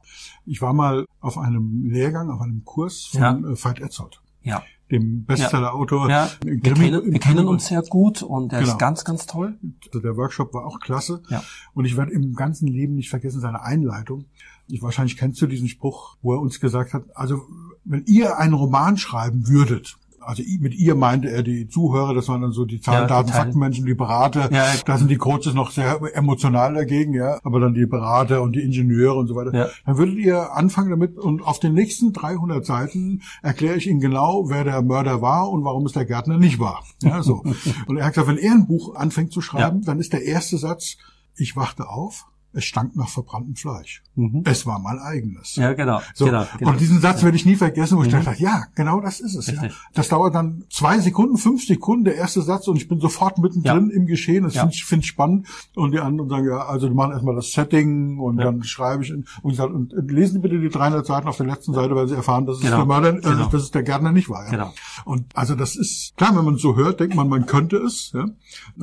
Ich 0.46 0.62
war 0.62 0.74
mal 0.74 1.06
auf 1.20 1.38
einem 1.38 1.86
Lehrgang, 1.86 2.32
auf 2.32 2.42
einem 2.42 2.66
Kurs 2.66 3.06
von 3.06 3.22
ja. 3.22 3.38
Äh, 3.38 3.64
Veit 3.64 3.80
Etzold. 3.80 4.22
Ja 4.42 4.64
dem 4.92 5.26
Bestsellerautor. 5.26 6.10
Ja, 6.10 6.30
wir, 6.44 6.60
kennen, 6.60 7.12
wir 7.12 7.20
kennen 7.20 7.48
uns 7.48 7.68
sehr 7.68 7.82
gut 7.82 8.22
und 8.22 8.54
er 8.54 8.60
genau. 8.60 8.74
ist 8.74 8.78
ganz, 8.78 9.04
ganz 9.04 9.26
toll. 9.26 9.58
Also 9.88 10.00
der 10.00 10.16
Workshop 10.16 10.54
war 10.54 10.66
auch 10.66 10.80
klasse. 10.80 11.24
Ja. 11.30 11.44
Und 11.74 11.86
ich 11.86 11.98
werde 11.98 12.12
im 12.12 12.36
ganzen 12.36 12.68
Leben 12.68 12.94
nicht 12.94 13.10
vergessen 13.10 13.42
seine 13.42 13.64
Einleitung. 13.64 14.26
Ich, 14.68 14.82
wahrscheinlich 14.84 15.18
kennst 15.18 15.42
du 15.42 15.48
diesen 15.48 15.68
Spruch, 15.68 16.18
wo 16.22 16.34
er 16.34 16.42
uns 16.42 16.60
gesagt 16.60 16.94
hat, 16.94 17.04
also 17.16 17.42
wenn 17.86 18.06
ihr 18.06 18.38
einen 18.38 18.54
Roman 18.54 18.98
schreiben 18.98 19.48
würdet, 19.48 19.98
also 20.26 20.44
mit 20.60 20.74
ihr 20.74 20.96
meinte 20.96 21.30
er 21.30 21.44
die 21.44 21.68
Zuhörer, 21.68 22.14
das 22.14 22.28
waren 22.28 22.42
dann 22.42 22.52
so 22.52 22.66
die 22.66 22.82
Zahlen, 22.82 23.04
ja, 23.04 23.08
Daten, 23.08 23.30
Faktenmenschen, 23.30 23.86
die 23.86 23.94
Berater, 23.94 24.52
ja, 24.52 24.66
da 24.86 24.98
sind 24.98 25.10
die 25.10 25.18
Coaches 25.18 25.54
noch 25.54 25.72
sehr 25.72 26.00
emotional 26.16 26.74
dagegen, 26.74 27.14
ja, 27.14 27.40
aber 27.44 27.60
dann 27.60 27.74
die 27.74 27.86
Berater 27.86 28.42
und 28.42 28.56
die 28.56 28.62
Ingenieure 28.62 29.16
und 29.16 29.28
so 29.28 29.36
weiter. 29.36 29.54
Ja. 29.54 29.68
Dann 29.86 29.98
würdet 29.98 30.18
ihr 30.18 30.54
anfangen 30.54 30.90
damit 30.90 31.18
und 31.18 31.42
auf 31.42 31.60
den 31.60 31.74
nächsten 31.74 32.14
300 32.14 32.66
Seiten 32.66 33.22
erkläre 33.42 33.78
ich 33.78 33.88
Ihnen 33.88 34.00
genau, 34.00 34.50
wer 34.50 34.64
der 34.64 34.82
Mörder 34.82 35.22
war 35.22 35.50
und 35.50 35.64
warum 35.64 35.86
es 35.86 35.94
der 35.94 36.06
Gärtner 36.06 36.38
nicht 36.38 36.60
war. 36.60 36.84
Ja, 37.02 37.24
so. 37.24 37.44
und 37.88 37.98
er 37.98 38.06
hat 38.06 38.14
gesagt, 38.14 38.30
wenn 38.30 38.38
er 38.38 38.54
ein 38.54 38.68
Buch 38.68 38.96
anfängt 38.96 39.32
zu 39.32 39.42
schreiben, 39.42 39.84
dann 39.84 40.00
ist 40.00 40.14
der 40.14 40.24
erste 40.24 40.58
Satz, 40.58 40.98
ich 41.36 41.56
wachte 41.56 41.90
auf, 41.90 42.26
es 42.54 42.66
stank 42.66 42.96
nach 42.96 43.10
verbranntem 43.10 43.56
Fleisch. 43.56 44.04
Mhm. 44.16 44.44
Es 44.46 44.66
war 44.66 44.80
mein 44.80 45.00
eigenes. 45.00 45.56
Ja, 45.56 45.74
genau. 45.74 46.02
So. 46.14 46.26
genau, 46.26 46.46
genau. 46.58 46.72
Und 46.72 46.80
diesen 46.80 47.02
Satz 47.02 47.24
werde 47.24 47.36
ich 47.36 47.46
nie 47.46 47.56
vergessen, 47.56 47.98
wo 47.98 48.02
mhm. 48.02 48.08
ich 48.08 48.12
dachte, 48.12 48.42
ja, 48.42 48.64
genau 48.76 49.02
das 49.02 49.20
ist 49.20 49.36
es. 49.36 49.48
Ja. 49.48 49.70
Das 49.94 50.10
dauert 50.10 50.36
dann 50.36 50.66
zwei 50.70 51.00
Sekunden, 51.00 51.38
fünf 51.38 51.66
Sekunden, 51.66 52.06
der 52.06 52.16
erste 52.16 52.42
Satz, 52.42 52.68
und 52.68 52.78
ich 52.78 52.88
bin 52.88 53.00
sofort 53.00 53.40
mittendrin 53.40 53.90
ja. 53.90 53.96
im 53.96 54.06
Geschehen. 54.06 54.44
Das 54.44 54.54
ja. 54.54 54.62
finde 54.62 54.76
ich, 54.76 54.86
find 54.86 55.04
ich 55.04 55.10
spannend. 55.10 55.48
Und 55.76 55.92
die 55.92 56.00
anderen 56.00 56.30
sagen, 56.30 56.48
ja, 56.48 56.66
also 56.66 56.88
die 56.88 56.94
machen 56.94 57.12
erstmal 57.12 57.36
das 57.36 57.52
Setting 57.52 58.20
und 58.20 58.38
ja. 58.38 58.46
dann 58.46 58.64
schreibe 58.64 59.04
ich 59.04 59.12
und, 59.12 59.52
ich 59.52 59.58
sage, 59.58 59.74
und 59.74 59.94
lesen 60.12 60.34
Sie 60.34 60.40
bitte 60.40 60.60
die 60.60 60.70
300 60.70 61.06
Seiten 61.06 61.28
auf 61.28 61.38
der 61.38 61.48
letzten 61.48 61.74
Seite, 61.74 61.96
weil 61.96 62.08
Sie 62.08 62.16
erfahren, 62.16 62.46
dass 62.46 62.58
es 62.58 62.62
genau. 62.62 62.78
der 62.78 62.86
Mörder, 62.86 63.18
äh, 63.18 63.22
genau. 63.22 63.46
dass 63.48 63.64
es 63.64 63.72
der 63.72 63.84
Gärtner 63.84 64.12
nicht 64.12 64.30
war. 64.30 64.46
Ja. 64.46 64.52
Genau. 64.52 64.74
Und 65.06 65.36
also 65.36 65.56
das 65.56 65.76
ist, 65.76 66.16
klar, 66.18 66.36
wenn 66.36 66.46
man 66.46 66.56
es 66.56 66.62
so 66.62 66.76
hört, 66.76 67.00
denkt 67.00 67.16
man, 67.16 67.28
man 67.30 67.46
könnte 67.46 67.78
es. 67.78 68.12
Ja. 68.14 68.26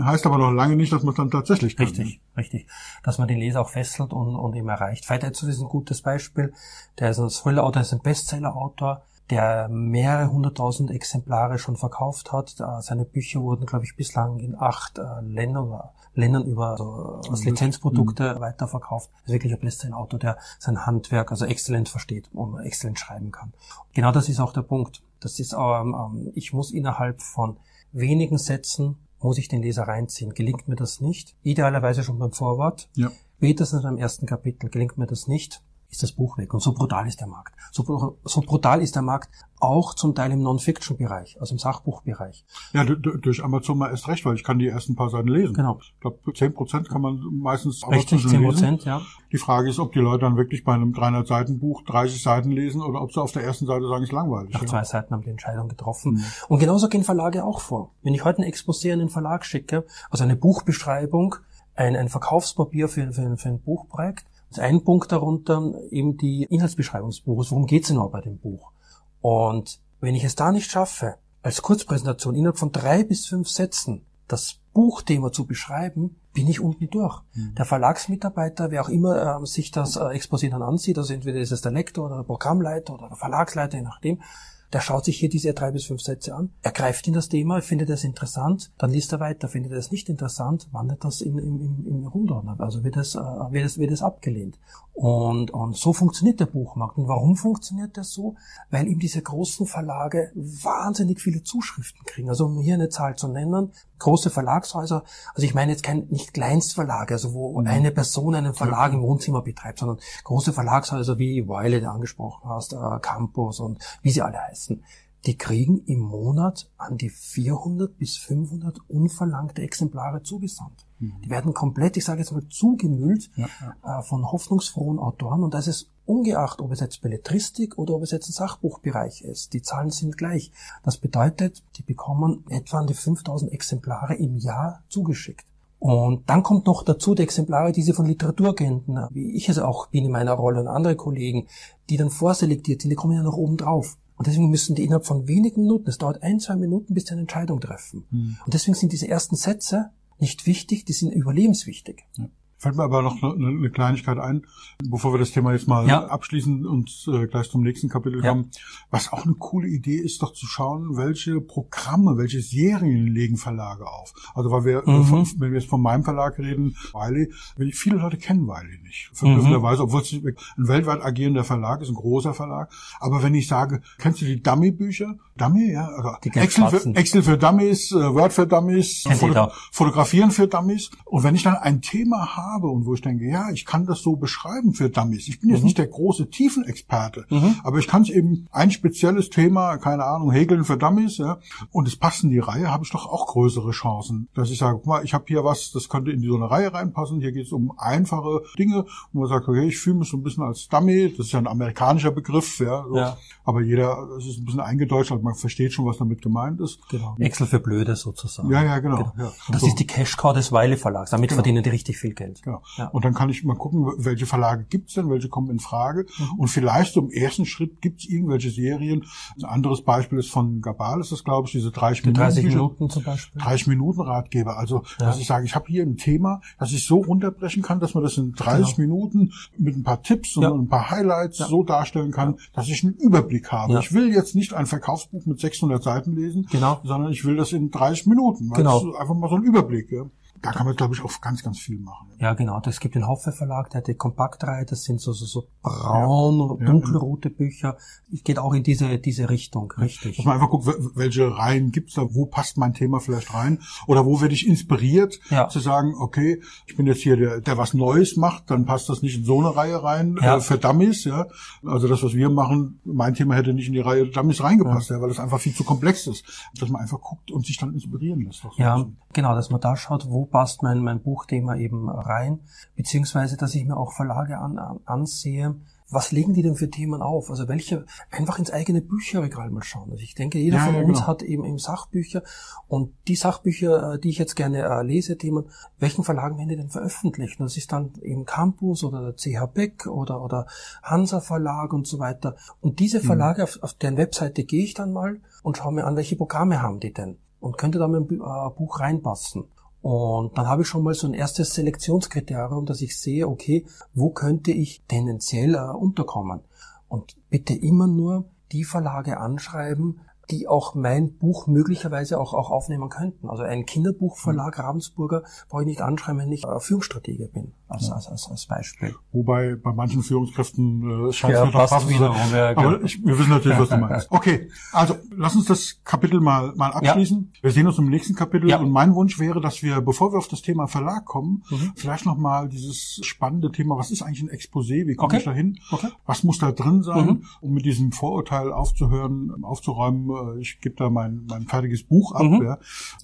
Heißt 0.04 0.26
aber 0.26 0.38
noch 0.38 0.52
lange 0.52 0.76
nicht, 0.76 0.92
dass 0.92 1.02
man 1.02 1.10
es 1.10 1.16
dann 1.16 1.30
tatsächlich 1.30 1.76
kann. 1.76 1.86
Richtig, 1.86 2.20
richtig. 2.40 2.66
Dass 3.04 3.18
man 3.18 3.28
den 3.28 3.38
Leser 3.38 3.60
auch 3.60 3.70
fesselt 3.70 4.12
und 4.12 4.34
und 4.34 4.54
ihm 4.54 4.68
erreicht. 4.68 5.08
Veit 5.08 5.22
Etzel 5.22 5.48
ist 5.48 5.60
ein 5.60 5.68
gutes 5.68 6.02
Beispiel. 6.02 6.52
Der 6.98 7.10
ist 7.10 7.18
ein 7.18 7.28
Thriller-Autor, 7.28 7.82
ist 7.82 7.92
ein 7.92 8.00
Bestseller-Autor, 8.00 9.02
der 9.30 9.68
mehrere 9.68 10.30
hunderttausend 10.32 10.90
Exemplare 10.90 11.58
schon 11.58 11.76
verkauft 11.76 12.32
hat. 12.32 12.56
Seine 12.80 13.04
Bücher 13.04 13.40
wurden, 13.40 13.66
glaube 13.66 13.84
ich, 13.84 13.94
bislang 13.94 14.38
in 14.38 14.56
acht 14.58 14.98
äh, 14.98 15.20
Ländern 15.22 15.80
Ländern 16.14 16.44
über 16.44 16.72
also 16.72 17.20
als 17.30 17.44
Lizenzprodukte 17.44 18.34
mhm. 18.34 18.40
weiterverkauft. 18.40 19.10
ist 19.24 19.32
wirklich 19.32 19.52
ein 19.52 19.60
Bestseller-Autor, 19.60 20.18
der 20.18 20.38
sein 20.58 20.84
Handwerk 20.84 21.30
also 21.30 21.46
exzellent 21.46 21.88
versteht 21.88 22.28
und 22.32 22.58
exzellent 22.60 22.98
schreiben 22.98 23.30
kann. 23.30 23.52
Genau 23.92 24.10
das 24.10 24.28
ist 24.28 24.40
auch 24.40 24.52
der 24.52 24.62
Punkt. 24.62 25.02
Das 25.20 25.38
ist, 25.38 25.52
ähm, 25.52 25.94
ähm, 25.94 26.32
ich 26.34 26.52
muss 26.52 26.72
innerhalb 26.72 27.22
von 27.22 27.58
wenigen 27.92 28.38
Sätzen 28.38 28.96
muss 29.20 29.38
ich 29.38 29.48
den 29.48 29.62
Leser 29.62 29.84
reinziehen. 29.84 30.34
Gelingt 30.34 30.68
mir 30.68 30.76
das 30.76 31.00
nicht? 31.00 31.36
Idealerweise 31.42 32.02
schon 32.02 32.18
beim 32.18 32.32
Vorwort. 32.32 32.88
Ja. 32.94 33.10
Spätestens 33.36 33.82
beim 33.82 33.96
ersten 33.96 34.26
Kapitel 34.26 34.68
gelingt 34.68 34.98
mir 34.98 35.06
das 35.06 35.26
nicht, 35.26 35.62
ist 35.90 36.02
das 36.02 36.12
Buch 36.12 36.38
weg. 36.38 36.54
Und 36.54 36.60
so 36.60 36.72
brutal 36.72 37.06
ist 37.06 37.20
der 37.20 37.26
Markt. 37.26 37.54
So, 37.72 38.18
so 38.24 38.40
brutal 38.40 38.80
ist 38.80 38.94
der 38.94 39.02
Markt 39.02 39.28
auch 39.58 39.94
zum 39.94 40.14
Teil 40.14 40.32
im 40.32 40.42
Non-Fiction-Bereich, 40.42 41.38
also 41.38 41.54
im 41.54 41.58
Sachbuchbereich. 41.58 42.44
Ja, 42.72 42.84
durch 42.84 43.44
Amazon 43.44 43.78
mal 43.78 43.90
erst 43.90 44.08
recht, 44.08 44.24
weil 44.24 44.34
ich 44.34 44.42
kann 44.42 44.58
die 44.58 44.68
ersten 44.68 44.96
paar 44.96 45.10
Seiten 45.10 45.28
lesen. 45.28 45.54
Genau. 45.54 45.78
Ich 45.82 46.00
glaube, 46.00 46.18
zehn 46.32 46.54
Prozent 46.54 46.88
kann 46.88 47.02
man 47.02 47.20
meistens 47.30 47.86
Richtig, 47.86 48.26
zehn 48.26 48.42
Prozent, 48.42 48.84
ja. 48.84 49.02
Die 49.32 49.38
Frage 49.38 49.68
ist, 49.68 49.78
ob 49.78 49.92
die 49.92 49.98
Leute 49.98 50.20
dann 50.20 50.36
wirklich 50.36 50.64
bei 50.64 50.72
einem 50.72 50.92
300-Seiten-Buch 50.92 51.82
30 51.82 52.22
Seiten 52.22 52.50
lesen 52.50 52.80
oder 52.80 53.02
ob 53.02 53.12
sie 53.12 53.20
auf 53.20 53.32
der 53.32 53.44
ersten 53.44 53.66
Seite 53.66 53.86
sagen, 53.86 54.02
es 54.02 54.08
ist 54.08 54.14
langweilig. 54.14 54.54
Nach 54.54 54.62
ja. 54.62 54.66
zwei 54.66 54.84
Seiten 54.84 55.12
haben 55.12 55.22
die 55.22 55.30
Entscheidung 55.30 55.68
getroffen. 55.68 56.14
Mhm. 56.14 56.24
Und 56.48 56.58
genauso 56.58 56.88
gehen 56.88 57.04
Verlage 57.04 57.44
auch 57.44 57.60
vor. 57.60 57.92
wenn 58.02 58.14
ich 58.14 58.24
heute 58.24 58.42
ein 58.42 58.50
Exposé 58.50 58.92
an 58.92 58.98
den 58.98 59.08
Verlag 59.08 59.44
schicke, 59.44 59.84
also 60.10 60.24
eine 60.24 60.36
Buchbeschreibung, 60.36 61.36
ein, 61.74 61.96
ein 61.96 62.08
Verkaufspapier 62.08 62.88
für, 62.88 63.12
für, 63.12 63.36
für 63.36 63.48
ein 63.48 63.60
Buchprojekt. 63.60 64.24
Das 64.50 64.58
ist 64.58 64.64
ein 64.64 64.84
Punkt 64.84 65.10
darunter 65.12 65.72
eben 65.90 66.16
die 66.16 66.44
Inhaltsbeschreibung 66.44 67.10
des 67.10 67.20
Buches. 67.20 67.50
Worum 67.50 67.66
geht 67.66 67.82
es 67.82 67.88
denn 67.88 67.96
noch 67.96 68.10
bei 68.10 68.20
dem 68.20 68.38
Buch? 68.38 68.72
Und 69.20 69.80
wenn 70.00 70.14
ich 70.14 70.24
es 70.24 70.34
da 70.34 70.50
nicht 70.52 70.70
schaffe, 70.70 71.16
als 71.42 71.62
Kurzpräsentation 71.62 72.34
innerhalb 72.34 72.58
von 72.58 72.72
drei 72.72 73.04
bis 73.04 73.26
fünf 73.26 73.48
Sätzen 73.48 74.02
das 74.28 74.58
Buchthema 74.72 75.32
zu 75.32 75.46
beschreiben, 75.46 76.16
bin 76.32 76.48
ich 76.48 76.60
unten 76.60 76.88
durch. 76.90 77.22
Mhm. 77.34 77.54
Der 77.56 77.64
Verlagsmitarbeiter, 77.64 78.70
wer 78.70 78.82
auch 78.82 78.88
immer 78.88 79.40
äh, 79.40 79.46
sich 79.46 79.70
das 79.70 79.96
äh, 79.96 80.00
Exposé 80.00 80.50
dann 80.50 80.62
ansieht, 80.62 80.98
also 80.98 81.12
entweder 81.12 81.40
ist 81.40 81.50
es 81.50 81.62
der 81.62 81.72
Lektor 81.72 82.06
oder 82.06 82.16
der 82.18 82.24
Programmleiter 82.24 82.94
oder 82.94 83.08
der 83.08 83.16
Verlagsleiter, 83.16 83.78
je 83.78 83.82
nachdem, 83.82 84.22
der 84.72 84.80
schaut 84.80 85.04
sich 85.04 85.18
hier 85.18 85.28
diese 85.28 85.52
drei 85.52 85.70
bis 85.70 85.84
fünf 85.84 86.00
Sätze 86.00 86.34
an, 86.34 86.50
er 86.62 86.72
greift 86.72 87.06
in 87.08 87.14
das 87.14 87.28
Thema, 87.28 87.60
findet 87.60 87.90
es 87.90 88.04
interessant, 88.04 88.70
dann 88.78 88.90
liest 88.90 89.12
er 89.12 89.20
weiter, 89.20 89.48
findet 89.48 89.72
er 89.72 89.78
es 89.78 89.90
nicht 89.90 90.08
interessant, 90.08 90.68
wandert 90.72 91.04
das 91.04 91.20
in, 91.20 91.38
in, 91.38 91.60
in, 91.60 91.86
in 91.86 92.06
Runde, 92.06 92.40
also 92.58 92.84
wird 92.84 92.96
es, 92.96 93.14
äh, 93.14 93.18
wird 93.18 93.66
es, 93.66 93.78
wird 93.78 93.90
es 93.90 94.02
abgelehnt. 94.02 94.58
Und, 94.92 95.50
und 95.52 95.76
so 95.76 95.92
funktioniert 95.92 96.40
der 96.40 96.46
Buchmarkt. 96.46 96.98
Und 96.98 97.08
warum 97.08 97.34
funktioniert 97.34 97.96
das 97.96 98.10
so? 98.10 98.34
Weil 98.70 98.86
eben 98.86 99.00
diese 99.00 99.22
großen 99.22 99.66
Verlage 99.66 100.30
wahnsinnig 100.34 101.20
viele 101.20 101.42
Zuschriften 101.42 102.04
kriegen. 102.04 102.28
Also 102.28 102.44
um 102.44 102.60
hier 102.60 102.74
eine 102.74 102.90
Zahl 102.90 103.16
zu 103.16 103.28
nennen, 103.28 103.72
große 104.00 104.30
Verlagshäuser, 104.30 105.04
also 105.34 105.46
ich 105.46 105.54
meine 105.54 105.72
jetzt 105.72 105.82
kein, 105.82 106.06
nicht 106.08 106.34
Kleinstverlage, 106.34 107.14
also 107.14 107.32
wo 107.32 107.60
mhm. 107.60 107.66
eine 107.66 107.90
Person 107.92 108.34
einen 108.34 108.54
Verlag 108.54 108.92
im 108.92 109.02
Wohnzimmer 109.02 109.42
betreibt, 109.42 109.78
sondern 109.78 109.98
große 110.24 110.52
Verlagshäuser 110.52 111.18
wie 111.18 111.48
Weile, 111.48 111.80
der 111.80 111.92
angesprochen 111.92 112.50
hast, 112.50 112.72
äh, 112.72 112.98
Campus 113.00 113.60
und 113.60 113.78
wie 114.02 114.10
sie 114.10 114.22
alle 114.22 114.38
heißen 114.38 114.82
die 115.26 115.36
kriegen 115.36 115.84
im 115.84 116.00
Monat 116.00 116.70
an 116.78 116.96
die 116.96 117.10
400 117.10 117.96
bis 117.98 118.16
500 118.16 118.78
unverlangte 118.88 119.62
Exemplare 119.62 120.22
zugesandt. 120.22 120.86
Mhm. 120.98 121.20
Die 121.22 121.30
werden 121.30 121.52
komplett, 121.52 121.96
ich 121.96 122.04
sage 122.04 122.20
jetzt 122.20 122.32
mal, 122.32 122.46
zugemüllt 122.48 123.30
ja, 123.36 123.48
ja. 123.60 123.98
Äh, 123.98 124.02
von 124.02 124.30
hoffnungsfrohen 124.30 124.98
Autoren 124.98 125.42
und 125.42 125.52
das 125.52 125.66
ist 125.66 125.90
ungeachtet, 126.10 126.60
ob 126.60 126.72
es 126.72 126.80
jetzt 126.80 127.00
Belletristik 127.00 127.78
oder 127.78 127.94
ob 127.94 128.02
es 128.02 128.10
jetzt 128.10 128.28
ein 128.28 128.32
Sachbuchbereich 128.32 129.22
ist. 129.22 129.52
Die 129.52 129.62
Zahlen 129.62 129.90
sind 129.90 130.18
gleich. 130.18 130.50
Das 130.82 130.98
bedeutet, 130.98 131.62
die 131.76 131.82
bekommen 131.82 132.44
etwa 132.48 132.78
an 132.78 132.86
die 132.86 132.94
5000 132.94 133.52
Exemplare 133.52 134.14
im 134.14 134.36
Jahr 134.36 134.82
zugeschickt. 134.88 135.46
Und 135.78 136.28
dann 136.28 136.42
kommt 136.42 136.66
noch 136.66 136.82
dazu 136.82 137.14
die 137.14 137.22
Exemplare, 137.22 137.72
die 137.72 137.82
sie 137.82 137.94
von 137.94 138.04
Literaturagenten, 138.04 138.98
wie 139.12 139.34
ich 139.34 139.48
es 139.48 139.58
auch 139.58 139.86
bin 139.86 140.04
in 140.04 140.10
meiner 140.10 140.34
Rolle 140.34 140.60
und 140.60 140.68
andere 140.68 140.94
Kollegen, 140.94 141.46
die 141.88 141.96
dann 141.96 142.10
vorselektiert 142.10 142.82
sind, 142.82 142.90
die 142.90 142.96
kommen 142.96 143.14
ja 143.14 143.22
noch 143.22 143.36
oben 143.36 143.56
drauf. 143.56 143.96
Und 144.16 144.26
deswegen 144.26 144.50
müssen 144.50 144.74
die 144.74 144.84
innerhalb 144.84 145.06
von 145.06 145.26
wenigen 145.26 145.62
Minuten, 145.62 145.88
es 145.88 145.96
dauert 145.96 146.22
ein, 146.22 146.38
zwei 146.38 146.56
Minuten, 146.56 146.92
bis 146.92 147.06
sie 147.06 147.12
eine 147.12 147.22
Entscheidung 147.22 147.60
treffen. 147.60 148.04
Mhm. 148.10 148.36
Und 148.44 148.52
deswegen 148.52 148.74
sind 148.74 148.92
diese 148.92 149.08
ersten 149.08 149.36
Sätze 149.36 149.92
nicht 150.18 150.46
wichtig, 150.46 150.84
die 150.84 150.92
sind 150.92 151.12
überlebenswichtig. 151.12 152.04
Ja. 152.18 152.28
Fällt 152.60 152.76
mir 152.76 152.82
aber 152.82 153.00
noch 153.00 153.22
eine, 153.22 153.48
eine 153.48 153.70
Kleinigkeit 153.70 154.18
ein, 154.18 154.44
bevor 154.84 155.14
wir 155.14 155.18
das 155.18 155.30
Thema 155.30 155.52
jetzt 155.52 155.66
mal 155.66 155.88
ja. 155.88 156.04
abschließen 156.08 156.66
und 156.66 156.90
äh, 157.10 157.26
gleich 157.26 157.48
zum 157.48 157.62
nächsten 157.62 157.88
Kapitel 157.88 158.22
ja. 158.22 158.28
kommen. 158.28 158.50
Was 158.90 159.14
auch 159.14 159.24
eine 159.24 159.32
coole 159.32 159.66
Idee 159.66 159.96
ist, 159.96 160.20
doch 160.22 160.34
zu 160.34 160.44
schauen, 160.44 160.98
welche 160.98 161.40
Programme, 161.40 162.18
welche 162.18 162.42
Serien 162.42 163.06
legen 163.06 163.38
Verlage 163.38 163.86
auf. 163.86 164.12
Also 164.34 164.50
weil 164.50 164.66
wir, 164.66 164.82
mhm. 164.84 165.04
von, 165.04 165.26
wenn 165.38 165.52
wir 165.52 165.58
jetzt 165.58 165.70
von 165.70 165.80
meinem 165.80 166.04
Verlag 166.04 166.38
reden, 166.38 166.76
Wiley, 166.92 167.32
viele 167.72 167.96
Leute 167.96 168.18
kennen 168.18 168.46
Wiley 168.46 168.78
nicht. 168.82 169.08
Verblüffenderweise, 169.14 169.80
mhm. 169.80 169.88
obwohl 169.88 170.02
es 170.02 170.12
ein 170.12 170.68
weltweit 170.68 171.02
agierender 171.02 171.44
Verlag 171.44 171.80
ist, 171.80 171.88
ein 171.88 171.94
großer 171.94 172.34
Verlag. 172.34 172.70
Aber 172.98 173.22
wenn 173.22 173.34
ich 173.34 173.48
sage, 173.48 173.80
kennst 173.96 174.20
du 174.20 174.26
die 174.26 174.42
Dummy-Bücher? 174.42 175.16
Dummy, 175.38 175.72
ja? 175.72 175.88
Also 175.88 176.10
Excel, 176.38 176.68
für, 176.68 176.94
Excel 176.94 177.22
für 177.22 177.38
Dummies, 177.38 177.90
äh, 177.92 178.14
Word 178.14 178.34
für 178.34 178.46
Dummies, 178.46 179.04
Foto, 179.18 179.50
Fotografieren 179.72 180.30
für 180.30 180.46
Dummies. 180.46 180.90
Und 181.06 181.24
wenn 181.24 181.34
ich 181.34 181.42
dann 181.42 181.56
ein 181.56 181.80
Thema 181.80 182.36
habe, 182.36 182.49
habe 182.50 182.68
und 182.68 182.86
wo 182.86 182.94
ich 182.94 183.00
denke, 183.00 183.26
ja, 183.26 183.50
ich 183.52 183.64
kann 183.64 183.86
das 183.86 184.02
so 184.02 184.16
beschreiben 184.16 184.72
für 184.72 184.90
Dummies. 184.90 185.28
Ich 185.28 185.40
bin 185.40 185.50
jetzt 185.50 185.60
mhm. 185.60 185.66
nicht 185.66 185.78
der 185.78 185.86
große 185.86 186.30
Tiefenexperte, 186.30 187.26
mhm. 187.30 187.56
aber 187.62 187.78
ich 187.78 187.88
kann 187.88 188.02
es 188.02 188.10
eben 188.10 188.46
ein 188.50 188.70
spezielles 188.70 189.30
Thema, 189.30 189.76
keine 189.78 190.04
Ahnung, 190.04 190.30
Häkeln 190.30 190.64
für 190.64 190.76
Dummies, 190.76 191.18
ja, 191.18 191.38
und 191.70 191.88
es 191.88 191.96
passt 191.96 192.24
in 192.24 192.30
die 192.30 192.38
Reihe, 192.38 192.70
habe 192.70 192.84
ich 192.84 192.90
doch 192.90 193.06
auch 193.06 193.26
größere 193.26 193.70
Chancen, 193.70 194.28
dass 194.34 194.50
ich 194.50 194.58
sage, 194.58 194.78
guck 194.78 194.86
mal, 194.86 195.04
ich 195.04 195.14
habe 195.14 195.24
hier 195.26 195.44
was, 195.44 195.70
das 195.72 195.88
könnte 195.88 196.10
in 196.10 196.22
so 196.22 196.36
eine 196.36 196.50
Reihe 196.50 196.72
reinpassen. 196.72 197.20
Hier 197.20 197.32
geht 197.32 197.46
es 197.46 197.52
um 197.52 197.72
einfache 197.78 198.42
Dinge, 198.58 198.84
wo 199.12 199.20
man 199.20 199.28
sagt, 199.28 199.48
okay, 199.48 199.66
ich 199.66 199.78
fühle 199.78 199.96
mich 199.96 200.10
so 200.10 200.16
ein 200.16 200.22
bisschen 200.22 200.42
als 200.42 200.68
Dummy. 200.68 201.12
Das 201.16 201.26
ist 201.26 201.32
ja 201.32 201.38
ein 201.38 201.46
amerikanischer 201.46 202.10
Begriff, 202.10 202.60
ja, 202.60 202.84
so. 202.88 202.96
ja. 202.96 203.16
aber 203.44 203.62
jeder, 203.62 204.08
es 204.18 204.26
ist 204.26 204.38
ein 204.38 204.44
bisschen 204.44 204.60
eingedeutscht, 204.60 205.12
also 205.12 205.22
man 205.22 205.34
versteht 205.34 205.72
schon, 205.72 205.86
was 205.86 205.98
damit 205.98 206.22
gemeint 206.22 206.60
ist. 206.60 206.80
Genau. 206.88 207.16
Excel 207.18 207.46
für 207.46 207.60
Blöde 207.60 207.96
sozusagen. 207.96 208.50
Ja, 208.50 208.62
ja, 208.62 208.78
genau. 208.78 208.96
genau. 208.96 209.12
Ja. 209.18 209.32
Das 209.50 209.60
so. 209.60 209.66
ist 209.66 209.76
die 209.76 209.86
Cash-Cow 209.86 210.32
des 210.34 210.52
Weile 210.52 210.76
Verlags. 210.76 211.10
Damit 211.10 211.30
genau. 211.30 211.38
verdienen 211.38 211.62
die 211.62 211.70
richtig 211.70 211.98
viel 211.98 212.14
Geld. 212.14 212.39
Genau. 212.42 212.62
Ja. 212.76 212.88
Und 212.88 213.04
dann 213.04 213.14
kann 213.14 213.28
ich 213.28 213.44
mal 213.44 213.56
gucken, 213.56 213.92
welche 213.98 214.26
Verlage 214.26 214.64
gibt's 214.68 214.94
denn, 214.94 215.10
welche 215.10 215.28
kommen 215.28 215.50
in 215.50 215.58
Frage. 215.58 216.06
Mhm. 216.18 216.38
Und 216.38 216.48
vielleicht 216.48 216.94
so 216.94 217.00
im 217.00 217.10
ersten 217.10 217.46
Schritt 217.46 217.80
gibt's 217.80 218.04
irgendwelche 218.06 218.50
Serien. 218.50 219.04
Ein 219.38 219.44
anderes 219.44 219.82
Beispiel 219.82 220.18
ist 220.18 220.30
von 220.30 220.60
Gabal, 220.60 221.00
ist 221.00 221.12
das, 221.12 221.24
glaube 221.24 221.46
ich, 221.46 221.52
diese 221.52 221.70
30 221.70 222.04
Minuten. 222.04 222.20
30 222.20 222.44
Minuten 222.44 222.90
zum 222.90 223.02
Beispiel. 223.02 223.40
30 223.42 223.66
Minuten 223.68 224.00
Ratgeber. 224.00 224.58
Also, 224.58 224.82
ja. 224.98 225.06
dass 225.06 225.18
ich 225.18 225.26
sage, 225.26 225.44
ich 225.44 225.54
habe 225.54 225.66
hier 225.68 225.82
ein 225.82 225.96
Thema, 225.96 226.40
das 226.58 226.72
ich 226.72 226.86
so 226.86 226.98
runterbrechen 226.98 227.62
kann, 227.62 227.80
dass 227.80 227.94
man 227.94 228.02
das 228.02 228.16
in 228.16 228.32
30 228.32 228.76
genau. 228.76 228.88
Minuten 228.88 229.32
mit 229.56 229.76
ein 229.76 229.82
paar 229.82 230.02
Tipps 230.02 230.36
und 230.36 230.42
ja. 230.42 230.52
ein 230.52 230.68
paar 230.68 230.90
Highlights 230.90 231.38
ja. 231.38 231.46
so 231.46 231.62
darstellen 231.62 232.10
kann, 232.10 232.36
dass 232.52 232.68
ich 232.68 232.84
einen 232.84 232.94
Überblick 232.94 233.52
habe. 233.52 233.78
Ich 233.80 233.92
will 233.92 234.12
jetzt 234.12 234.34
nicht 234.34 234.54
ein 234.54 234.66
Verkaufsbuch 234.66 235.26
mit 235.26 235.40
600 235.40 235.82
Seiten 235.82 236.14
lesen, 236.14 236.46
genau. 236.50 236.80
sondern 236.84 237.12
ich 237.12 237.24
will 237.24 237.36
das 237.36 237.52
in 237.52 237.70
30 237.70 238.06
Minuten. 238.06 238.50
Genau. 238.50 238.94
einfach 238.94 239.14
mal 239.14 239.28
so 239.28 239.36
ein 239.36 239.42
Überblick. 239.42 239.90
Ja. 239.90 240.04
Da 240.42 240.52
kann 240.52 240.66
man, 240.66 240.74
glaube 240.74 240.94
ich, 240.94 241.04
auch 241.04 241.20
ganz, 241.20 241.42
ganz 241.42 241.58
viel 241.58 241.78
machen. 241.78 242.08
Ja, 242.18 242.34
genau. 242.34 242.60
Es 242.64 242.80
gibt 242.80 242.94
den 242.94 243.06
Hoffe 243.06 243.32
Verlag, 243.32 243.70
der 243.70 243.78
hat 243.78 243.88
die 243.88 243.94
Kompaktreihe, 243.94 244.64
das 244.64 244.84
sind 244.84 245.00
so, 245.00 245.12
so, 245.12 245.26
so 245.26 245.48
braun, 245.62 246.58
ja, 246.60 246.66
dunkelrote 246.66 247.28
ja. 247.28 247.34
Bücher. 247.34 247.76
Es 248.12 248.24
geht 248.24 248.38
auch 248.38 248.54
in 248.54 248.62
diese, 248.62 248.98
diese 248.98 249.28
Richtung, 249.28 249.72
richtig. 249.78 250.16
Dass 250.16 250.24
man 250.24 250.34
einfach 250.34 250.50
guckt, 250.50 250.66
welche 250.94 251.36
Reihen 251.36 251.72
gibt's 251.72 251.94
da, 251.94 252.14
wo 252.14 252.26
passt 252.26 252.56
mein 252.56 252.72
Thema 252.72 253.00
vielleicht 253.00 253.34
rein? 253.34 253.60
Oder 253.86 254.06
wo 254.06 254.20
werde 254.20 254.34
ich 254.34 254.46
inspiriert, 254.46 255.20
ja. 255.30 255.48
zu 255.48 255.60
sagen, 255.60 255.94
okay, 255.98 256.40
ich 256.66 256.76
bin 256.76 256.86
jetzt 256.86 257.00
hier 257.02 257.16
der, 257.16 257.40
der 257.40 257.58
was 257.58 257.74
Neues 257.74 258.16
macht, 258.16 258.50
dann 258.50 258.64
passt 258.64 258.88
das 258.88 259.02
nicht 259.02 259.18
in 259.18 259.24
so 259.24 259.40
eine 259.40 259.54
Reihe 259.54 259.82
rein, 259.82 260.18
ja. 260.22 260.36
äh, 260.36 260.40
für 260.40 260.58
Dummies, 260.58 261.04
ja. 261.04 261.26
Also 261.64 261.88
das, 261.88 262.02
was 262.02 262.14
wir 262.14 262.30
machen, 262.30 262.80
mein 262.84 263.14
Thema 263.14 263.34
hätte 263.34 263.52
nicht 263.52 263.68
in 263.68 263.74
die 263.74 263.80
Reihe 263.80 264.06
Dummies 264.06 264.42
reingepasst, 264.42 264.90
ja, 264.90 265.00
weil 265.00 265.10
es 265.10 265.20
einfach 265.20 265.40
viel 265.40 265.54
zu 265.54 265.64
komplex 265.64 266.06
ist. 266.06 266.24
Dass 266.58 266.68
man 266.68 266.80
einfach 266.80 267.00
guckt 267.00 267.30
und 267.30 267.44
sich 267.44 267.58
dann 267.58 267.72
inspirieren 267.74 268.20
lässt. 268.22 268.40
So 268.40 268.50
ja, 268.56 268.86
genau, 269.12 269.34
dass 269.34 269.50
man 269.50 269.60
da 269.60 269.76
schaut, 269.76 270.08
wo 270.08 270.29
passt 270.30 270.62
mein, 270.62 270.78
mein 270.78 271.02
Buchthema 271.02 271.56
eben 271.56 271.88
rein, 271.88 272.40
beziehungsweise 272.76 273.36
dass 273.36 273.54
ich 273.54 273.64
mir 273.64 273.76
auch 273.76 273.92
Verlage 273.92 274.38
an, 274.38 274.58
an, 274.58 274.80
ansehe, 274.84 275.56
was 275.90 276.12
legen 276.12 276.34
die 276.34 276.42
denn 276.42 276.54
für 276.54 276.70
Themen 276.70 277.02
auf? 277.02 277.30
Also 277.30 277.48
welche, 277.48 277.84
einfach 278.10 278.38
ins 278.38 278.50
eigene 278.50 278.80
Bücherregal 278.80 279.50
mal 279.50 279.62
schauen. 279.62 279.90
Also 279.90 280.02
ich 280.02 280.14
denke, 280.14 280.38
jeder 280.38 280.58
ja, 280.58 280.64
von 280.64 280.74
ja, 280.74 280.82
uns 280.82 280.98
genau. 280.98 281.06
hat 281.08 281.22
eben, 281.22 281.44
eben 281.44 281.58
Sachbücher 281.58 282.22
und 282.68 282.94
die 283.08 283.16
Sachbücher, 283.16 283.94
äh, 283.94 283.98
die 283.98 284.10
ich 284.10 284.18
jetzt 284.18 284.36
gerne 284.36 284.62
äh, 284.62 284.82
lese, 284.82 285.18
Themen, 285.18 285.50
welchen 285.78 286.04
Verlagen 286.04 286.38
werden 286.38 286.48
die 286.48 286.56
denn 286.56 286.70
veröffentlicht? 286.70 287.40
Und 287.40 287.46
das 287.46 287.56
ist 287.56 287.72
dann 287.72 287.92
eben 288.02 288.24
Campus 288.24 288.84
oder 288.84 289.12
der 289.12 289.16
CH 289.16 289.46
Beck 289.52 289.86
oder, 289.86 290.22
oder 290.22 290.46
Hansa 290.82 291.20
Verlag 291.20 291.72
und 291.72 291.86
so 291.86 291.98
weiter. 291.98 292.36
Und 292.60 292.78
diese 292.78 293.00
mhm. 293.00 293.06
Verlage, 293.06 293.42
mhm. 293.42 293.44
auf, 293.44 293.58
auf 293.62 293.74
deren 293.74 293.96
Webseite 293.96 294.44
gehe 294.44 294.62
ich 294.62 294.74
dann 294.74 294.92
mal 294.92 295.20
und 295.42 295.56
schaue 295.56 295.72
mir 295.72 295.86
an, 295.86 295.96
welche 295.96 296.16
Programme 296.16 296.62
haben 296.62 296.80
die 296.80 296.92
denn? 296.92 297.18
Und 297.40 297.58
könnte 297.58 297.78
da 297.78 297.88
mein 297.88 298.04
äh, 298.04 298.50
Buch 298.56 298.80
reinpassen. 298.80 299.44
Und 299.82 300.36
dann 300.36 300.46
habe 300.46 300.62
ich 300.62 300.68
schon 300.68 300.82
mal 300.82 300.94
so 300.94 301.06
ein 301.06 301.14
erstes 301.14 301.54
Selektionskriterium, 301.54 302.66
dass 302.66 302.82
ich 302.82 302.98
sehe, 302.98 303.26
okay, 303.26 303.64
wo 303.94 304.10
könnte 304.10 304.50
ich 304.50 304.82
tendenziell 304.88 305.54
äh, 305.54 305.58
unterkommen? 305.58 306.40
Und 306.88 307.16
bitte 307.30 307.54
immer 307.54 307.86
nur 307.86 308.26
die 308.52 308.64
Verlage 308.64 309.18
anschreiben, 309.18 310.00
die 310.30 310.48
auch 310.48 310.74
mein 310.74 311.16
Buch 311.16 311.46
möglicherweise 311.46 312.18
auch, 312.18 312.34
auch 312.34 312.50
aufnehmen 312.50 312.88
könnten. 312.88 313.28
Also 313.28 313.42
ein 313.42 313.66
Kinderbuchverlag 313.66 314.58
mhm. 314.58 314.64
Ravensburger 314.64 315.22
brauche 315.48 315.62
ich 315.62 315.68
nicht 315.68 315.80
anschreiben, 315.80 316.20
wenn 316.20 316.32
ich 316.32 316.44
äh, 316.44 316.60
Führungsstrategie 316.60 317.28
bin, 317.32 317.52
als, 317.68 317.88
ja. 317.88 317.94
als, 317.94 318.08
als, 318.08 318.28
als 318.30 318.46
Beispiel. 318.46 318.94
Wobei 319.12 319.56
bei 319.56 319.72
manchen 319.72 320.02
Führungskräften 320.02 321.08
äh, 321.08 321.12
scheint 321.12 321.34
es 321.34 321.40
ja, 321.40 321.46
mir 321.46 321.52
doch 321.52 321.68
passen 321.68 321.88
wiederum, 321.88 322.16
ja, 322.32 322.50
Aber 322.50 322.72
genau. 322.74 322.84
ich, 322.84 323.04
wir 323.04 323.18
wissen 323.18 323.30
natürlich, 323.30 323.58
was 323.58 323.68
du 323.68 323.76
meinst. 323.78 324.10
Okay, 324.10 324.50
also 324.72 324.96
lass 325.16 325.34
uns 325.34 325.46
das 325.46 325.80
Kapitel 325.84 326.20
mal, 326.20 326.52
mal 326.56 326.72
abschließen. 326.72 327.30
Ja. 327.34 327.42
Wir 327.42 327.50
sehen 327.50 327.66
uns 327.66 327.78
im 327.78 327.88
nächsten 327.88 328.14
Kapitel 328.14 328.48
ja. 328.48 328.58
und 328.58 328.70
mein 328.70 328.94
Wunsch 328.94 329.18
wäre, 329.18 329.40
dass 329.40 329.62
wir, 329.62 329.80
bevor 329.80 330.12
wir 330.12 330.18
auf 330.18 330.28
das 330.28 330.42
Thema 330.42 330.66
Verlag 330.66 331.04
kommen, 331.04 331.42
mhm. 331.50 331.72
vielleicht 331.76 332.06
nochmal 332.06 332.48
dieses 332.48 333.00
spannende 333.02 333.50
Thema, 333.50 333.76
was 333.76 333.90
ist 333.90 334.02
eigentlich 334.02 334.22
ein 334.22 334.30
Exposé, 334.30 334.86
wie 334.86 334.94
komme 334.94 335.08
okay. 335.08 335.18
ich 335.18 335.24
da 335.24 335.32
hin, 335.32 335.58
okay. 335.70 335.88
was 336.06 336.24
muss 336.24 336.38
da 336.38 336.52
drin 336.52 336.82
sein, 336.82 337.06
mhm. 337.06 337.24
um 337.40 337.52
mit 337.52 337.64
diesem 337.64 337.92
Vorurteil 337.92 338.52
aufzuhören, 338.52 339.44
aufzuräumen, 339.44 340.10
ich 340.38 340.60
gebe 340.60 340.76
da 340.76 340.90
mein, 340.90 341.26
mein 341.28 341.46
fertiges 341.46 341.84
Buch 341.84 342.12
ab. 342.12 342.22
Mhm. 342.22 342.42
Ja. 342.42 342.58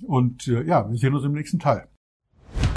Und 0.07 0.49
äh, 0.49 0.63
ja, 0.65 0.89
wir 0.91 0.99
sehen 0.99 1.15
uns 1.15 1.25
im 1.25 1.33
nächsten 1.33 1.59
Teil. 1.59 1.89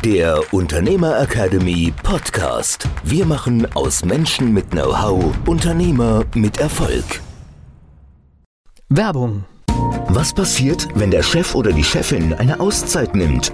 Der 0.03 0.41
Unternehmer 0.53 1.19
Academy 1.19 1.93
Podcast. 2.03 2.87
Wir 3.03 3.25
machen 3.25 3.67
aus 3.75 4.05
Menschen 4.05 4.53
mit 4.53 4.71
Know-how 4.71 5.33
Unternehmer 5.45 6.23
mit 6.35 6.57
Erfolg. 6.59 7.21
Werbung. 8.89 9.43
Was 10.07 10.33
passiert, 10.33 10.87
wenn 10.95 11.11
der 11.11 11.21
Chef 11.21 11.53
oder 11.53 11.71
die 11.71 11.83
Chefin 11.83 12.33
eine 12.33 12.59
Auszeit 12.59 13.15
nimmt 13.15 13.53